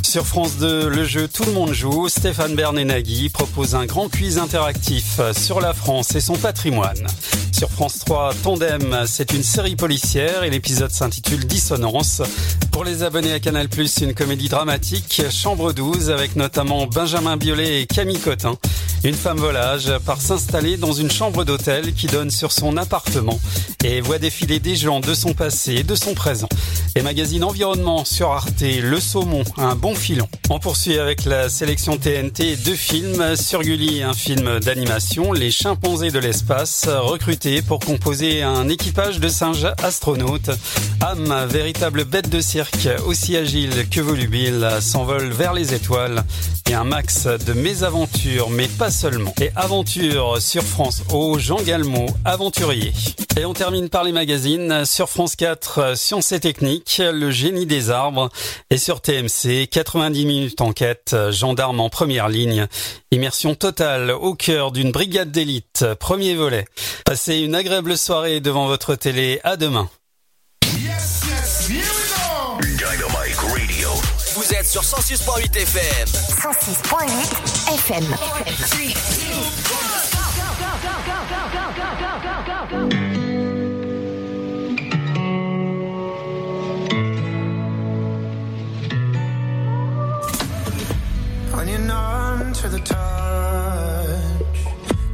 Sur 0.06 0.24
France 0.24 0.56
2, 0.58 0.88
le 0.88 1.04
jeu 1.04 1.26
Tout 1.26 1.42
le 1.44 1.52
monde 1.52 1.72
joue, 1.72 2.08
Stéphane 2.08 2.54
Bern 2.54 2.78
et 2.78 2.84
Nagui 2.84 3.28
proposent 3.28 3.74
un 3.74 3.86
grand 3.86 4.08
quiz 4.08 4.38
interactif 4.38 5.20
sur 5.32 5.60
la 5.60 5.74
France 5.74 6.14
et 6.14 6.20
son 6.20 6.34
patrimoine. 6.34 7.08
Sur 7.50 7.68
France 7.70 7.98
3, 8.06 8.32
Tandem, 8.44 9.04
c'est 9.06 9.32
une 9.32 9.42
série 9.42 9.74
policière 9.74 10.44
et 10.44 10.50
l'épisode 10.50 10.92
s'intitule 10.92 11.44
Dissonance. 11.44 12.22
Pour 12.70 12.84
les 12.84 13.02
abonnés 13.02 13.32
à 13.32 13.40
Canal+, 13.40 13.66
une 14.00 14.14
comédie 14.14 14.48
dramatique, 14.48 15.22
Chambre 15.28 15.72
12, 15.72 16.10
avec 16.10 16.36
notamment 16.36 16.86
Benjamin 16.86 17.36
Biolay 17.36 17.82
et 17.82 17.86
Camille 17.86 18.20
Cotin. 18.20 18.56
Une 19.06 19.14
femme 19.14 19.38
volage 19.38 19.96
part 20.04 20.20
s'installer 20.20 20.76
dans 20.76 20.90
une 20.90 21.12
chambre 21.12 21.44
d'hôtel 21.44 21.94
qui 21.94 22.08
donne 22.08 22.32
sur 22.32 22.50
son 22.50 22.76
appartement 22.76 23.38
et 23.84 24.00
voit 24.00 24.18
défiler 24.18 24.58
des 24.58 24.74
gens 24.74 24.98
de 24.98 25.14
son 25.14 25.32
passé 25.32 25.74
et 25.74 25.82
de 25.84 25.94
son 25.94 26.12
présent. 26.12 26.48
Et 26.96 27.02
magazine 27.02 27.44
Environnement 27.44 28.04
sur 28.04 28.32
Arte, 28.32 28.62
Le 28.62 28.98
Saumon, 28.98 29.44
un 29.58 29.76
bon 29.76 29.94
filon. 29.94 30.26
On 30.50 30.58
poursuit 30.58 30.98
avec 30.98 31.24
la 31.24 31.48
sélection 31.48 31.98
TNT 31.98 32.56
deux 32.56 32.74
films. 32.74 33.36
Sur 33.36 33.62
Gulli, 33.62 34.02
un 34.02 34.12
film 34.12 34.58
d'animation, 34.58 35.32
Les 35.32 35.52
chimpanzés 35.52 36.10
de 36.10 36.18
l'espace, 36.18 36.88
recrutés 36.88 37.62
pour 37.62 37.78
composer 37.78 38.42
un 38.42 38.68
équipage 38.68 39.20
de 39.20 39.28
singes 39.28 39.68
astronautes. 39.84 40.50
Am, 41.00 41.46
véritable 41.48 42.04
bête 42.04 42.28
de 42.28 42.40
cirque, 42.40 42.88
aussi 43.06 43.36
agile 43.36 43.88
que 43.88 44.00
volubile, 44.00 44.68
s'envole 44.80 45.30
vers 45.30 45.52
les 45.52 45.74
étoiles. 45.74 46.24
Et 46.68 46.74
un 46.74 46.82
max 46.82 47.26
de 47.26 47.52
mésaventures, 47.52 48.50
mais 48.50 48.66
pas 48.66 48.90
Et 49.42 49.50
aventure 49.56 50.40
sur 50.40 50.62
France 50.62 51.02
O, 51.12 51.38
Jean 51.38 51.60
Galmo, 51.60 52.06
aventurier. 52.24 52.94
Et 53.38 53.44
on 53.44 53.52
termine 53.52 53.90
par 53.90 54.04
les 54.04 54.12
magazines. 54.12 54.86
Sur 54.86 55.10
France 55.10 55.36
4, 55.36 55.94
Sciences 55.98 56.32
et 56.32 56.40
Techniques, 56.40 57.02
Le 57.04 57.30
génie 57.30 57.66
des 57.66 57.90
arbres. 57.90 58.30
Et 58.70 58.78
sur 58.78 59.02
TMC, 59.02 59.66
90 59.70 60.24
minutes 60.24 60.60
enquête, 60.62 61.14
gendarme 61.30 61.80
en 61.80 61.90
première 61.90 62.30
ligne. 62.30 62.68
Immersion 63.10 63.54
totale 63.54 64.12
au 64.12 64.34
cœur 64.34 64.72
d'une 64.72 64.92
brigade 64.92 65.30
d'élite, 65.30 65.84
premier 66.00 66.34
volet. 66.34 66.64
Passez 67.04 67.40
une 67.40 67.54
agréable 67.54 67.98
soirée 67.98 68.40
devant 68.40 68.66
votre 68.66 68.94
télé. 68.94 69.40
À 69.44 69.58
demain. 69.58 69.90
Vous 74.46 74.54
êtes 74.54 74.66
sur 74.68 74.82
106.8 74.82 75.56
FM. 75.56 76.06
106.8 76.06 77.08
FM. 77.74 78.04
When 91.52 91.66
you're 91.66 91.80
numb 91.80 92.52
to 92.52 92.68
the 92.68 92.78
touch, 92.84 92.98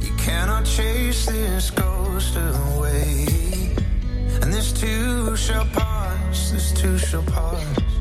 you 0.01 0.13
cannot 0.17 0.63
chase 0.63 1.25
this 1.25 1.71
ghost 1.71 2.35
away. 2.35 3.25
And 4.43 4.53
this 4.53 4.71
too 4.71 5.35
shall 5.35 5.65
pass, 5.73 6.51
this 6.51 6.71
too 6.71 6.99
shall 6.99 7.23
pass. 7.23 7.92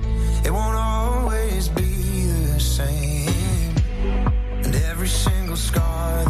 It 0.45 0.51
won't 0.51 0.77
always 0.77 1.69
be 1.69 2.27
the 2.53 2.59
same. 2.59 3.75
And 4.65 4.75
every 4.75 5.09
single 5.09 5.57
scar 5.57 6.25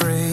Don't 0.00 0.27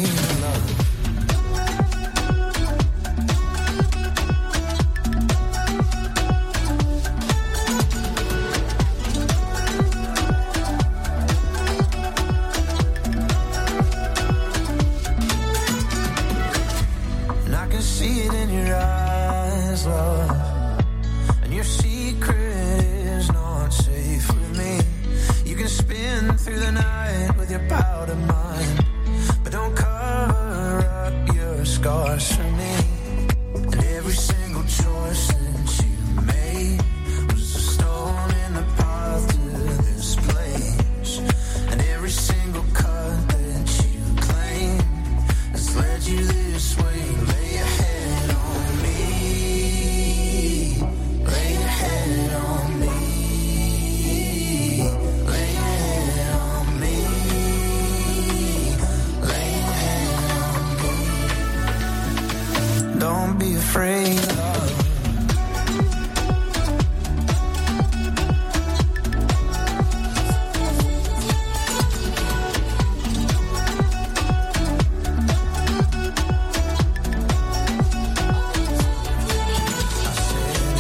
Don't 63.06 63.38
be 63.38 63.54
afraid, 63.54 64.18
love. 64.36 64.72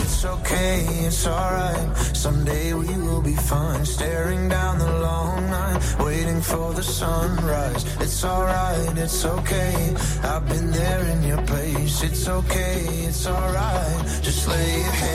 It's 0.02 0.26
okay, 0.26 0.80
it's 1.06 1.28
alright. 1.28 1.98
Someday 2.16 2.74
we 2.74 2.88
will 2.88 3.22
be 3.22 3.36
fine. 3.36 3.86
Staring 3.86 4.50
down 4.50 4.80
the 4.80 5.00
long 5.00 5.48
night, 5.52 5.80
waiting 6.00 6.42
for 6.42 6.74
the 6.74 6.82
sunrise. 6.82 7.86
It's 8.02 8.26
alright, 8.26 8.98
it's 8.98 9.24
okay. 9.26 9.85
It's 12.26 12.32
okay, 12.32 12.82
it's 13.06 13.28
alright. 13.28 14.24
Just 14.24 14.48
lay 14.48 14.78
your 14.82 14.92
head 14.94 15.15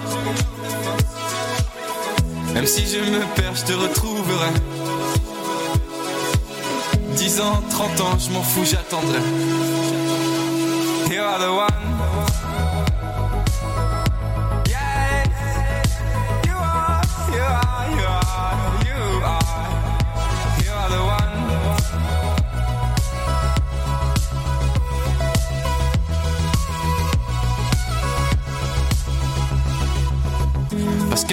Si 2.65 2.85
je 2.87 2.99
me 2.99 3.19
perds, 3.35 3.55
je 3.55 3.65
te 3.65 3.73
retrouverai. 3.73 4.51
10 7.15 7.41
ans, 7.41 7.61
30 7.69 8.01
ans, 8.01 8.19
je 8.19 8.31
m'en 8.31 8.43
fous, 8.43 8.63
j'attendrai. 8.63 9.19
You 11.09 11.21
are 11.21 11.39
the 11.39 11.49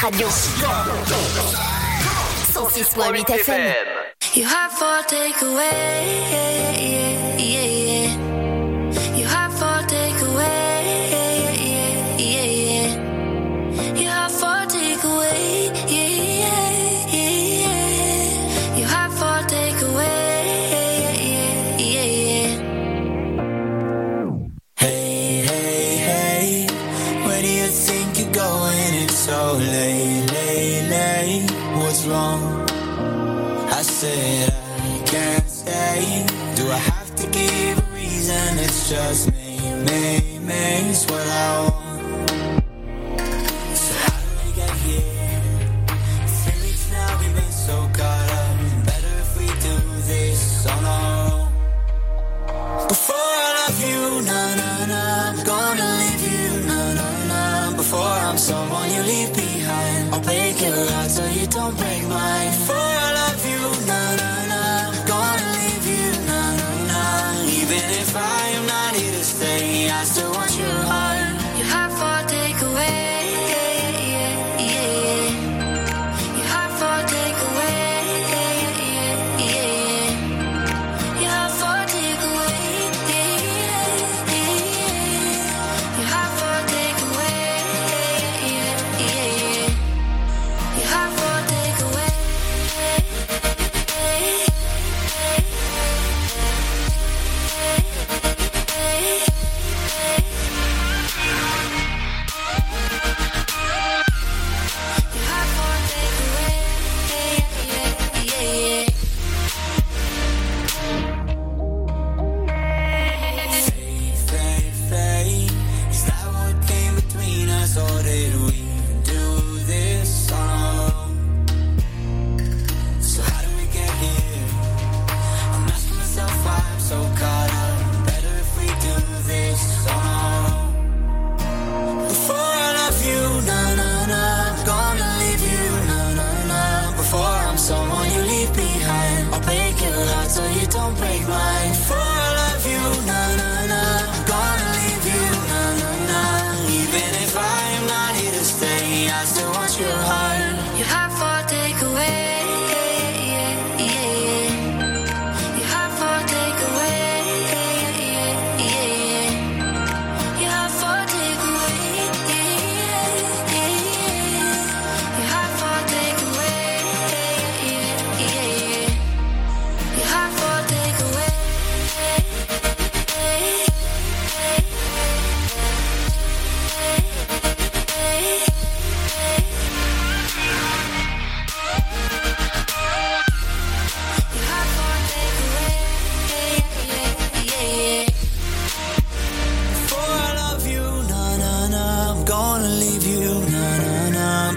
Dynamique 0.00 0.02
Radio. 0.02 0.28
106.8 2.52 3.30
FM. 3.30 3.86
You 4.34 4.44
have 4.44 4.72
for 4.72 5.02
takeaway. 5.06 6.83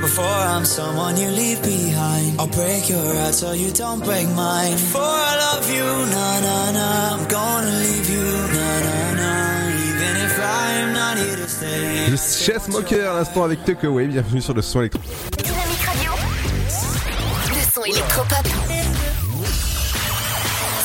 Before 0.08 0.24
I'm 0.56 0.64
someone 0.64 1.18
you 1.18 1.28
leave 1.28 1.62
behind, 1.62 2.40
I'll 2.40 2.48
break 2.48 2.88
your 2.88 3.14
heart 3.14 3.34
so 3.36 3.52
you 3.52 3.72
don't 3.74 4.02
break 4.02 4.28
mine. 4.30 4.72
Before 4.72 5.02
I 5.02 5.34
love 5.46 5.70
you, 5.70 5.84
na 5.84 6.40
na 6.40 6.72
na, 6.72 6.88
I'm 7.14 7.28
gonna 7.28 7.76
leave 7.84 8.10
you, 8.10 8.28
na 8.56 8.70
na 8.88 9.00
na. 9.20 9.32
Even 9.90 10.16
if 10.26 10.40
I 10.40 10.72
am 10.82 10.94
not 10.94 11.18
here 11.18 11.36
to 11.36 11.48
stay. 11.50 12.10
Le 12.10 12.16
Chess 12.16 12.70
Mocker 12.70 13.06
à 13.06 13.16
l'instant 13.16 13.44
avec 13.44 13.66
Tuckaway. 13.66 14.08
Bienvenue 14.08 14.42
sur 14.42 14.54
le 14.54 14.62
son 14.62 14.80
électro. 14.80 15.02
Dynamique 15.44 15.84
Radio. 15.86 16.12
Le 17.50 17.64
son 17.74 17.84
électropop. 17.84 18.48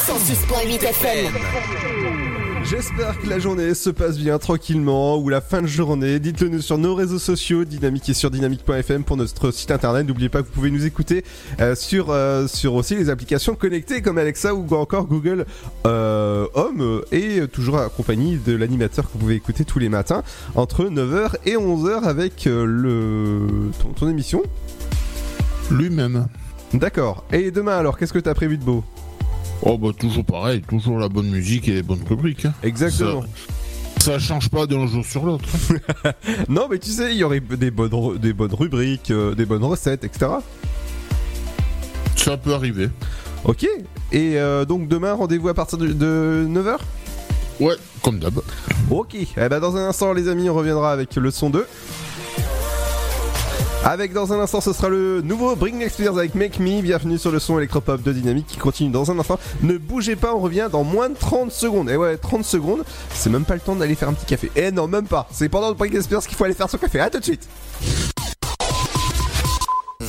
106.8 0.05 0.85
FM. 0.85 2.42
J'espère 2.73 3.21
que 3.21 3.29
la 3.29 3.39
journée 3.39 3.75
se 3.75 3.91
passe 3.91 4.17
bien 4.17 4.39
tranquillement 4.39 5.19
ou 5.19 5.29
la 5.29 5.43
fin 5.43 5.61
de 5.61 5.67
journée. 5.67 6.19
Dites-le 6.19 6.49
nous 6.49 6.63
sur 6.63 6.79
nos 6.79 6.95
réseaux 6.95 7.19
sociaux, 7.19 7.67
Dynamique 7.67 8.09
et 8.09 8.15
sur 8.15 8.31
dynamique.fm 8.31 9.05
pour 9.05 9.19
notre 9.19 9.51
site 9.51 9.71
internet. 9.71 10.07
N'oubliez 10.07 10.31
pas 10.31 10.41
que 10.41 10.47
vous 10.47 10.55
pouvez 10.55 10.71
nous 10.71 10.87
écouter 10.87 11.23
euh, 11.61 11.75
sur 11.75 12.07
euh, 12.09 12.47
sur 12.47 12.73
aussi 12.73 12.95
les 12.95 13.11
applications 13.11 13.55
connectées 13.57 14.01
comme 14.01 14.17
Alexa 14.17 14.55
ou 14.55 14.67
encore 14.75 15.05
Google 15.05 15.45
euh, 15.87 16.47
Home 16.55 17.03
et 17.13 17.47
toujours 17.47 17.77
accompagné 17.77 18.39
de 18.39 18.57
l'animateur 18.57 19.05
que 19.05 19.13
vous 19.13 19.19
pouvez 19.19 19.35
écouter 19.35 19.67
tous 19.67 19.79
les 19.79 19.91
matins 19.91 20.23
entre 20.55 20.87
9h 20.87 21.35
et 21.45 21.57
11h 21.57 22.05
avec 22.05 22.47
le 22.47 23.71
ton, 23.83 23.91
ton 23.91 24.09
émission. 24.09 24.43
Lui-même. 25.71 26.27
D'accord. 26.73 27.27
Et 27.33 27.51
demain 27.51 27.77
alors, 27.77 27.99
qu'est-ce 27.99 28.15
que 28.15 28.19
t'as 28.19 28.33
prévu 28.33 28.57
de 28.57 28.65
beau? 28.65 28.83
Oh 29.63 29.79
bah 29.79 29.91
toujours 29.97 30.25
pareil, 30.25 30.61
toujours 30.63 30.99
la 30.99 31.09
bonne 31.09 31.29
musique 31.31 31.69
et 31.69 31.73
les 31.75 31.83
bonnes 31.83 32.03
rubriques. 32.09 32.45
hein. 32.47 32.55
Exactement. 32.63 33.23
Ça, 33.99 34.13
ça 34.13 34.19
change 34.19 34.49
pas 34.51 34.67
d'un 34.67 34.87
jour 34.87 35.05
sur 35.05 35.25
l'autre. 35.25 35.49
Non, 36.49 36.67
mais 36.71 36.79
tu 36.79 36.91
sais, 36.91 37.13
il 37.13 37.19
y 37.19 37.25
aurait 37.25 37.41
des 37.41 37.71
bonnes, 37.71 37.95
ru- 37.95 38.19
des 38.19 38.33
bonnes 38.33 38.55
rubriques, 38.55 39.11
euh, 39.13 39.35
des 39.35 39.45
bonnes 39.47 39.63
recettes, 39.65 40.03
etc. 40.05 40.27
Ça 42.17 42.37
peut 42.37 42.55
arriver. 42.55 42.89
Ok. 43.45 43.65
Et 44.13 44.37
euh, 44.39 44.65
donc 44.65 44.89
demain, 44.89 45.13
rendez-vous 45.15 45.49
à 45.49 45.55
partir 45.55 45.79
de, 45.79 45.89
de 45.89 46.47
9h 46.49 46.77
Ouais, 47.61 47.75
comme 48.03 48.19
d'hab. 48.19 48.41
Ok. 48.91 49.15
Eh 49.15 49.49
ben, 49.49 49.61
dans 49.61 49.77
un 49.77 49.89
instant, 49.89 50.13
les 50.13 50.29
amis, 50.29 50.49
on 50.51 50.55
reviendra 50.55 50.93
avec 50.93 51.15
le 51.17 51.31
son 51.31 51.51
2. 51.51 51.67
Avec 53.85 54.13
dans 54.13 54.33
un 54.33 54.39
instant, 54.39 54.61
ce 54.61 54.73
sera 54.73 54.89
le 54.89 55.23
nouveau 55.23 55.57
Britney 55.57 55.91
Spears 55.91 56.17
avec 56.17 56.37
Make 56.37 56.61
Me. 56.61 56.81
Bienvenue 56.83 57.19
sur 57.19 57.33
le 57.33 57.41
son 57.41 57.59
électropop 57.59 58.01
de 58.01 58.13
Dynamique 58.13 58.47
qui 58.47 58.57
continue 58.57 58.91
dans 58.91 59.11
un 59.11 59.19
instant. 59.19 59.41
Ne 59.61 59.77
bougez 59.77 60.15
pas, 60.15 60.37
on 60.37 60.39
revient 60.39 60.69
dans 60.71 60.85
moins 60.85 61.09
de 61.09 61.17
30 61.17 61.51
secondes. 61.51 61.91
Et 61.91 61.97
ouais, 61.97 62.17
30 62.17 62.45
secondes, 62.45 62.85
c'est 63.13 63.29
même 63.29 63.45
pas 63.45 63.55
le 63.55 63.61
temps 63.61 63.75
d'aller 63.75 63.97
faire 63.97 64.09
un 64.09 64.13
petit 64.13 64.27
café. 64.27 64.53
Eh 64.55 64.71
non, 64.71 64.87
même 64.87 65.07
pas. 65.07 65.27
C'est 65.33 65.49
pendant 65.49 65.69
le 65.69 65.75
Britney 65.75 66.01
Spears 66.01 66.25
qu'il 66.25 66.37
faut 66.37 66.45
aller 66.45 66.55
faire 66.55 66.71
son 66.71 66.79
café. 66.79 67.01
À 67.01 67.11
tout 67.11 67.19
de 67.19 67.25
suite. 67.25 67.49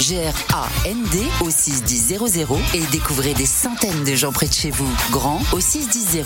G-R-A-N-D 0.00 1.26
au 1.44 1.50
61000 1.50 2.18
et 2.74 2.80
découvrez 2.92 3.34
des 3.34 3.46
centaines 3.46 4.04
de 4.04 4.14
gens 4.14 4.32
près 4.32 4.46
de 4.46 4.52
chez 4.52 4.70
vous. 4.70 4.88
Grand 5.10 5.40
au 5.52 5.60
61000. 5.60 6.24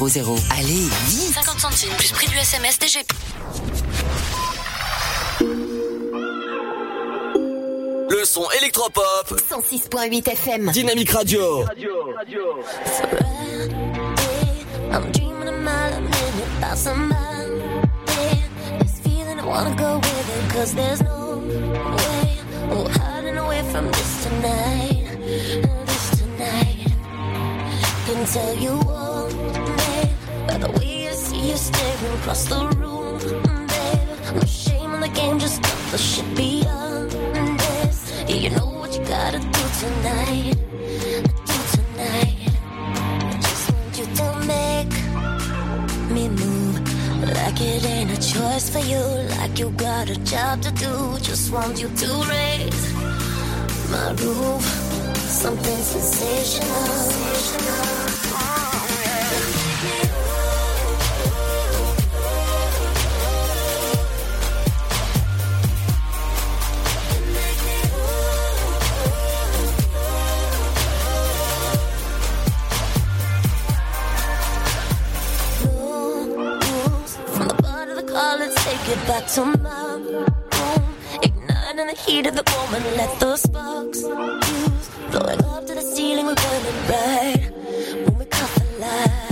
Allez, 0.50 0.88
vite 1.06 1.34
50 1.34 1.60
centimes 1.60 1.94
plus 1.96 2.12
prix 2.12 2.28
du 2.28 2.36
SMS 2.36 2.78
DGP. 2.78 3.12
Le 8.10 8.24
son 8.24 8.44
électropop. 8.60 9.40
106.8 9.50 10.28
FM. 10.30 10.70
Dynamique 10.70 11.10
Radio. 11.10 11.64
I'm 14.92 15.10
dreaming 15.12 15.48
a 15.48 15.52
mile 15.52 15.94
a 15.94 16.00
minute 16.00 16.58
about 16.58 16.76
somebody. 16.76 17.62
This 18.80 19.00
feeling 19.00 19.40
I 19.40 19.44
wanna 19.46 19.74
go 19.74 19.96
with 19.96 20.36
it, 20.36 20.52
cause 20.52 20.74
there's 20.74 21.00
no 21.00 21.38
way. 21.38 22.38
Oh, 22.70 23.11
away 23.52 23.62
from 23.70 23.86
this 23.86 24.24
tonight. 24.24 25.04
This 25.86 26.04
tonight. 26.20 26.86
Can 28.06 28.24
tell 28.26 28.54
you 28.56 28.74
all, 28.88 29.28
babe, 29.28 30.48
by 30.48 30.56
the 30.58 30.70
way 30.78 31.08
I 31.08 31.12
see 31.12 31.50
you 31.50 31.56
staring 31.56 32.14
across 32.18 32.44
the 32.46 32.60
room, 32.78 33.18
babe. 33.72 34.34
No 34.34 34.44
shame 34.46 34.94
in 34.94 35.00
the 35.00 35.08
game, 35.08 35.38
just 35.38 35.62
cut 35.62 35.78
the 35.92 35.98
shit 35.98 36.28
beyond 36.36 37.10
this. 37.62 37.98
Yeah, 38.28 38.40
you 38.44 38.50
know 38.56 38.68
what 38.80 38.90
you 38.96 39.04
gotta 39.04 39.38
do 39.38 39.64
tonight. 39.82 40.56
Do 41.48 41.58
tonight. 41.76 42.38
I 43.32 43.38
just 43.48 43.64
want 43.72 43.92
you 44.00 44.06
to 44.18 44.28
make 44.54 44.94
me 46.14 46.24
move 46.40 46.76
like 47.38 47.60
it 47.60 47.84
ain't 47.84 48.10
a 48.18 48.20
choice 48.34 48.70
for 48.70 48.82
you, 48.92 49.04
like 49.36 49.58
you 49.58 49.70
got 49.70 50.08
a 50.08 50.18
job 50.24 50.62
to 50.62 50.70
do. 50.72 51.18
Just 51.20 51.52
want 51.52 51.80
you 51.80 51.88
to 51.88 52.08
raise 52.30 53.11
my 53.93 54.10
roof, 54.12 54.64
something 55.28 55.82
sensational. 55.82 56.73
rules. 76.73 77.16
From 77.35 77.48
the 77.48 77.55
bar 77.62 77.86
to 77.86 77.94
the 77.94 78.02
car, 78.02 78.39
let's 78.39 78.55
take 78.64 78.89
it 78.89 79.06
back 79.06 79.27
to 79.35 79.44
my 79.59 79.94
room. 79.97 80.24
Ignite 80.24 80.41
in 81.82 81.88
the 81.88 82.00
heat 82.00 82.26
of 82.26 82.34
the 82.36 82.44
moment, 82.52 82.84
let 82.96 83.18
those 83.18 83.42
sparks 83.42 84.02
fuse. 84.02 84.88
Blowing 85.10 85.44
up 85.44 85.66
to 85.66 85.74
the 85.74 85.82
ceiling, 85.82 86.26
we're 86.26 86.34
burning 86.34 86.86
bright. 86.86 87.50
When 88.06 88.18
we 88.18 88.24
caught 88.26 88.54
the 88.54 88.78
light. 88.78 89.31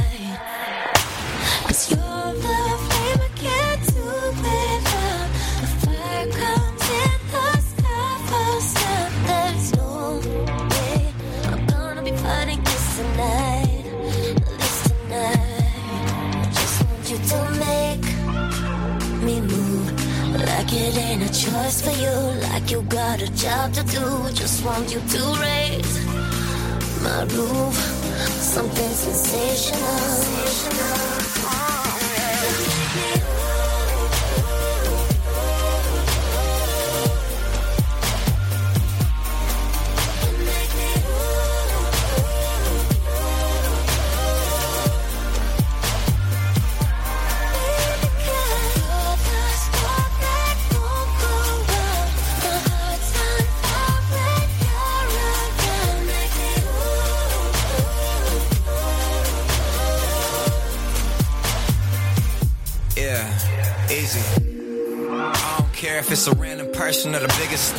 A 21.31 21.32
choice 21.32 21.82
for 21.82 21.90
you, 21.90 22.40
like 22.48 22.70
you 22.70 22.82
got 22.82 23.23
a 23.23 23.31
job 23.35 23.73
to 23.73 23.82
do. 23.85 24.32
Just 24.32 24.65
want 24.65 24.93
you 24.93 25.01
to 25.01 25.23
raise 25.40 25.94
my 27.02 27.23
roof, 27.35 27.74
something 28.55 28.90
sensational. 28.90 30.30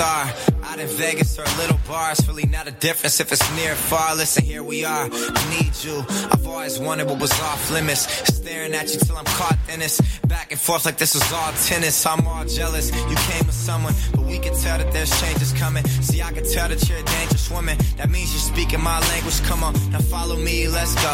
Star. 0.01 0.33
Out 0.63 0.79
in 0.79 0.87
Vegas 0.87 1.37
or 1.37 1.45
little 1.61 1.79
bar, 1.87 2.11
it's 2.11 2.25
really 2.27 2.45
not 2.45 2.67
a 2.67 2.71
difference 2.71 3.19
if 3.19 3.31
it's 3.31 3.45
near 3.55 3.73
or 3.73 3.75
far. 3.75 4.15
Listen, 4.15 4.43
here 4.43 4.63
we 4.63 4.83
are. 4.85 5.07
I 5.11 5.41
need 5.55 5.73
you. 5.83 6.03
I've 6.31 6.47
always 6.47 6.79
wanted 6.79 7.07
what 7.07 7.19
was 7.19 7.31
off 7.41 7.71
limits. 7.71 8.01
Staring 8.35 8.73
at 8.73 8.91
you 8.93 8.99
till 8.99 9.17
I'm 9.17 9.25
caught 9.25 9.57
in 9.71 9.79
this. 9.79 10.01
Back 10.27 10.51
and 10.51 10.59
forth 10.59 10.85
like 10.85 10.97
this 10.97 11.13
was 11.13 11.27
all 11.33 11.51
tennis. 11.67 12.05
I'm 12.05 12.25
all 12.25 12.45
jealous. 12.45 12.87
You 13.11 13.17
came 13.29 13.45
with 13.45 13.59
someone, 13.69 13.93
but 14.13 14.21
we 14.21 14.39
can 14.39 14.53
tell 14.55 14.77
that 14.77 14.91
there's 14.91 15.13
changes 15.21 15.51
coming. 15.53 15.85
See, 16.07 16.21
I 16.21 16.31
can 16.31 16.45
tell 16.45 16.69
that 16.69 16.81
you're 16.87 16.99
a 16.99 17.03
dangerous 17.03 17.51
woman. 17.51 17.77
That 17.97 18.09
means 18.09 18.31
you're 18.33 18.47
speaking 18.53 18.81
my 18.81 18.99
language. 19.11 19.41
Come 19.43 19.63
on, 19.63 19.73
now 19.91 19.99
follow 19.99 20.37
me, 20.37 20.67
let's 20.67 20.95
go. 20.95 21.13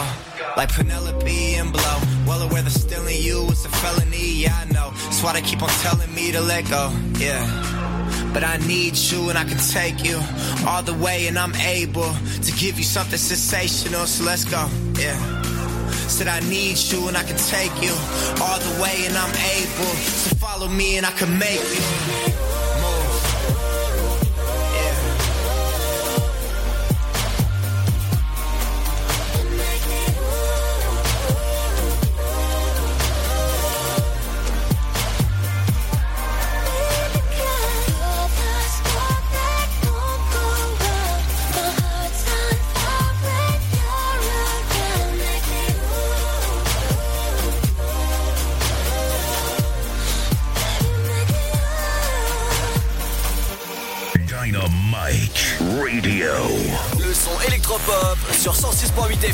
Like 0.55 0.69
Penelope 0.69 1.55
and 1.55 1.73
Blow. 1.73 1.97
Well 2.27 2.41
aware 2.41 2.61
that 2.61 2.71
stealing 2.71 3.21
you 3.21 3.39
is 3.51 3.65
a 3.65 3.69
felony, 3.69 4.43
yeah, 4.43 4.63
I 4.63 4.65
know. 4.71 4.91
That's 4.91 5.21
why 5.23 5.33
they 5.33 5.41
keep 5.41 5.61
on 5.61 5.69
telling 5.85 6.13
me 6.13 6.31
to 6.31 6.41
let 6.41 6.69
go, 6.69 6.91
yeah. 7.17 7.76
But 8.37 8.43
I 8.43 8.57
need 8.67 8.95
you 8.95 9.29
and 9.29 9.35
I 9.35 9.45
can 9.45 9.57
take 9.57 10.05
you 10.05 10.21
all 10.67 10.83
the 10.83 10.93
way 10.93 11.25
and 11.25 11.39
I'm 11.39 11.55
able 11.55 12.13
to 12.43 12.51
give 12.51 12.77
you 12.77 12.83
something 12.83 13.17
sensational, 13.17 14.05
so 14.05 14.25
let's 14.25 14.45
go, 14.45 14.69
yeah. 14.93 15.17
Said 16.07 16.27
I 16.27 16.39
need 16.41 16.77
you 16.77 17.07
and 17.07 17.17
I 17.17 17.23
can 17.23 17.35
take 17.35 17.73
you 17.81 17.95
all 18.39 18.59
the 18.59 18.79
way 18.79 19.07
and 19.07 19.17
I'm 19.17 19.33
able. 19.33 19.91
To 20.29 20.35
follow 20.35 20.67
me 20.67 20.97
and 20.97 21.05
I 21.07 21.11
can 21.13 21.39
make 21.39 21.57
you 21.57 22.56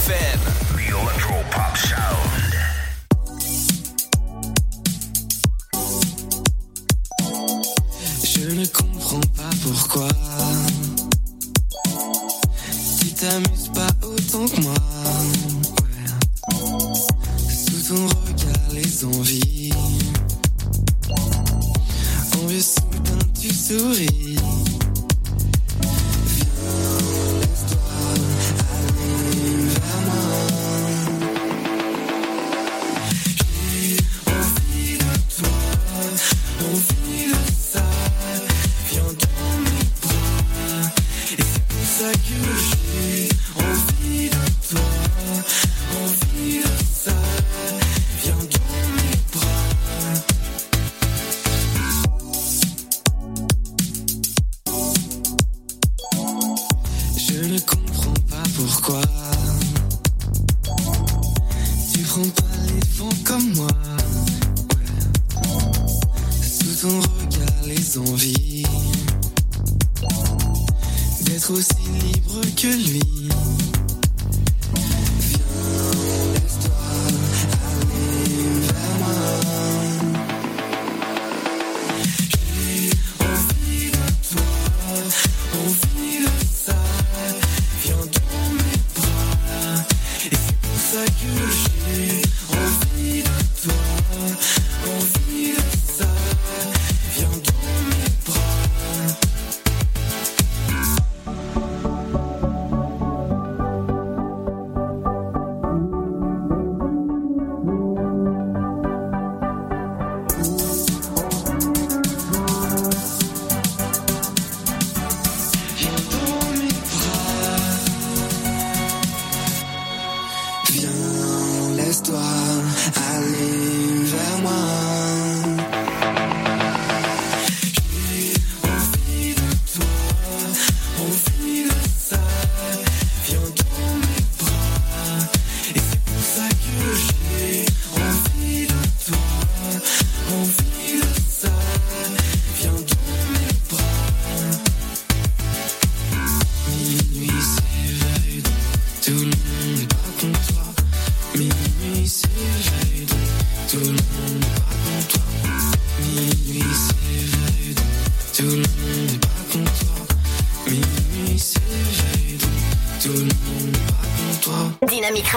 FM. 0.10 0.53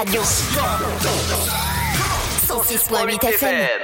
Radio. 0.07 0.23
106.8 2.47 3.19
FM. 3.39 3.76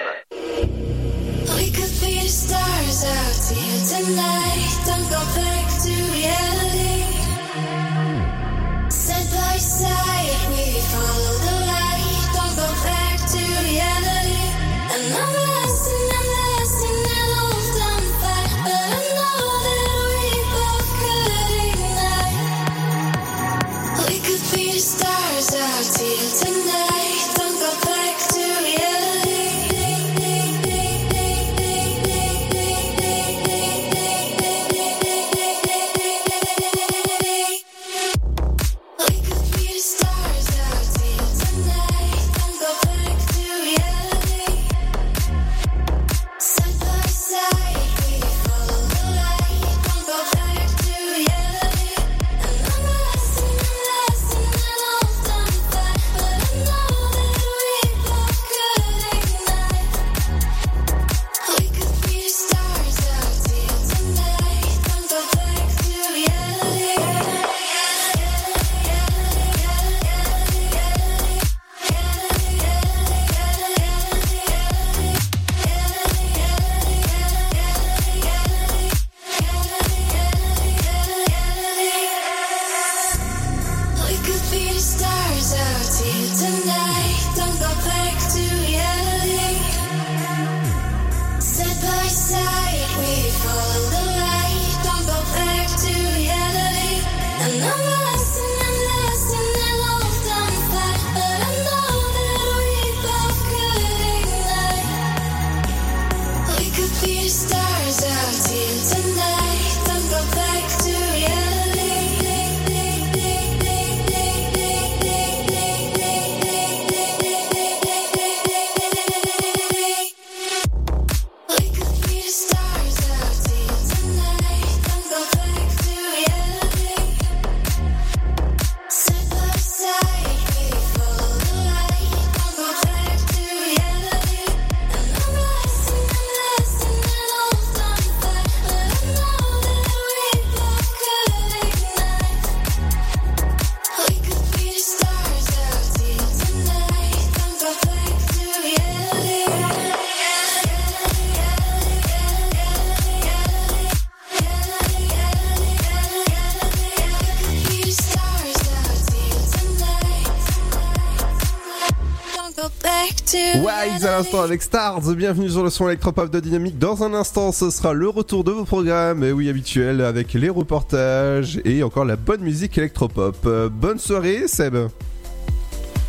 À 164.04 164.10
l'instant 164.18 164.40
avec 164.42 164.62
Stars, 164.62 165.00
bienvenue 165.14 165.48
sur 165.48 165.62
le 165.62 165.70
son 165.70 165.86
électropop 165.86 166.28
de 166.28 166.40
Dynamique. 166.40 166.76
Dans 166.76 167.04
un 167.04 167.14
instant, 167.14 167.52
ce 167.52 167.70
sera 167.70 167.92
le 167.92 168.08
retour 168.08 168.42
de 168.42 168.50
vos 168.50 168.64
programmes, 168.64 169.22
et 169.22 169.30
oui 169.30 169.48
habituels, 169.48 170.00
avec 170.00 170.32
les 170.32 170.48
reportages 170.48 171.60
et 171.64 171.84
encore 171.84 172.04
la 172.04 172.16
bonne 172.16 172.40
musique 172.40 172.76
électropop. 172.78 173.36
Euh, 173.46 173.68
bonne 173.68 174.00
soirée 174.00 174.48
Seb 174.48 174.76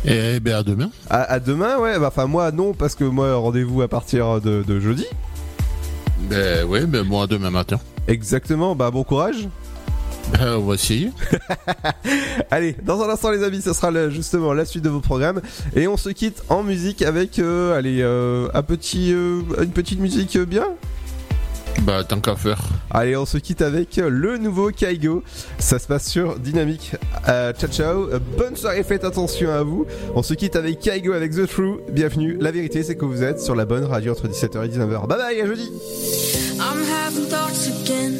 Et 0.04 0.40
ben 0.40 0.56
à 0.56 0.62
demain. 0.64 0.90
À, 1.08 1.22
à 1.22 1.38
demain, 1.38 1.78
ouais, 1.78 1.96
bah, 2.00 2.08
enfin 2.08 2.26
moi 2.26 2.50
non, 2.50 2.72
parce 2.72 2.96
que 2.96 3.04
moi 3.04 3.36
rendez-vous 3.36 3.82
à 3.82 3.86
partir 3.86 4.40
de, 4.40 4.64
de 4.66 4.80
jeudi. 4.80 5.06
Ben 6.28 6.64
ouais, 6.64 6.86
ben 6.86 7.04
moi 7.04 7.28
demain 7.28 7.50
matin. 7.50 7.78
Exactement, 8.08 8.74
bah 8.74 8.90
bon 8.90 9.04
courage. 9.04 9.48
On 10.40 10.60
va 10.60 10.74
essayer. 10.74 11.10
Allez, 12.50 12.74
dans 12.82 13.00
un 13.02 13.08
instant 13.08 13.30
les 13.30 13.42
amis, 13.42 13.62
ce 13.62 13.72
sera 13.72 13.90
le- 13.90 14.10
justement 14.10 14.52
la 14.52 14.64
suite 14.64 14.82
de 14.84 14.88
vos 14.90 15.00
programmes 15.00 15.40
et 15.76 15.86
on 15.86 15.96
se 15.96 16.10
quitte 16.10 16.42
en 16.48 16.62
musique 16.62 17.02
avec 17.02 17.38
euh, 17.38 17.76
allez 17.76 18.00
euh, 18.02 18.48
un 18.54 18.62
petit 18.62 19.12
euh, 19.12 19.40
une 19.62 19.70
petite 19.70 20.00
musique 20.00 20.36
euh, 20.36 20.44
bien? 20.44 20.66
Bah 21.82 22.04
tant 22.04 22.20
qu'à 22.20 22.36
faire. 22.36 22.60
Allez, 22.90 23.16
on 23.16 23.26
se 23.26 23.36
quitte 23.38 23.60
avec 23.62 23.98
euh, 23.98 24.08
le 24.08 24.38
nouveau 24.38 24.70
Kaigo. 24.70 25.22
Ça 25.58 25.78
se 25.78 25.86
passe 25.86 26.08
sur 26.08 26.38
Dynamique. 26.38 26.92
Euh, 27.28 27.52
ciao 27.52 27.68
ciao. 27.70 28.08
Euh, 28.10 28.18
Bonne 28.38 28.56
soirée, 28.56 28.82
faites 28.84 29.04
attention 29.04 29.50
à 29.52 29.62
vous. 29.62 29.86
On 30.14 30.22
se 30.22 30.34
quitte 30.34 30.56
avec 30.56 30.78
Kaigo 30.80 31.12
avec 31.12 31.32
The 31.32 31.46
True. 31.48 31.78
Bienvenue. 31.90 32.36
La 32.40 32.50
vérité, 32.52 32.82
c'est 32.82 32.96
que 32.96 33.04
vous 33.04 33.22
êtes 33.22 33.40
sur 33.40 33.54
la 33.56 33.64
bonne 33.66 33.84
radio 33.84 34.12
entre 34.12 34.28
17h 34.28 34.64
et 34.64 34.68
19h. 34.68 35.06
Bye 35.06 35.18
bye, 35.18 35.40
à 35.40 35.46
jeudi. 35.46 35.70
I'm 36.60 36.84
having 36.84 37.26
thoughts 37.26 37.66
again. 37.66 38.12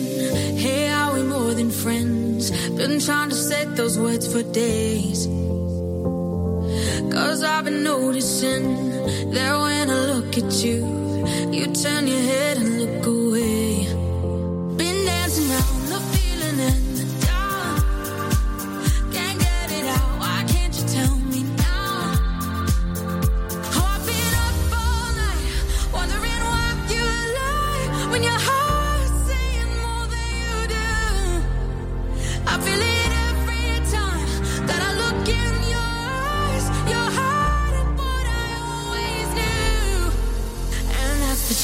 Hey, 0.57 0.89
are 0.89 1.15
we 1.15 1.23
more 1.23 1.55
than 1.55 1.71
friends? 1.71 2.51
Been 2.71 2.99
trying 3.01 3.31
to 3.31 3.35
set 3.35 3.77
those 3.77 3.99
words 3.99 4.31
for 4.33 4.43
days. 4.43 5.27
Cause 7.13 7.43
I've 7.43 7.65
been 7.65 7.83
noticing 7.85 8.91
that 9.31 9.53
when 9.61 9.91
I 9.91 10.01
look 10.13 10.37
at 10.37 10.53
you, 10.65 10.79
you 11.53 11.67
turn 11.73 12.07
your 12.07 12.21
head 12.21 12.57
and 12.57 12.81
look 12.81 13.07
away. 13.07 13.64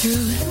And 0.03 0.50